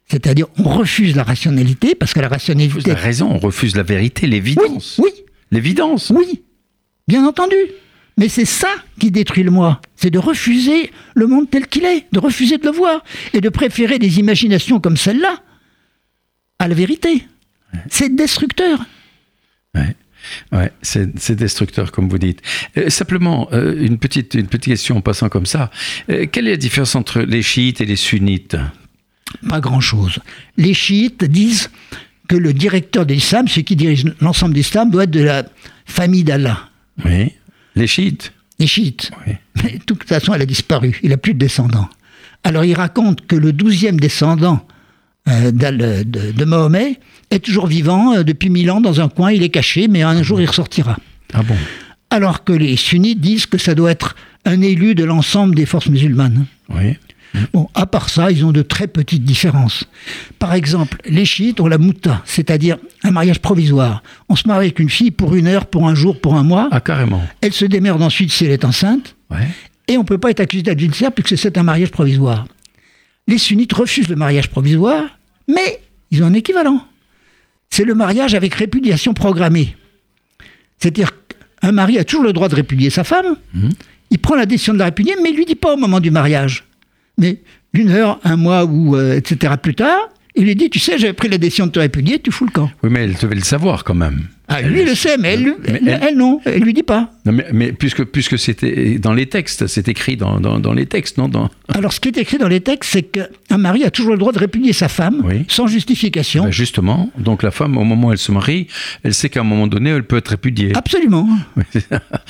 C'est-à-dire, 0.07 0.46
on 0.59 0.64
refuse 0.64 1.16
la 1.16 1.22
rationalité, 1.22 1.94
parce 1.94 2.12
que 2.12 2.20
la 2.20 2.28
rationalité... 2.28 2.78
Vous 2.78 2.90
avez 2.90 3.00
raison, 3.00 3.30
on 3.30 3.38
refuse 3.38 3.74
la 3.74 3.83
vérité, 3.83 4.26
l'évidence. 4.26 5.00
Oui, 5.02 5.11
L'évidence. 5.54 6.11
Oui, 6.11 6.42
bien 7.07 7.24
entendu. 7.24 7.54
Mais 8.16 8.29
c'est 8.29 8.44
ça 8.44 8.68
qui 8.98 9.11
détruit 9.11 9.42
le 9.42 9.50
moi. 9.50 9.81
C'est 9.96 10.11
de 10.11 10.18
refuser 10.18 10.92
le 11.14 11.27
monde 11.27 11.50
tel 11.50 11.66
qu'il 11.66 11.85
est, 11.85 12.07
de 12.12 12.18
refuser 12.18 12.59
de 12.59 12.64
le 12.64 12.70
voir, 12.70 13.03
et 13.33 13.40
de 13.40 13.48
préférer 13.48 13.98
des 13.98 14.18
imaginations 14.18 14.81
comme 14.81 14.96
celle-là 14.96 15.42
à 16.59 16.68
la 16.68 16.74
vérité. 16.74 17.27
C'est 17.88 18.14
destructeur. 18.14 18.79
Ouais. 19.74 19.96
Ouais, 20.53 20.72
c'est 20.81 21.35
destructeur, 21.35 21.92
comme 21.92 22.09
vous 22.09 22.18
dites. 22.18 22.40
Euh, 22.79 22.88
simplement, 22.88 23.48
euh, 23.53 23.77
une, 23.79 23.98
petite, 23.98 24.35
une 24.35 24.46
petite 24.46 24.64
question 24.64 24.96
en 24.96 25.00
passant 25.00 25.29
comme 25.29 25.44
ça. 25.44 25.70
Euh, 26.09 26.27
quelle 26.31 26.46
est 26.46 26.53
la 26.53 26.57
différence 26.57 26.94
entre 26.94 27.20
les 27.20 27.42
chiites 27.42 27.81
et 27.81 27.85
les 27.85 27.96
sunnites? 27.96 28.57
Pas 29.48 29.61
grand-chose. 29.61 30.20
Les 30.57 30.72
chiites 30.72 31.24
disent 31.24 31.70
que 32.29 32.37
le 32.37 32.53
directeur 32.55 33.05
de 33.05 33.12
l'islam, 33.12 33.48
celui 33.48 33.64
qui 33.64 33.77
dirige 33.77 34.05
l'ensemble 34.20 34.53
de 34.53 34.59
l'islam, 34.59 34.90
doit 34.90 35.05
être 35.05 35.11
de 35.11 35.22
la 35.22 35.44
famille 35.85 36.24
d'Allah. 36.24 36.70
Oui, 37.05 37.33
les 37.74 37.87
chiites. 37.87 38.32
Les 38.58 38.66
chiites. 38.66 39.10
Mais 39.62 39.78
de 39.78 39.84
toute 39.84 40.04
façon, 40.04 40.32
elle 40.34 40.42
a 40.42 40.46
disparu. 40.46 40.98
Il 41.02 41.10
n'a 41.10 41.16
plus 41.16 41.34
de 41.34 41.38
descendants. 41.38 41.88
Alors 42.44 42.64
il 42.64 42.74
raconte 42.74 43.26
que 43.26 43.37
le 43.37 43.52
douzième 43.52 43.98
descendant 43.98 44.66
euh, 45.28 45.50
de, 45.50 46.02
de, 46.04 46.44
Mahomet 46.44 47.00
est 47.30 47.42
toujours 47.42 47.66
vivant 47.66 48.14
euh, 48.14 48.22
depuis 48.22 48.50
mille 48.50 48.70
ans 48.70 48.80
dans 48.80 49.00
un 49.00 49.08
coin. 49.08 49.32
Il 49.32 49.42
est 49.42 49.48
caché, 49.48 49.88
mais 49.88 50.02
un 50.02 50.22
jour 50.22 50.40
il 50.40 50.46
ressortira. 50.46 50.96
Ah 51.32 51.42
bon 51.42 51.56
alors 52.14 52.44
que 52.44 52.52
les 52.52 52.76
sunnites 52.76 53.20
disent 53.20 53.46
que 53.46 53.58
ça 53.58 53.74
doit 53.74 53.90
être 53.90 54.14
un 54.44 54.60
élu 54.60 54.94
de 54.94 55.02
l'ensemble 55.02 55.56
des 55.56 55.66
forces 55.66 55.88
musulmanes. 55.88 56.46
Oui. 56.68 56.96
Bon, 57.53 57.68
à 57.75 57.87
part 57.87 58.09
ça, 58.09 58.31
ils 58.31 58.44
ont 58.44 58.53
de 58.53 58.62
très 58.62 58.87
petites 58.87 59.25
différences. 59.25 59.85
Par 60.38 60.55
exemple, 60.55 60.99
les 61.05 61.25
chiites 61.25 61.61
ont 61.61 61.66
la 61.66 61.79
mouta, 61.79 62.23
c'est-à-dire 62.25 62.77
un 63.03 63.11
mariage 63.11 63.40
provisoire. 63.40 64.03
On 64.29 64.37
se 64.37 64.47
marie 64.47 64.66
avec 64.66 64.79
une 64.79 64.90
fille 64.90 65.11
pour 65.11 65.35
une 65.35 65.47
heure, 65.47 65.66
pour 65.66 65.88
un 65.88 65.94
jour, 65.94 66.20
pour 66.20 66.37
un 66.37 66.44
mois. 66.44 66.68
Ah, 66.70 66.81
carrément. 66.81 67.23
Elle 67.40 67.53
se 67.53 67.64
démerde 67.64 68.03
ensuite 68.03 68.31
si 68.31 68.44
elle 68.44 68.53
est 68.53 68.64
enceinte. 68.64 69.16
Ouais. 69.31 69.49
Et 69.88 69.97
on 69.97 70.03
ne 70.03 70.07
peut 70.07 70.18
pas 70.18 70.31
être 70.31 70.40
accusé 70.40 70.62
d'adultère 70.62 71.12
puisque 71.12 71.37
c'est 71.37 71.59
un 71.59 71.62
mariage 71.62 71.90
provisoire. 71.90 72.47
Les 73.27 73.38
sunnites 73.38 73.73
refusent 73.73 74.09
le 74.09 74.16
mariage 74.16 74.49
provisoire, 74.49 75.05
mais 75.49 75.81
ils 76.11 76.23
ont 76.23 76.27
un 76.27 76.35
équivalent. 76.35 76.87
C'est 77.70 77.85
le 77.85 77.94
mariage 77.94 78.35
avec 78.35 78.55
répudiation 78.55 79.14
programmée. 79.14 79.77
C'est-à-dire 80.79 81.11
qu'un 81.61 81.73
mari 81.73 81.99
a 81.99 82.05
toujours 82.05 82.25
le 82.25 82.33
droit 82.33 82.49
de 82.49 82.55
répudier 82.55 82.90
sa 82.90 83.03
femme. 83.03 83.37
Il 84.11 84.18
prend 84.18 84.37
la 84.37 84.47
décision 84.47 84.75
de 84.75 84.79
la 84.79 84.87
répudier, 84.87 85.14
mais 85.23 85.31
il 85.31 85.37
lui 85.37 85.47
dit 85.47 85.55
pas 85.55 85.73
au 85.75 85.77
moment 85.77 85.99
du 85.99 86.11
mariage. 86.11 86.64
Mais 87.18 87.38
une 87.72 87.90
heure, 87.90 88.20
un 88.24 88.37
mois 88.37 88.64
ou 88.64 88.96
euh, 88.96 89.16
etc. 89.16 89.55
plus 89.61 89.74
tard, 89.74 90.09
il 90.35 90.44
lui 90.44 90.55
dit 90.57 90.70
Tu 90.70 90.79
sais, 90.79 90.98
j'avais 90.98 91.12
pris 91.12 91.29
la 91.29 91.38
décision 91.38 91.66
de 91.66 91.72
te 91.72 91.79
répudier, 91.79 92.18
tu 92.18 92.31
fous 92.31 92.46
le 92.46 92.50
camp. 92.50 92.70
Oui, 92.83 92.90
mais 92.90 93.05
elle 93.05 93.14
devait 93.14 93.35
le 93.35 93.42
savoir 93.42 93.85
quand 93.85 93.94
même. 93.94 94.29
Ah, 94.46 94.61
lui, 94.61 94.80
il 94.83 94.87
le 94.87 94.94
sait, 94.94 95.16
mais 95.16 95.35
elle, 95.35 95.42
lui- 95.42 95.54
Mais 95.66 95.80
elle, 95.87 96.00
elle- 96.11 96.16
non, 96.18 96.38
elle 96.44 96.62
lui 96.62 96.74
dit 96.74 96.83
pas. 96.83 97.11
Non, 97.24 97.33
mais, 97.33 97.46
mais 97.52 97.72
puisque, 97.72 98.04
puisque 98.04 98.38
c'était 98.38 98.98
dans 98.98 99.14
les 99.14 99.24
textes, 99.26 99.66
c'est 99.66 99.88
écrit 99.88 100.18
dans, 100.18 100.38
dans, 100.38 100.59
dans 100.61 100.74
les 100.74 100.85
textes, 100.85 101.16
non 101.16 101.28
dans... 101.28 101.48
Alors, 101.74 101.94
ce 101.94 101.98
qui 102.00 102.09
est 102.09 102.18
écrit 102.18 102.37
dans 102.37 102.48
les 102.48 102.61
textes, 102.61 102.90
c'est 102.92 103.02
qu'un 103.02 103.57
mari 103.57 103.85
a 103.85 103.90
toujours 103.90 104.12
le 104.12 104.18
droit 104.18 104.33
de 104.33 104.38
répudier 104.38 104.74
sa 104.74 104.88
femme 104.88 105.22
Oui. 105.24 105.44
sans 105.48 105.66
justification. 105.66 106.44
Ben, 106.44 106.50
justement, 106.50 107.11
donc 107.18 107.42
la 107.42 107.50
femme, 107.50 107.78
au 107.78 107.85
moment 107.85 108.09
où 108.09 108.12
elle 108.12 108.18
se 108.18 108.33
marie, 108.33 108.66
elle 109.02 109.14
sait 109.14 109.30
qu'à 109.30 109.40
un 109.40 109.44
moment 109.44 109.66
donné, 109.66 109.90
elle 109.90 110.04
peut 110.04 110.18
être 110.18 110.28
répudiée. 110.28 110.72
Absolument. 110.76 111.26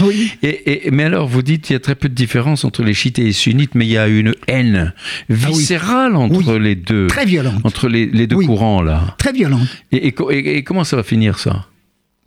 Oui. 0.01 0.31
Et, 0.45 0.87
et- 0.87 0.91
mais 0.93 1.05
alors, 1.05 1.27
vous 1.27 1.43
dites 1.43 1.63
qu'il 1.63 1.75
y 1.75 1.77
a 1.77 1.81
très 1.81 1.97
peu 1.97 2.09
de 2.09 2.15
différence 2.15 2.65
entre 2.65 2.85
les 2.85 2.95
chiites 2.95 3.19
et 3.19 3.25
les 3.25 3.33
sunnites, 3.33 3.75
mais 3.75 3.87
il 3.87 3.93
y 3.93 3.99
a 3.99 4.07
une 4.07 4.35
haine 4.47 4.93
viscérale 5.29 6.15
entre 6.17 6.53
Oui. 6.55 6.61
les 6.63 6.75
deux, 6.77 7.07
Très 7.09 7.27
violente. 7.27 7.61
entre 7.65 7.89
les, 7.89 8.07
les 8.07 8.27
deux 8.27 8.37
courants 8.37 8.83
là. 8.83 9.17
Très 9.19 9.33
violente. 9.33 9.67
Et, 9.93 10.09
et- 10.09 10.57
et 10.59 10.63
comment 10.63 10.85
ça 10.85 10.97
va 10.97 11.03
finir 11.03 11.39
ça? 11.39 11.67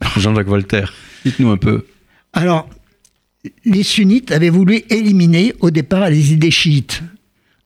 Jean-Jacques 0.16 0.48
Voltaire, 0.48 0.94
dites-nous 1.24 1.50
un 1.50 1.56
peu. 1.56 1.86
Alors, 2.32 2.68
les 3.64 3.82
sunnites 3.82 4.32
avaient 4.32 4.50
voulu 4.50 4.82
éliminer 4.90 5.54
au 5.60 5.70
départ 5.70 6.08
les 6.10 6.32
idées 6.32 6.50
chiites. 6.50 7.02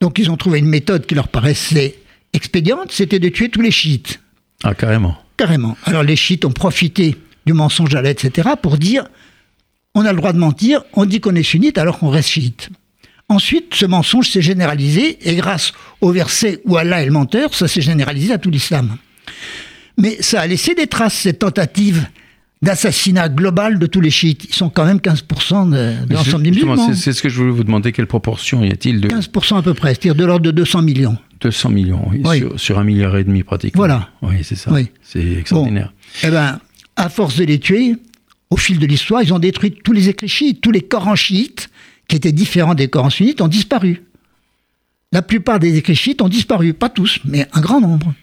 Donc, 0.01 0.18
ils 0.18 0.31
ont 0.31 0.37
trouvé 0.37 0.59
une 0.59 0.66
méthode 0.66 1.07
qui 1.07 1.14
leur 1.14 1.29
paraissait 1.29 1.97
expédiente, 2.33 2.90
c'était 2.92 3.18
de 3.18 3.29
tuer 3.29 3.49
tous 3.49 3.61
les 3.61 3.71
chiites. 3.71 4.21
Ah, 4.64 4.75
carrément. 4.75 5.16
Carrément. 5.37 5.77
Alors, 5.85 6.03
les 6.03 6.16
chiites 6.16 6.45
ont 6.45 6.53
profité 6.53 7.16
du 7.47 7.53
mensonge 7.53 7.95
à 7.95 8.03
l'aide, 8.03 8.18
etc., 8.23 8.51
pour 8.61 8.79
dire 8.79 9.05
on 9.95 10.07
a 10.07 10.12
le 10.12 10.16
droit 10.16 10.33
de 10.33 10.38
mentir, 10.38 10.83
on 10.95 11.05
dit 11.05 11.21
qu'on 11.21 11.35
est 11.35 11.42
sunnite 11.42 11.77
alors 11.77 11.99
qu'on 11.99 12.09
reste 12.09 12.31
chiite. 12.31 12.71
Ensuite, 13.29 13.75
ce 13.75 13.87
mensonge 13.87 14.31
s'est 14.31 14.42
généralisé, 14.42 15.18
et 15.23 15.37
grâce 15.37 15.73
au 16.01 16.12
verset 16.12 16.61
où 16.64 16.77
Allah 16.77 17.03
est 17.03 17.07
le 17.07 17.12
menteur, 17.12 17.55
ça 17.55 17.68
s'est 17.68 17.81
généralisé 17.81 18.33
à 18.33 18.38
tout 18.38 18.51
l'islam. 18.51 18.97
Mais 19.99 20.21
ça 20.21 20.40
a 20.40 20.47
laissé 20.47 20.75
des 20.75 20.87
traces, 20.87 21.14
cette 21.14 21.40
tentative 21.40 22.07
d'assassinat 22.62 23.29
global 23.29 23.79
de 23.79 23.87
tous 23.87 24.01
les 24.01 24.11
chiites. 24.11 24.44
Ils 24.48 24.55
sont 24.55 24.70
quand 24.70 24.85
même 24.85 24.98
15% 24.98 25.70
de, 25.70 26.07
de 26.07 26.14
l'ensemble 26.14 26.44
des 26.44 26.51
musulmans. 26.51 26.94
c'est- 26.94 27.12
ce 27.12 27.20
que 27.22 27.29
je 27.29 27.37
voulais 27.38 27.51
vous 27.51 27.64
demander. 27.64 27.92
Quelle 27.92 28.07
proportion 28.07 28.62
y 28.64 28.70
a-t-il 28.70 29.01
de 29.01 29.09
15% 29.09 29.57
à 29.59 29.62
peu 29.62 29.75
près, 29.75 29.90
c'est-à-dire 29.90 30.14
de 30.14 30.25
l'ordre 30.25 30.44
de 30.46 30.51
200 30.53 30.83
millions. 30.83 31.16
200 31.40 31.70
millions 31.70 32.09
oui, 32.11 32.22
Oui. 32.25 32.38
sur, 32.38 32.61
sur 32.61 32.79
un 32.79 32.85
milliard 32.85 33.16
et 33.16 33.25
demi 33.25 33.42
pratiquement. 33.42 33.79
Voilà. 33.81 34.11
Oui, 34.22 34.37
c'est 34.42 34.55
ça. 34.55 34.72
Oui. 34.72 34.88
C'est 35.03 35.25
extraordinaire. 35.38 35.92
Eh 36.22 36.31
ben, 36.31 36.61
à 36.94 37.09
force 37.09 37.37
de 37.37 37.44
les 37.44 37.59
tuer, 37.59 37.96
au 38.51 38.57
fil 38.57 38.79
de 38.79 38.87
l'histoire, 38.87 39.22
ils 39.22 39.35
ont 39.35 39.40
détruit 39.40 39.72
tous 39.83 39.92
les 39.92 40.09
écrits 40.09 40.29
chiites, 40.29 40.61
tous 40.61 40.70
les 40.70 40.83
Corans 40.83 41.16
chiites, 41.16 41.68
qui 42.07 42.14
étaient 42.16 42.31
différents 42.33 42.75
des 42.77 42.87
Corans 42.88 43.11
sunnites, 43.11 43.40
ont 43.40 43.48
disparu. 43.48 44.03
La 45.11 45.20
plupart 45.22 45.59
des 45.59 45.77
écrits 45.77 45.96
chiites 45.96 46.22
ont 46.22 46.29
disparu, 46.29 46.75
pas 46.75 46.88
tous, 46.88 47.18
mais 47.25 47.46
un 47.53 47.61
grand 47.61 47.81
nombre. 47.81 48.14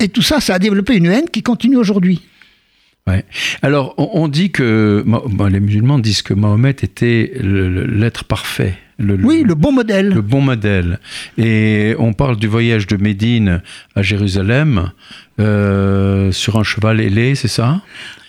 Et 0.00 0.08
tout 0.08 0.22
ça, 0.22 0.40
ça 0.40 0.54
a 0.54 0.58
développé 0.58 0.96
une 0.96 1.06
haine 1.06 1.28
qui 1.30 1.42
continue 1.42 1.76
aujourd'hui. 1.76 2.20
Ouais. 3.06 3.24
Alors, 3.62 3.94
on, 3.98 4.10
on 4.14 4.28
dit 4.28 4.50
que 4.50 5.02
bon, 5.06 5.46
les 5.46 5.60
musulmans 5.60 5.98
disent 5.98 6.22
que 6.22 6.34
Mahomet 6.34 6.70
était 6.70 7.32
l'être 7.40 8.24
parfait. 8.24 8.74
Le, 8.98 9.14
Oui, 9.14 9.42
le 9.46 9.54
bon 9.54 9.72
modèle. 9.72 10.10
le 10.10 10.20
bon 10.20 10.42
modèle. 10.42 10.98
Et 11.38 11.94
on 11.98 12.12
parle 12.12 12.36
du 12.36 12.46
voyage 12.46 12.86
de 12.86 12.96
Médine 12.96 13.62
à 13.96 14.02
Jérusalem 14.02 14.90
euh, 15.40 16.30
sur 16.32 16.58
un 16.58 16.62
cheval 16.62 17.00
ailé, 17.00 17.34
c'est 17.34 17.48
ça? 17.48 17.80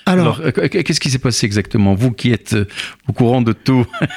Alors, 0.06 0.40
Alors, 0.42 0.54
euh, 0.58 0.68
qu'est-ce 0.70 1.00
qui 1.00 1.10
s'est 1.12 1.20
passé 1.20 1.46
exactement 1.46 1.94
Vous 1.94 2.12
qui 2.12 2.32
êtes 2.32 2.54
euh, 2.54 2.66
au 3.08 3.14
courant 3.14 3.42
de 3.42 3.52
tout? 3.54 3.86
alors 4.00 4.08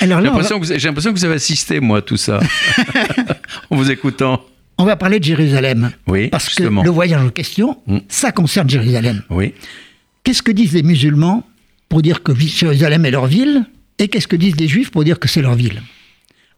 J'ai 0.00 0.06
va, 0.08 0.20
l'impression 0.20 0.60
que, 0.60 0.66
que 0.66 1.18
vous 1.18 1.24
avez 1.24 1.34
assisté, 1.34 1.80
moi, 1.80 1.98
à 1.98 2.02
tout 2.02 2.16
ça, 2.18 2.38
en 3.70 3.76
vous 3.76 3.90
écoutant. 3.90 4.44
on 4.78 4.84
va 4.84 4.96
parler 4.96 5.18
de 5.18 5.24
Jérusalem. 5.24 5.90
Oui, 6.06 6.28
Parce 6.28 6.46
justement. 6.46 6.82
que 6.82 6.86
le 6.86 6.92
voyage 6.92 7.20
en 7.22 7.30
question, 7.30 7.78
Mm. 7.86 7.98
ça 8.08 8.30
concerne 8.30 8.68
Jérusalem. 8.68 9.22
Oui. 9.30 9.54
Qu'est-ce 10.24 10.42
que 10.42 10.52
disent 10.52 10.72
les 10.72 10.82
musulmans 10.82 11.44
pour 11.88 12.02
dire 12.02 12.22
que 12.22 12.34
Jérusalem 12.34 13.04
est 13.06 13.10
leur 13.10 13.26
ville 13.26 13.66
Et 13.98 14.08
qu'est-ce 14.08 14.26
que 14.26 14.36
disent 14.36 14.56
les 14.56 14.68
juifs 14.68 14.90
pour 14.90 15.04
dire 15.04 15.18
que 15.20 15.28
c'est 15.28 15.42
leur 15.42 15.54
ville? 15.54 15.82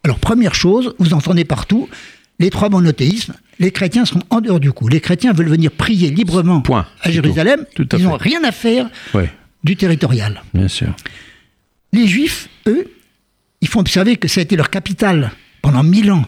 Alors, 0.05 0.19
première 0.19 0.55
chose, 0.55 0.95
vous 0.99 1.13
entendez 1.15 1.45
partout, 1.45 1.89
les 2.39 2.49
trois 2.51 2.69
monothéismes, 2.69 3.35
les 3.59 3.73
chrétiens 3.73 4.05
sont 4.05 4.23
en 4.31 4.41
dehors 4.41 4.61
du 4.61 4.71
coup. 4.73 4.89
Les 4.89 5.01
chrétiens 5.01 5.33
veulent 5.33 5.49
venir 5.49 5.71
prier 5.73 6.11
librement 6.11 6.61
Point. 6.61 6.87
à 7.03 7.11
Jérusalem. 7.11 7.65
Tout 7.75 7.89
à 7.93 7.97
Ils 7.97 8.05
n'ont 8.05 8.17
rien 8.17 8.43
à 8.45 8.53
faire 8.53 8.89
du 9.65 9.77
territorial. 9.77 10.43
bien 10.55 10.69
sûr. 10.69 10.95
Les 11.93 12.07
juifs, 12.07 12.49
eux, 12.69 12.87
il 13.63 13.69
faut 13.69 13.81
observer 13.81 14.17
que 14.17 14.29
ça 14.29 14.41
a 14.41 14.43
été 14.43 14.55
leur 14.57 14.71
capitale 14.71 15.33
pendant 15.63 15.83
mille 15.83 16.13
ans 16.13 16.25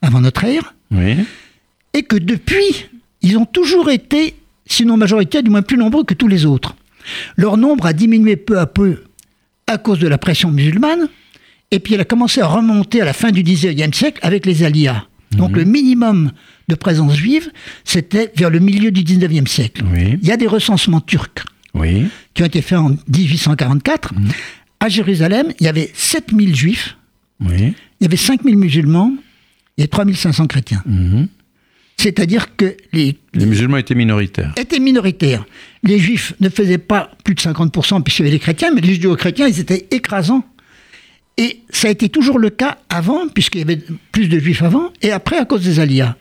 avant 0.00 0.20
notre 0.20 0.44
ère, 0.44 0.74
Oui. 0.90 1.16
et 1.92 2.02
que 2.04 2.16
depuis, 2.16 2.86
ils 3.20 3.36
ont 3.36 3.44
toujours 3.46 3.90
été, 3.90 4.34
sinon 4.72 4.96
majoritaires, 4.96 5.42
du 5.42 5.50
moins 5.50 5.62
plus 5.62 5.76
nombreux 5.76 6.04
que 6.04 6.14
tous 6.14 6.28
les 6.28 6.44
autres. 6.46 6.74
Leur 7.36 7.56
nombre 7.56 7.86
a 7.86 7.92
diminué 7.92 8.36
peu 8.36 8.58
à 8.58 8.66
peu 8.66 9.04
à 9.66 9.78
cause 9.78 9.98
de 9.98 10.08
la 10.08 10.18
pression 10.18 10.50
musulmane, 10.50 11.08
et 11.70 11.78
puis 11.78 11.94
elle 11.94 12.00
a 12.00 12.04
commencé 12.04 12.40
à 12.40 12.46
remonter 12.46 13.00
à 13.00 13.04
la 13.04 13.12
fin 13.12 13.30
du 13.30 13.42
XIXe 13.42 13.96
siècle 13.96 14.18
avec 14.22 14.44
les 14.46 14.62
aliyahs. 14.64 15.06
Donc 15.32 15.56
le 15.56 15.64
minimum 15.64 16.30
de 16.68 16.74
présence 16.74 17.14
juive, 17.16 17.50
c'était 17.84 18.30
vers 18.36 18.50
le 18.50 18.58
milieu 18.58 18.90
du 18.90 19.02
XIXe 19.02 19.50
siècle. 19.50 19.82
Oui. 19.90 20.18
Il 20.20 20.28
y 20.28 20.30
a 20.32 20.36
des 20.36 20.46
recensements 20.46 21.00
turcs 21.00 21.44
Oui. 21.74 22.06
qui 22.34 22.42
ont 22.42 22.46
été 22.46 22.60
faits 22.60 22.78
en 22.78 22.90
1844. 23.08 24.12
À 24.80 24.88
Jérusalem, 24.88 25.52
il 25.58 25.64
y 25.64 25.68
avait 25.68 25.90
7000 25.94 26.54
juifs, 26.54 26.96
Oui. 27.40 27.72
il 28.00 28.02
y 28.02 28.06
avait 28.06 28.16
5000 28.18 28.56
musulmans 28.58 29.14
et 29.78 29.88
3500 29.88 30.46
chrétiens. 30.48 30.82
Mhm. 30.84 31.28
C'est-à-dire 32.02 32.56
que 32.56 32.76
les, 32.92 33.16
Les 33.32 33.46
musulmans 33.46 33.76
étaient 33.76 33.94
minoritaires. 33.94 34.52
étaient 34.56 34.80
minoritaires. 34.80 35.44
Les 35.84 35.98
juifs 36.00 36.34
ne 36.40 36.48
faisaient 36.48 36.78
pas 36.78 37.12
plus 37.24 37.34
de 37.34 37.40
50% 37.40 38.02
puisqu'il 38.02 38.22
y 38.22 38.24
avait 38.26 38.32
les 38.32 38.40
chrétiens, 38.40 38.72
mais 38.74 38.80
les 38.80 38.94
judéo-chrétiens, 38.94 39.46
ils 39.46 39.60
étaient 39.60 39.86
écrasants. 39.92 40.44
Et 41.38 41.60
ça 41.70 41.88
a 41.88 41.90
été 41.92 42.08
toujours 42.08 42.38
le 42.38 42.50
cas 42.50 42.78
avant, 42.88 43.28
puisqu'il 43.28 43.58
y 43.60 43.62
avait 43.62 43.80
plus 44.10 44.28
de 44.28 44.38
juifs 44.38 44.62
avant, 44.62 44.90
et 45.00 45.12
après 45.12 45.38
à 45.38 45.44
cause 45.44 45.62
des 45.64 45.78
aliyahs. 45.80 46.16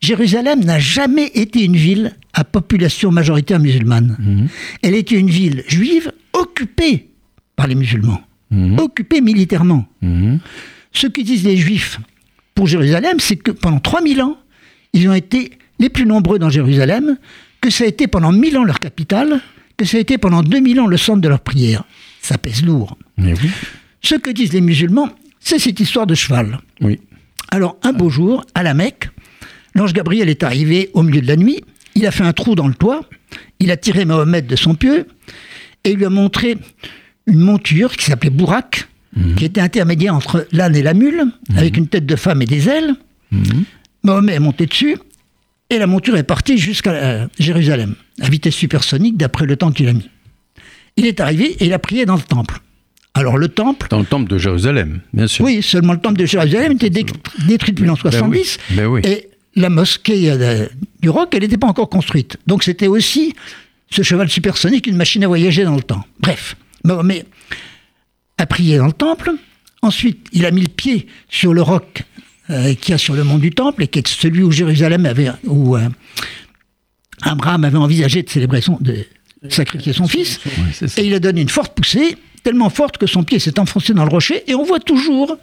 Jérusalem 0.00 0.60
n'a 0.62 0.78
jamais 0.78 1.26
été 1.34 1.64
une 1.64 1.76
ville 1.76 2.14
à 2.34 2.44
population 2.44 3.10
majoritaire 3.10 3.58
musulmane. 3.58 4.48
Elle 4.82 4.94
était 4.94 5.16
une 5.18 5.30
ville 5.30 5.64
juive 5.66 6.12
occupée 6.34 7.08
par 7.56 7.66
les 7.66 7.74
musulmans, 7.74 8.20
occupée 8.78 9.20
militairement. 9.22 9.86
Mhm. 10.02 10.38
Ce 10.92 11.06
que 11.06 11.22
disent 11.22 11.44
les 11.44 11.56
juifs 11.56 11.98
pour 12.54 12.66
Jérusalem, 12.66 13.18
c'est 13.18 13.36
que 13.36 13.50
pendant 13.50 13.80
3000 13.80 14.20
ans, 14.22 14.36
ils 14.94 15.08
ont 15.08 15.12
été 15.12 15.50
les 15.78 15.90
plus 15.90 16.06
nombreux 16.06 16.38
dans 16.38 16.48
Jérusalem, 16.48 17.18
que 17.60 17.68
ça 17.68 17.84
a 17.84 17.86
été 17.86 18.06
pendant 18.06 18.32
1000 18.32 18.56
ans 18.56 18.64
leur 18.64 18.78
capitale, 18.78 19.40
que 19.76 19.84
ça 19.84 19.98
a 19.98 20.00
été 20.00 20.16
pendant 20.16 20.42
2000 20.42 20.80
ans 20.80 20.86
le 20.86 20.96
centre 20.96 21.20
de 21.20 21.28
leur 21.28 21.40
prière. 21.40 21.84
Ça 22.22 22.38
pèse 22.38 22.64
lourd. 22.64 22.96
Mais 23.18 23.34
oui. 23.34 23.50
Ce 24.00 24.14
que 24.14 24.30
disent 24.30 24.52
les 24.52 24.60
musulmans, 24.60 25.10
c'est 25.40 25.58
cette 25.58 25.80
histoire 25.80 26.06
de 26.06 26.14
cheval. 26.14 26.58
Oui. 26.80 27.00
Alors, 27.50 27.76
un 27.82 27.92
beau 27.92 28.08
jour, 28.08 28.44
à 28.54 28.62
la 28.62 28.72
Mecque, 28.72 29.10
l'ange 29.74 29.92
Gabriel 29.92 30.28
est 30.28 30.42
arrivé 30.42 30.90
au 30.94 31.02
milieu 31.02 31.20
de 31.20 31.26
la 31.26 31.36
nuit, 31.36 31.62
il 31.94 32.06
a 32.06 32.10
fait 32.10 32.24
un 32.24 32.32
trou 32.32 32.54
dans 32.54 32.68
le 32.68 32.74
toit, 32.74 33.02
il 33.60 33.70
a 33.70 33.76
tiré 33.76 34.04
Mahomet 34.04 34.42
de 34.42 34.56
son 34.56 34.74
pieu, 34.74 35.06
et 35.84 35.90
il 35.90 35.96
lui 35.96 36.04
a 36.06 36.10
montré 36.10 36.56
une 37.26 37.40
monture 37.40 37.96
qui 37.96 38.04
s'appelait 38.06 38.30
Bourak, 38.30 38.88
qui 39.36 39.44
était 39.44 39.60
intermédiaire 39.60 40.14
entre 40.14 40.46
l'âne 40.52 40.74
et 40.74 40.82
la 40.82 40.92
mule, 40.94 41.26
avec 41.56 41.76
une 41.76 41.86
tête 41.86 42.06
de 42.06 42.16
femme 42.16 42.42
et 42.42 42.46
des 42.46 42.68
ailes. 42.68 42.94
Mahomet 44.04 44.34
est 44.34 44.38
monté 44.40 44.66
dessus, 44.66 44.96
et 45.70 45.78
la 45.78 45.86
monture 45.86 46.16
est 46.16 46.22
partie 46.24 46.58
jusqu'à 46.58 46.90
euh, 46.92 47.26
Jérusalem, 47.38 47.94
à 48.20 48.28
vitesse 48.28 48.54
supersonique 48.54 49.16
d'après 49.16 49.46
le 49.46 49.56
temps 49.56 49.72
qu'il 49.72 49.88
a 49.88 49.92
mis. 49.92 50.08
Il 50.96 51.06
est 51.06 51.18
arrivé 51.20 51.56
et 51.58 51.66
il 51.66 51.72
a 51.72 51.78
prié 51.78 52.06
dans 52.06 52.16
le 52.16 52.22
temple. 52.22 52.58
Alors 53.14 53.38
le 53.38 53.48
temple, 53.48 53.86
Dans 53.90 54.00
le 54.00 54.04
temple 54.04 54.28
de 54.30 54.38
Jérusalem, 54.38 55.00
bien 55.12 55.26
sûr. 55.26 55.44
oui, 55.44 55.62
seulement 55.62 55.92
le 55.92 56.00
temple 56.00 56.18
de 56.18 56.26
Jérusalem 56.26 56.72
était 56.72 56.90
dé- 56.90 57.06
détruit 57.46 57.72
depuis 57.72 57.86
l'an 57.86 57.96
70. 57.96 58.58
Ben 58.70 58.86
oui. 58.86 59.00
Et 59.04 59.28
la 59.56 59.70
mosquée 59.70 60.30
euh, 60.30 60.66
du 61.00 61.08
Roc, 61.10 61.28
elle 61.32 61.42
n'était 61.42 61.56
pas 61.56 61.68
encore 61.68 61.88
construite. 61.88 62.36
Donc 62.46 62.64
c'était 62.64 62.88
aussi 62.88 63.34
ce 63.90 64.02
cheval 64.02 64.28
supersonique, 64.28 64.86
une 64.88 64.96
machine 64.96 65.22
à 65.24 65.28
voyager 65.28 65.62
dans 65.64 65.76
le 65.76 65.82
temps. 65.82 66.04
Bref, 66.20 66.56
Mahomet 66.84 67.24
a 68.38 68.46
prié 68.46 68.78
dans 68.78 68.86
le 68.86 68.92
temple. 68.92 69.30
Ensuite, 69.82 70.26
il 70.32 70.44
a 70.44 70.50
mis 70.50 70.62
le 70.62 70.68
pied 70.68 71.06
sur 71.28 71.54
le 71.54 71.62
roc 71.62 72.02
euh, 72.50 72.74
qu'il 72.74 72.92
y 72.92 72.94
a 72.94 72.98
sur 72.98 73.14
le 73.14 73.24
mont 73.24 73.38
du 73.38 73.50
temple 73.50 73.84
et 73.84 73.88
qui 73.88 74.00
est 74.00 74.08
celui 74.08 74.42
où 74.42 74.50
Jérusalem 74.50 75.06
avait, 75.06 75.30
où 75.44 75.76
euh, 75.76 75.88
Abraham 77.22 77.64
avait 77.64 77.78
envisagé 77.78 78.22
de 78.22 78.30
célébrer 78.30 78.60
son, 78.60 78.78
de 78.80 79.06
sacrifier 79.48 79.92
son 79.92 80.06
fils. 80.06 80.40
et 80.96 81.04
il 81.04 81.14
a 81.14 81.20
donné 81.20 81.40
une 81.40 81.48
forte 81.48 81.74
poussée, 81.74 82.16
tellement 82.42 82.70
forte 82.70 82.98
que 82.98 83.06
son 83.06 83.24
pied 83.24 83.38
s'est 83.38 83.58
enfoncé 83.58 83.94
dans 83.94 84.04
le 84.04 84.10
rocher 84.10 84.42
et 84.46 84.54
on 84.54 84.64
voit 84.64 84.80
toujours 84.80 85.36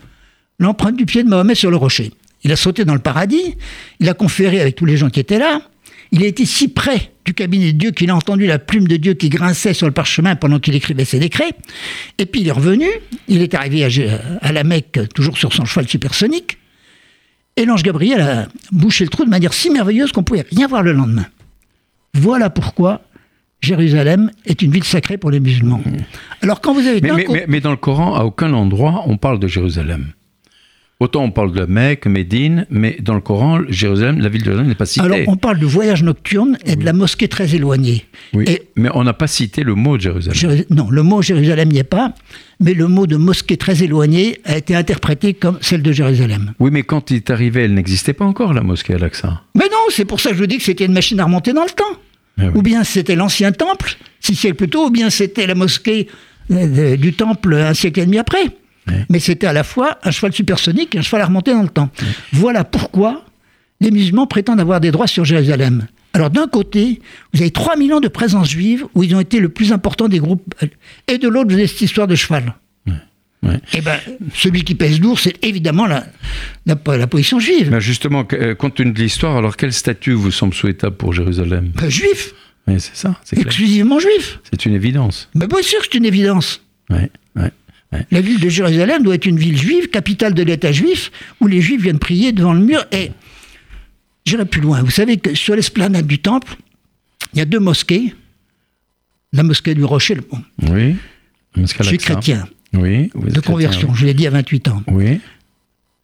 l'empreinte 0.59 0.95
du 0.95 1.05
pied 1.05 1.23
de 1.23 1.29
Mahomet 1.29 1.55
sur 1.55 1.71
le 1.71 1.77
rocher. 1.77 2.11
Il 2.43 2.51
a 2.51 2.55
sauté 2.55 2.85
dans 2.85 2.93
le 2.93 2.99
paradis, 2.99 3.55
il 3.99 4.09
a 4.09 4.13
conféré 4.13 4.61
avec 4.61 4.75
tous 4.75 4.85
les 4.85 4.97
gens 4.97 5.09
qui 5.09 5.19
étaient 5.19 5.39
là, 5.39 5.61
il 6.11 6.23
a 6.23 6.27
été 6.27 6.45
si 6.45 6.67
près 6.67 7.11
du 7.25 7.33
cabinet 7.33 7.71
de 7.71 7.77
Dieu 7.77 7.91
qu'il 7.91 8.09
a 8.09 8.15
entendu 8.15 8.45
la 8.45 8.59
plume 8.59 8.87
de 8.87 8.97
Dieu 8.97 9.13
qui 9.13 9.29
grinçait 9.29 9.73
sur 9.73 9.87
le 9.87 9.93
parchemin 9.93 10.35
pendant 10.35 10.59
qu'il 10.59 10.75
écrivait 10.75 11.05
ses 11.05 11.19
décrets. 11.19 11.51
Et 12.17 12.25
puis 12.25 12.41
il 12.41 12.47
est 12.47 12.51
revenu, 12.51 12.87
il 13.27 13.41
est 13.41 13.53
arrivé 13.53 13.87
à, 14.41 14.51
la 14.51 14.63
Mecque, 14.63 14.99
toujours 15.15 15.37
sur 15.37 15.53
son 15.53 15.65
cheval 15.65 15.87
supersonique. 15.87 16.57
Et 17.57 17.65
l'ange 17.65 17.83
Gabriel 17.83 18.21
a 18.21 18.47
bouché 18.71 19.03
le 19.03 19.09
trou 19.09 19.25
de 19.25 19.29
manière 19.29 19.53
si 19.53 19.69
merveilleuse 19.69 20.11
qu'on 20.11 20.23
pouvait 20.23 20.45
rien 20.49 20.67
voir 20.67 20.83
le 20.83 20.93
lendemain. 20.93 21.25
Voilà 22.13 22.49
pourquoi 22.49 23.01
Jérusalem 23.61 24.31
est 24.45 24.61
une 24.61 24.71
ville 24.71 24.83
sacrée 24.83 25.17
pour 25.17 25.31
les 25.31 25.39
musulmans. 25.39 25.81
Alors 26.41 26.61
quand 26.61 26.73
vous 26.73 26.87
avez 26.87 27.01
mais, 27.01 27.45
mais 27.47 27.61
dans 27.61 27.71
le 27.71 27.77
Coran, 27.77 28.15
à 28.15 28.23
aucun 28.23 28.53
endroit 28.53 29.03
on 29.05 29.17
parle 29.17 29.39
de 29.39 29.47
Jérusalem. 29.47 30.13
Autant 31.01 31.23
on 31.23 31.31
parle 31.31 31.51
de 31.51 31.65
Mecque, 31.65 32.05
Médine, 32.05 32.67
mais 32.69 32.95
dans 33.01 33.15
le 33.15 33.21
Coran, 33.21 33.61
Jérusalem, 33.67 34.19
la 34.19 34.29
ville 34.29 34.41
de 34.41 34.45
Jérusalem 34.45 34.69
n'est 34.69 34.75
pas 34.75 34.85
citée. 34.85 35.03
Alors 35.03 35.17
on 35.25 35.35
parle 35.35 35.57
de 35.57 35.65
voyage 35.65 36.03
nocturne 36.03 36.59
et 36.63 36.75
de 36.75 36.85
la 36.85 36.93
mosquée 36.93 37.27
très 37.27 37.55
éloignée. 37.55 38.05
Oui, 38.33 38.45
mais 38.75 38.89
on 38.93 39.03
n'a 39.03 39.13
pas 39.13 39.25
cité 39.25 39.63
le 39.63 39.73
mot 39.73 39.97
Jérusalem. 39.97 40.63
non, 40.69 40.91
le 40.91 41.01
mot 41.01 41.23
Jérusalem 41.23 41.69
n'y 41.69 41.79
est 41.79 41.83
pas, 41.83 42.13
mais 42.59 42.75
le 42.75 42.87
mot 42.87 43.07
de 43.07 43.17
mosquée 43.17 43.57
très 43.57 43.81
éloignée 43.81 44.41
a 44.45 44.55
été 44.57 44.75
interprété 44.75 45.33
comme 45.33 45.57
celle 45.61 45.81
de 45.81 45.91
Jérusalem. 45.91 46.53
Oui, 46.59 46.69
mais 46.71 46.83
quand 46.83 47.09
il 47.09 47.15
est 47.17 47.31
arrivé, 47.31 47.63
elle 47.63 47.73
n'existait 47.73 48.13
pas 48.13 48.25
encore, 48.25 48.53
la 48.53 48.61
mosquée 48.61 48.93
Al-Aqsa. 48.93 49.41
Mais 49.55 49.69
non, 49.71 49.79
c'est 49.89 50.05
pour 50.05 50.19
ça 50.19 50.29
que 50.29 50.35
je 50.35 50.41
vous 50.41 50.47
dis 50.47 50.59
que 50.59 50.63
c'était 50.63 50.85
une 50.85 50.93
machine 50.93 51.19
à 51.19 51.23
remonter 51.23 51.53
dans 51.53 51.63
le 51.63 51.71
temps. 51.71 51.97
Ah 52.39 52.43
ou 52.53 52.61
bien 52.61 52.83
c'était 52.83 53.15
l'ancien 53.15 53.51
temple, 53.51 53.97
six 54.19 54.35
siècles 54.35 54.55
plus 54.55 54.69
tôt, 54.69 54.85
ou 54.85 54.91
bien 54.91 55.09
c'était 55.09 55.47
la 55.47 55.55
mosquée 55.55 56.07
euh, 56.51 56.95
du 56.95 57.13
temple 57.13 57.55
un 57.55 57.73
siècle 57.73 58.01
et 58.01 58.05
demi 58.05 58.19
après. 58.19 58.51
Mais 59.09 59.19
c'était 59.19 59.47
à 59.47 59.53
la 59.53 59.63
fois 59.63 59.99
un 60.03 60.11
cheval 60.11 60.33
supersonique 60.33 60.95
et 60.95 60.99
un 60.99 61.01
cheval 61.01 61.21
à 61.21 61.25
remonter 61.25 61.53
dans 61.53 61.61
le 61.61 61.69
temps. 61.69 61.89
Voilà 62.33 62.63
pourquoi 62.63 63.25
les 63.79 63.91
musulmans 63.91 64.27
prétendent 64.27 64.59
avoir 64.59 64.79
des 64.79 64.91
droits 64.91 65.07
sur 65.07 65.25
Jérusalem. 65.25 65.87
Alors 66.13 66.29
d'un 66.29 66.47
côté, 66.47 67.01
vous 67.33 67.41
avez 67.41 67.51
3000 67.51 67.93
ans 67.93 67.99
de 67.99 68.07
présence 68.07 68.49
juive 68.49 68.85
où 68.95 69.03
ils 69.03 69.15
ont 69.15 69.19
été 69.19 69.39
le 69.39 69.49
plus 69.49 69.71
important 69.71 70.07
des 70.07 70.19
groupes, 70.19 70.53
et 71.07 71.17
de 71.17 71.27
l'autre, 71.27 71.49
vous 71.49 71.55
avez 71.55 71.67
cette 71.67 71.81
histoire 71.81 72.07
de 72.07 72.15
cheval. 72.15 72.55
Et 73.43 73.77
eh 73.77 73.81
ben, 73.81 73.97
celui 74.35 74.63
qui 74.63 74.75
pèse 74.75 74.99
lourd, 75.01 75.19
c'est 75.19 75.43
évidemment 75.43 75.87
la, 75.87 76.05
la, 76.67 77.07
position 77.07 77.39
juive. 77.39 77.71
Mais 77.71 77.81
justement, 77.81 78.23
euh, 78.33 78.53
compte 78.53 78.75
tenu 78.75 78.91
de 78.91 78.99
l'histoire, 78.99 79.35
alors 79.35 79.57
quel 79.57 79.73
statut 79.73 80.11
vous 80.11 80.29
semble 80.29 80.53
souhaitable 80.53 80.95
pour 80.95 81.11
Jérusalem? 81.11 81.71
Ben, 81.73 81.89
Juif. 81.89 82.35
Oui, 82.67 82.79
c'est 82.79 82.95
ça. 82.95 83.19
Exclusivement 83.35 83.99
juif. 83.99 84.39
C'est 84.51 84.67
une 84.67 84.75
évidence. 84.75 85.29
Mais 85.33 85.47
bien 85.47 85.63
sûr 85.63 85.79
c'est 85.81 85.95
une 85.95 86.05
évidence. 86.05 86.61
Ouais, 86.91 87.09
ouais. 87.93 88.05
La 88.11 88.21
ville 88.21 88.39
de 88.39 88.49
Jérusalem 88.49 89.03
doit 89.03 89.15
être 89.15 89.25
une 89.25 89.37
ville 89.37 89.57
juive, 89.57 89.87
capitale 89.89 90.33
de 90.33 90.43
l'État 90.43 90.71
juif, 90.71 91.11
où 91.39 91.47
les 91.47 91.61
juifs 91.61 91.81
viennent 91.81 91.99
prier 91.99 92.31
devant 92.31 92.53
le 92.53 92.61
mur. 92.61 92.85
Et 92.91 93.11
j'irai 94.25 94.45
plus 94.45 94.61
loin. 94.61 94.81
Vous 94.83 94.91
savez 94.91 95.17
que 95.17 95.35
sur 95.35 95.55
l'esplanade 95.55 96.07
du 96.07 96.19
temple, 96.19 96.55
il 97.33 97.39
y 97.39 97.41
a 97.41 97.45
deux 97.45 97.59
mosquées. 97.59 98.13
La 99.33 99.43
mosquée 99.43 99.75
du 99.75 99.83
Rocher. 99.83 100.17
Bon. 100.29 100.41
Oui. 100.69 100.95
Je 101.55 101.83
suis 101.83 101.97
chrétien. 101.97 102.47
Oui. 102.73 103.09
de 103.15 103.39
conversion. 103.41 103.93
Je 103.93 104.05
l'ai 104.05 104.13
dit 104.13 104.27
à 104.27 104.29
28 104.29 104.67
ans. 104.69 104.83
Oui. 104.87 105.19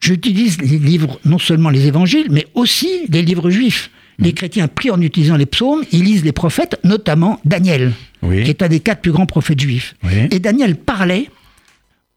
J'utilise 0.00 0.60
les 0.60 0.78
livres, 0.78 1.18
non 1.24 1.38
seulement 1.38 1.70
les 1.70 1.86
évangiles, 1.86 2.28
mais 2.30 2.46
aussi 2.54 2.88
les 3.08 3.22
livres 3.22 3.50
juifs. 3.50 3.90
Les 4.18 4.32
chrétiens 4.32 4.68
prient 4.68 4.90
en 4.90 5.00
utilisant 5.00 5.36
les 5.36 5.46
psaumes, 5.46 5.84
ils 5.92 6.04
lisent 6.04 6.24
les 6.24 6.32
prophètes, 6.32 6.78
notamment 6.84 7.40
Daniel, 7.44 7.92
qui 8.22 8.50
est 8.50 8.62
un 8.62 8.68
des 8.68 8.80
quatre 8.80 9.00
plus 9.00 9.12
grands 9.12 9.26
prophètes 9.26 9.60
juifs. 9.60 9.94
Et 10.30 10.38
Daniel 10.40 10.76
parlait 10.76 11.30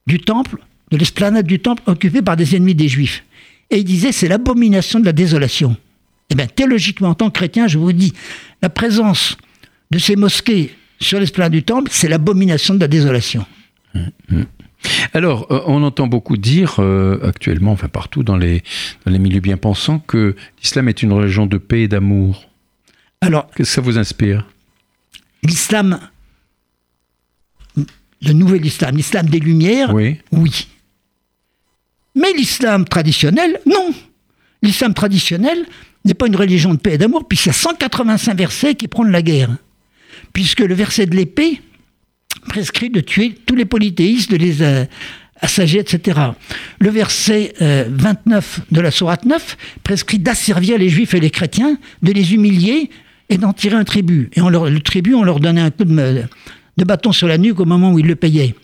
du 0.07 0.19
temple, 0.19 0.57
de 0.91 0.97
l'esplanade 0.97 1.47
du 1.47 1.59
temple 1.59 1.83
occupée 1.85 2.21
par 2.21 2.35
des 2.35 2.55
ennemis 2.55 2.75
des 2.75 2.87
Juifs. 2.87 3.23
Et 3.69 3.79
il 3.79 3.85
disait 3.85 4.11
c'est 4.11 4.27
l'abomination 4.27 4.99
de 4.99 5.05
la 5.05 5.13
désolation. 5.13 5.75
Eh 6.29 6.35
bien, 6.35 6.47
théologiquement, 6.47 7.09
en 7.09 7.13
tant 7.13 7.29
que 7.29 7.37
chrétien, 7.37 7.67
je 7.67 7.77
vous 7.77 7.91
dis, 7.91 8.13
la 8.61 8.69
présence 8.69 9.37
de 9.91 9.99
ces 9.99 10.15
mosquées 10.15 10.73
sur 10.99 11.19
l'esplanade 11.19 11.51
du 11.51 11.63
temple, 11.63 11.89
c'est 11.91 12.07
l'abomination 12.07 12.73
de 12.73 12.79
la 12.79 12.87
désolation. 12.87 13.45
Alors, 15.13 15.47
euh, 15.51 15.61
on 15.67 15.83
entend 15.83 16.07
beaucoup 16.07 16.37
dire 16.37 16.75
euh, 16.79 17.19
actuellement, 17.27 17.73
enfin 17.73 17.89
partout 17.89 18.23
dans 18.23 18.37
les, 18.37 18.63
dans 19.05 19.11
les 19.11 19.19
milieux 19.19 19.41
bien 19.41 19.57
pensants, 19.57 19.99
que 19.99 20.35
l'islam 20.61 20.87
est 20.87 21.03
une 21.03 21.11
religion 21.11 21.45
de 21.45 21.57
paix 21.57 21.81
et 21.81 21.87
d'amour. 21.87 22.49
Alors, 23.19 23.47
qu'est-ce 23.47 23.57
que 23.57 23.75
ça 23.75 23.81
vous 23.81 23.97
inspire? 23.97 24.47
L'islam 25.43 25.99
le 28.21 28.33
nouvel 28.33 28.65
islam, 28.65 28.95
l'islam 28.95 29.27
des 29.27 29.39
Lumières, 29.39 29.93
oui. 29.93 30.17
oui. 30.31 30.67
Mais 32.15 32.31
l'islam 32.33 32.85
traditionnel, 32.85 33.59
non. 33.65 33.93
L'islam 34.61 34.93
traditionnel 34.93 35.65
n'est 36.05 36.13
pas 36.13 36.27
une 36.27 36.35
religion 36.35 36.73
de 36.73 36.79
paix 36.79 36.93
et 36.93 36.97
d'amour, 36.97 37.27
puisqu'il 37.27 37.49
y 37.49 37.51
a 37.51 37.53
185 37.53 38.37
versets 38.37 38.75
qui 38.75 38.87
prônent 38.87 39.11
la 39.11 39.21
guerre. 39.21 39.55
Puisque 40.33 40.59
le 40.59 40.73
verset 40.73 41.05
de 41.05 41.15
l'épée 41.15 41.61
prescrit 42.47 42.89
de 42.89 43.01
tuer 43.01 43.35
tous 43.45 43.55
les 43.55 43.65
polythéistes, 43.65 44.31
de 44.31 44.37
les 44.37 44.61
euh, 44.61 44.85
assager, 45.41 45.79
etc. 45.79 46.19
Le 46.79 46.89
verset 46.89 47.53
29 47.59 48.59
euh, 48.59 48.63
de 48.71 48.81
la 48.81 48.91
Sourate 48.91 49.25
9 49.25 49.57
prescrit 49.83 50.19
d'asservir 50.19 50.77
les 50.77 50.89
juifs 50.89 51.13
et 51.13 51.19
les 51.19 51.31
chrétiens, 51.31 51.77
de 52.01 52.11
les 52.11 52.33
humilier 52.33 52.89
et 53.29 53.37
d'en 53.37 53.53
tirer 53.53 53.75
un 53.75 53.83
tribut. 53.83 54.29
Et 54.33 54.41
on 54.41 54.49
leur, 54.49 54.69
le 54.69 54.79
tribut, 54.81 55.13
on 55.13 55.23
leur 55.23 55.39
donnait 55.39 55.61
un 55.61 55.71
coup 55.71 55.85
de, 55.85 56.23
de 56.81 56.85
bâton 56.85 57.11
sur 57.11 57.27
la 57.27 57.37
nuque 57.37 57.59
au 57.59 57.65
moment 57.65 57.93
où 57.93 57.99
il 57.99 58.07
le 58.07 58.15
payait. 58.15 58.55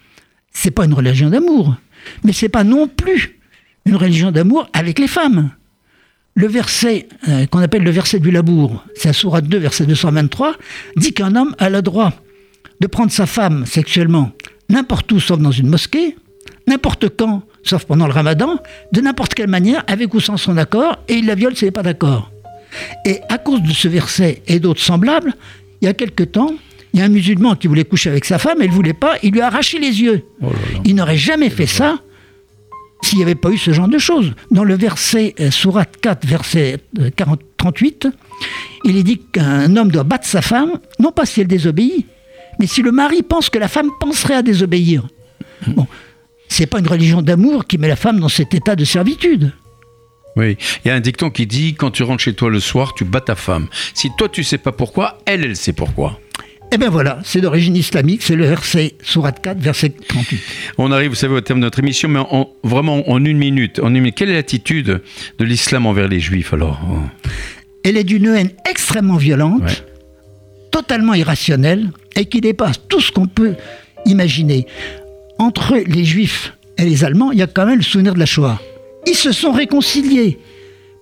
C'est 0.51 0.71
pas 0.71 0.85
une 0.85 0.93
religion 0.93 1.29
d'amour, 1.29 1.75
mais 2.23 2.33
c'est 2.33 2.49
pas 2.49 2.63
non 2.63 2.87
plus 2.87 3.39
une 3.85 3.95
religion 3.95 4.31
d'amour 4.31 4.67
avec 4.73 4.97
les 4.97 5.07
femmes. 5.07 5.51
Le 6.35 6.47
verset 6.47 7.07
euh, 7.27 7.45
qu'on 7.45 7.59
appelle 7.59 7.83
le 7.83 7.91
verset 7.91 8.19
du 8.19 8.31
labour, 8.31 8.83
c'est 8.95 9.09
à 9.09 9.13
Sourate 9.13 9.47
2, 9.47 9.57
verset 9.59 9.85
223, 9.85 10.55
dit 10.95 11.13
qu'un 11.13 11.35
homme 11.35 11.55
a 11.59 11.69
le 11.69 11.81
droit 11.81 12.11
de 12.79 12.87
prendre 12.87 13.11
sa 13.11 13.25
femme 13.25 13.65
sexuellement 13.65 14.31
n'importe 14.69 15.11
où 15.11 15.19
sauf 15.19 15.39
dans 15.39 15.51
une 15.51 15.67
mosquée, 15.67 16.15
n'importe 16.67 17.09
quand 17.15 17.43
sauf 17.63 17.85
pendant 17.85 18.07
le 18.07 18.13
ramadan, 18.13 18.57
de 18.93 19.01
n'importe 19.01 19.33
quelle 19.33 19.49
manière, 19.49 19.83
avec 19.87 20.13
ou 20.13 20.19
sans 20.19 20.37
son 20.37 20.57
accord, 20.57 20.97
et 21.07 21.15
il 21.15 21.25
la 21.25 21.35
viole 21.35 21.55
s'il 21.55 21.67
n'est 21.67 21.71
pas 21.71 21.83
d'accord. 21.83 22.31
Et 23.05 23.19
à 23.29 23.37
cause 23.37 23.61
de 23.61 23.71
ce 23.71 23.87
verset 23.87 24.41
et 24.47 24.59
d'autres 24.59 24.81
semblables, 24.81 25.33
il 25.81 25.85
y 25.85 25.87
a 25.87 25.93
quelque 25.93 26.23
temps, 26.23 26.53
il 26.97 27.01
y 27.01 27.03
a 27.03 27.05
un 27.05 27.09
musulman 27.09 27.55
qui 27.55 27.67
voulait 27.67 27.83
coucher 27.83 28.09
avec 28.09 28.25
sa 28.25 28.39
femme, 28.39 28.57
elle 28.59 28.69
ne 28.69 28.73
voulait 28.73 28.93
pas, 28.93 29.17
il 29.21 29.31
lui 29.31 29.41
a 29.41 29.47
arraché 29.47 29.77
les 29.77 30.01
yeux. 30.01 30.23
Oh 30.41 30.47
il 30.83 30.95
n'aurait 30.95 31.15
jamais 31.15 31.51
fait 31.51 31.67
ça 31.67 31.99
s'il 33.03 33.19
n'y 33.19 33.23
avait 33.23 33.35
pas 33.35 33.51
eu 33.51 33.57
ce 33.59 33.71
genre 33.71 33.87
de 33.87 33.99
choses. 33.99 34.33
Dans 34.49 34.63
le 34.63 34.75
verset 34.75 35.35
euh, 35.39 35.51
Surat 35.51 35.85
4, 35.85 36.25
verset 36.25 36.79
40, 37.15 37.39
euh, 37.39 37.45
38, 37.57 38.07
il 38.85 38.97
est 38.97 39.03
dit 39.03 39.21
qu'un 39.31 39.75
homme 39.75 39.91
doit 39.91 40.05
battre 40.05 40.25
sa 40.25 40.41
femme, 40.41 40.79
non 40.97 41.11
pas 41.11 41.27
si 41.27 41.41
elle 41.41 41.47
désobéit, 41.47 42.07
mais 42.59 42.65
si 42.65 42.81
le 42.81 42.91
mari 42.91 43.21
pense 43.21 43.51
que 43.51 43.59
la 43.59 43.67
femme 43.67 43.91
penserait 43.99 44.33
à 44.33 44.41
désobéir. 44.41 45.05
Bon, 45.67 45.85
c'est 46.49 46.65
pas 46.65 46.79
une 46.79 46.87
religion 46.87 47.21
d'amour 47.21 47.67
qui 47.67 47.77
met 47.77 47.87
la 47.87 47.95
femme 47.95 48.19
dans 48.19 48.27
cet 48.27 48.55
état 48.55 48.75
de 48.75 48.85
servitude. 48.85 49.53
Oui, 50.35 50.57
il 50.83 50.87
y 50.87 50.91
a 50.91 50.95
un 50.95 50.99
dicton 50.99 51.29
qui 51.29 51.45
dit 51.45 51.75
quand 51.75 51.91
tu 51.91 52.01
rentres 52.01 52.23
chez 52.23 52.33
toi 52.33 52.49
le 52.49 52.59
soir, 52.59 52.95
tu 52.95 53.05
bats 53.05 53.21
ta 53.21 53.35
femme. 53.35 53.67
Si 53.93 54.09
toi 54.17 54.29
tu 54.29 54.43
sais 54.43 54.57
pas 54.57 54.71
pourquoi, 54.71 55.19
elle 55.25 55.43
elle 55.43 55.55
sait 55.55 55.73
pourquoi. 55.73 56.19
Eh 56.71 56.77
bien 56.77 56.89
voilà, 56.89 57.19
c'est 57.23 57.39
d'origine 57.39 57.77
islamique, 57.77 58.21
c'est 58.21 58.35
le 58.35 58.45
verset 58.45 58.95
Surat 59.01 59.31
4, 59.31 59.59
verset 59.59 59.89
38. 60.07 60.39
On 60.77 60.91
arrive, 60.91 61.09
vous 61.09 61.15
savez, 61.15 61.33
au 61.33 61.41
terme 61.41 61.59
de 61.59 61.65
notre 61.65 61.79
émission, 61.79 62.09
mais 62.09 62.19
vraiment 62.63 63.09
en 63.09 63.23
une 63.23 63.37
minute. 63.37 63.79
En 63.79 63.93
une 63.95 64.11
Quelle 64.11 64.29
est 64.29 64.35
l'attitude 64.35 65.01
de 65.39 65.45
l'islam 65.45 65.85
envers 65.85 66.09
les 66.09 66.19
juifs 66.19 66.53
alors? 66.53 66.81
Elle 67.85 67.95
est 67.95 68.03
d'une 68.03 68.27
haine 68.27 68.49
extrêmement 68.69 69.15
violente, 69.15 69.85
totalement 70.71 71.13
irrationnelle, 71.13 71.89
et 72.17 72.25
qui 72.25 72.41
dépasse 72.41 72.81
tout 72.89 72.99
ce 72.99 73.11
qu'on 73.11 73.27
peut 73.27 73.55
imaginer. 74.05 74.67
Entre 75.39 75.77
les 75.77 76.03
juifs 76.03 76.53
et 76.77 76.83
les 76.83 77.05
Allemands, 77.05 77.31
il 77.31 77.39
y 77.39 77.43
a 77.43 77.47
quand 77.47 77.65
même 77.65 77.77
le 77.77 77.83
souvenir 77.83 78.13
de 78.13 78.19
la 78.19 78.25
Shoah. 78.25 78.59
Ils 79.05 79.15
se 79.15 79.31
sont 79.31 79.53
réconciliés. 79.53 80.37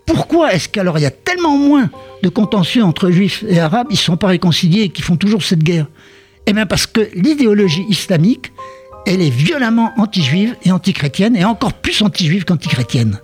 Pourquoi 0.06 0.54
est-ce 0.54 0.70
qu'alors 0.70 0.98
il 1.00 1.02
y 1.02 1.08
a 1.08 1.12
tellement 1.12 1.58
moins 1.58 1.90
de 2.24 2.30
contentieux 2.30 2.84
entre 2.84 3.10
juifs 3.10 3.44
et 3.48 3.60
arabes, 3.60 3.88
ils 3.90 3.94
ne 3.94 3.98
sont 4.00 4.18
pas 4.18 4.28
réconciliés 4.28 4.84
et 4.84 4.90
qui 4.90 5.02
font 5.02 5.18
toujours 5.18 5.44
cette 5.44 5.64
guerre? 5.64 5.88
Eh 6.48 6.54
bien 6.54 6.66
parce 6.66 6.86
que 6.86 7.10
l'idéologie 7.16 7.86
islamique, 7.90 8.52
elle 9.08 9.22
est 9.22 9.30
violemment 9.30 9.94
anti-juive 9.98 10.56
et 10.64 10.72
anti-chrétienne, 10.72 11.36
et 11.36 11.46
encore 11.46 11.74
plus 11.74 12.02
anti-juive 12.02 12.44
qu'anti-chrétienne. 12.44 13.20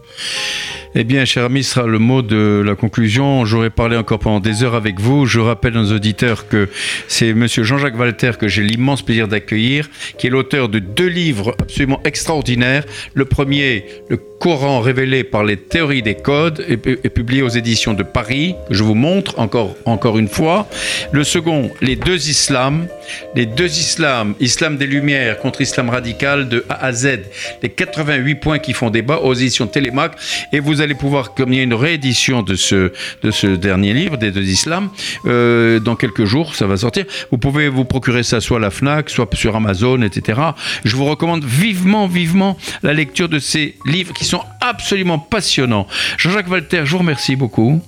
Eh 0.93 1.03
bien, 1.03 1.25
cher 1.25 1.45
ami, 1.45 1.63
ce 1.63 1.75
sera 1.75 1.87
le 1.87 1.99
mot 1.99 2.21
de 2.21 2.61
la 2.65 2.75
conclusion. 2.75 3.45
J'aurais 3.45 3.69
parlé 3.69 3.95
encore 3.95 4.19
pendant 4.19 4.41
des 4.41 4.63
heures 4.63 4.75
avec 4.75 4.99
vous. 4.99 5.25
Je 5.25 5.39
rappelle 5.39 5.73
nos 5.73 5.91
auditeurs 5.91 6.47
que 6.49 6.69
c'est 7.07 7.33
Monsieur 7.33 7.63
Jean-Jacques 7.63 7.97
Walter 7.97 8.33
que 8.37 8.47
j'ai 8.47 8.61
l'immense 8.61 9.01
plaisir 9.01 9.27
d'accueillir, 9.27 9.89
qui 10.17 10.27
est 10.27 10.29
l'auteur 10.29 10.67
de 10.69 10.79
deux 10.79 11.07
livres 11.07 11.55
absolument 11.59 12.01
extraordinaires. 12.03 12.83
Le 13.13 13.25
premier, 13.25 13.85
le 14.09 14.17
Coran 14.41 14.79
révélé 14.79 15.23
par 15.23 15.43
les 15.43 15.55
théories 15.55 16.01
des 16.01 16.15
codes 16.15 16.65
et, 16.67 16.75
publié 16.75 17.43
aux 17.43 17.49
éditions 17.49 17.93
de 17.93 18.01
Paris, 18.01 18.55
je 18.71 18.81
vous 18.81 18.95
montre 18.95 19.37
encore, 19.37 19.75
encore 19.85 20.17
une 20.17 20.27
fois. 20.27 20.67
Le 21.11 21.23
second, 21.23 21.69
Les 21.79 21.95
deux 21.95 22.27
islams, 22.27 22.87
les 23.35 23.45
deux 23.45 23.67
islams, 23.67 24.33
islam 24.39 24.77
des 24.77 24.87
Lumières 24.87 25.37
contre 25.37 25.61
islam 25.61 25.91
radical 25.91 26.49
de 26.49 26.65
A 26.69 26.85
à 26.85 26.91
Z, 26.91 27.19
les 27.61 27.69
88 27.69 28.35
points 28.35 28.57
qui 28.57 28.73
font 28.73 28.89
débat 28.89 29.19
aux 29.19 29.35
éditions 29.35 29.67
Télémac. 29.67 30.13
Et 30.51 30.59
vous 30.59 30.81
allez 30.81 30.95
pouvoir, 30.95 31.35
comme 31.35 31.53
il 31.53 31.57
y 31.57 31.59
a 31.59 31.63
une 31.63 31.75
réédition 31.75 32.41
de 32.41 32.55
ce, 32.55 32.91
de 33.21 33.29
ce 33.29 33.45
dernier 33.45 33.93
livre, 33.93 34.17
des 34.17 34.31
deux 34.31 34.49
islams, 34.49 34.89
euh, 35.27 35.79
dans 35.79 35.95
quelques 35.95 36.25
jours, 36.25 36.55
ça 36.55 36.65
va 36.65 36.77
sortir. 36.77 37.05
Vous 37.29 37.37
pouvez 37.37 37.69
vous 37.69 37.85
procurer 37.85 38.23
ça 38.23 38.41
soit 38.41 38.57
à 38.57 38.61
la 38.61 38.71
FNAC, 38.71 39.11
soit 39.11 39.29
sur 39.35 39.55
Amazon, 39.55 40.01
etc. 40.01 40.41
Je 40.83 40.95
vous 40.95 41.05
recommande 41.05 41.45
vivement, 41.45 42.07
vivement 42.07 42.57
la 42.81 42.93
lecture 42.93 43.29
de 43.29 43.37
ces 43.37 43.75
livres 43.85 44.13
qui 44.13 44.25
sont 44.30 44.30
absolument 44.59 45.19
passionnants. 45.19 45.87
Jean-Jacques 46.17 46.49
Walter, 46.49 46.81
je 46.85 46.91
vous 46.91 46.99
remercie 46.99 47.35
beaucoup. 47.35 47.81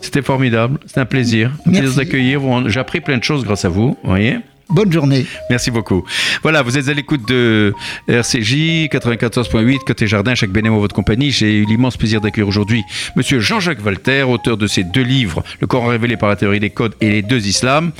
C'était 0.00 0.22
formidable, 0.22 0.78
c'était 0.86 1.00
un 1.00 1.06
plaisir. 1.06 1.50
Un 1.66 1.70
plaisir 1.70 1.94
d'accueillir. 1.94 2.68
J'ai 2.68 2.80
appris 2.80 3.00
plein 3.00 3.18
de 3.18 3.24
choses 3.24 3.44
grâce 3.44 3.64
à 3.64 3.68
vous, 3.68 3.96
vous 4.02 4.10
voyez 4.10 4.38
Bonne 4.70 4.90
journée. 4.90 5.26
Merci 5.50 5.70
beaucoup. 5.70 6.04
Voilà, 6.42 6.62
vous 6.62 6.78
êtes 6.78 6.88
à 6.88 6.94
l'écoute 6.94 7.28
de 7.28 7.74
RCJ 8.08 8.88
94.8 8.88 9.78
côté 9.86 10.06
jardin, 10.06 10.34
chaque 10.34 10.50
bénévole 10.50 10.80
votre 10.80 10.94
compagnie. 10.94 11.30
J'ai 11.30 11.58
eu 11.58 11.64
l'immense 11.66 11.96
plaisir 11.96 12.20
d'accueillir 12.20 12.48
aujourd'hui 12.48 12.82
Monsieur 13.14 13.40
Jean-Jacques 13.40 13.84
Walter, 13.84 14.22
auteur 14.22 14.56
de 14.56 14.66
ces 14.66 14.82
deux 14.82 15.02
livres, 15.02 15.42
Le 15.60 15.66
Coran 15.66 15.88
révélé 15.88 16.16
par 16.16 16.28
la 16.28 16.36
théorie 16.36 16.60
des 16.60 16.70
codes 16.70 16.94
et 17.00 17.10
les 17.10 17.22
deux 17.22 17.46
islams. 17.46 17.92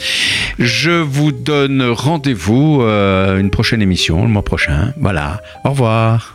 Je 0.59 0.91
vous 0.91 1.32
donne 1.32 1.82
rendez-vous 1.82 2.80
à 2.82 2.87
euh, 2.87 3.41
une 3.41 3.51
prochaine 3.51 3.82
émission 3.82 4.22
le 4.22 4.28
mois 4.28 4.45
prochain. 4.45 4.93
Voilà. 4.99 5.43
Au 5.64 5.70
revoir. 5.70 6.34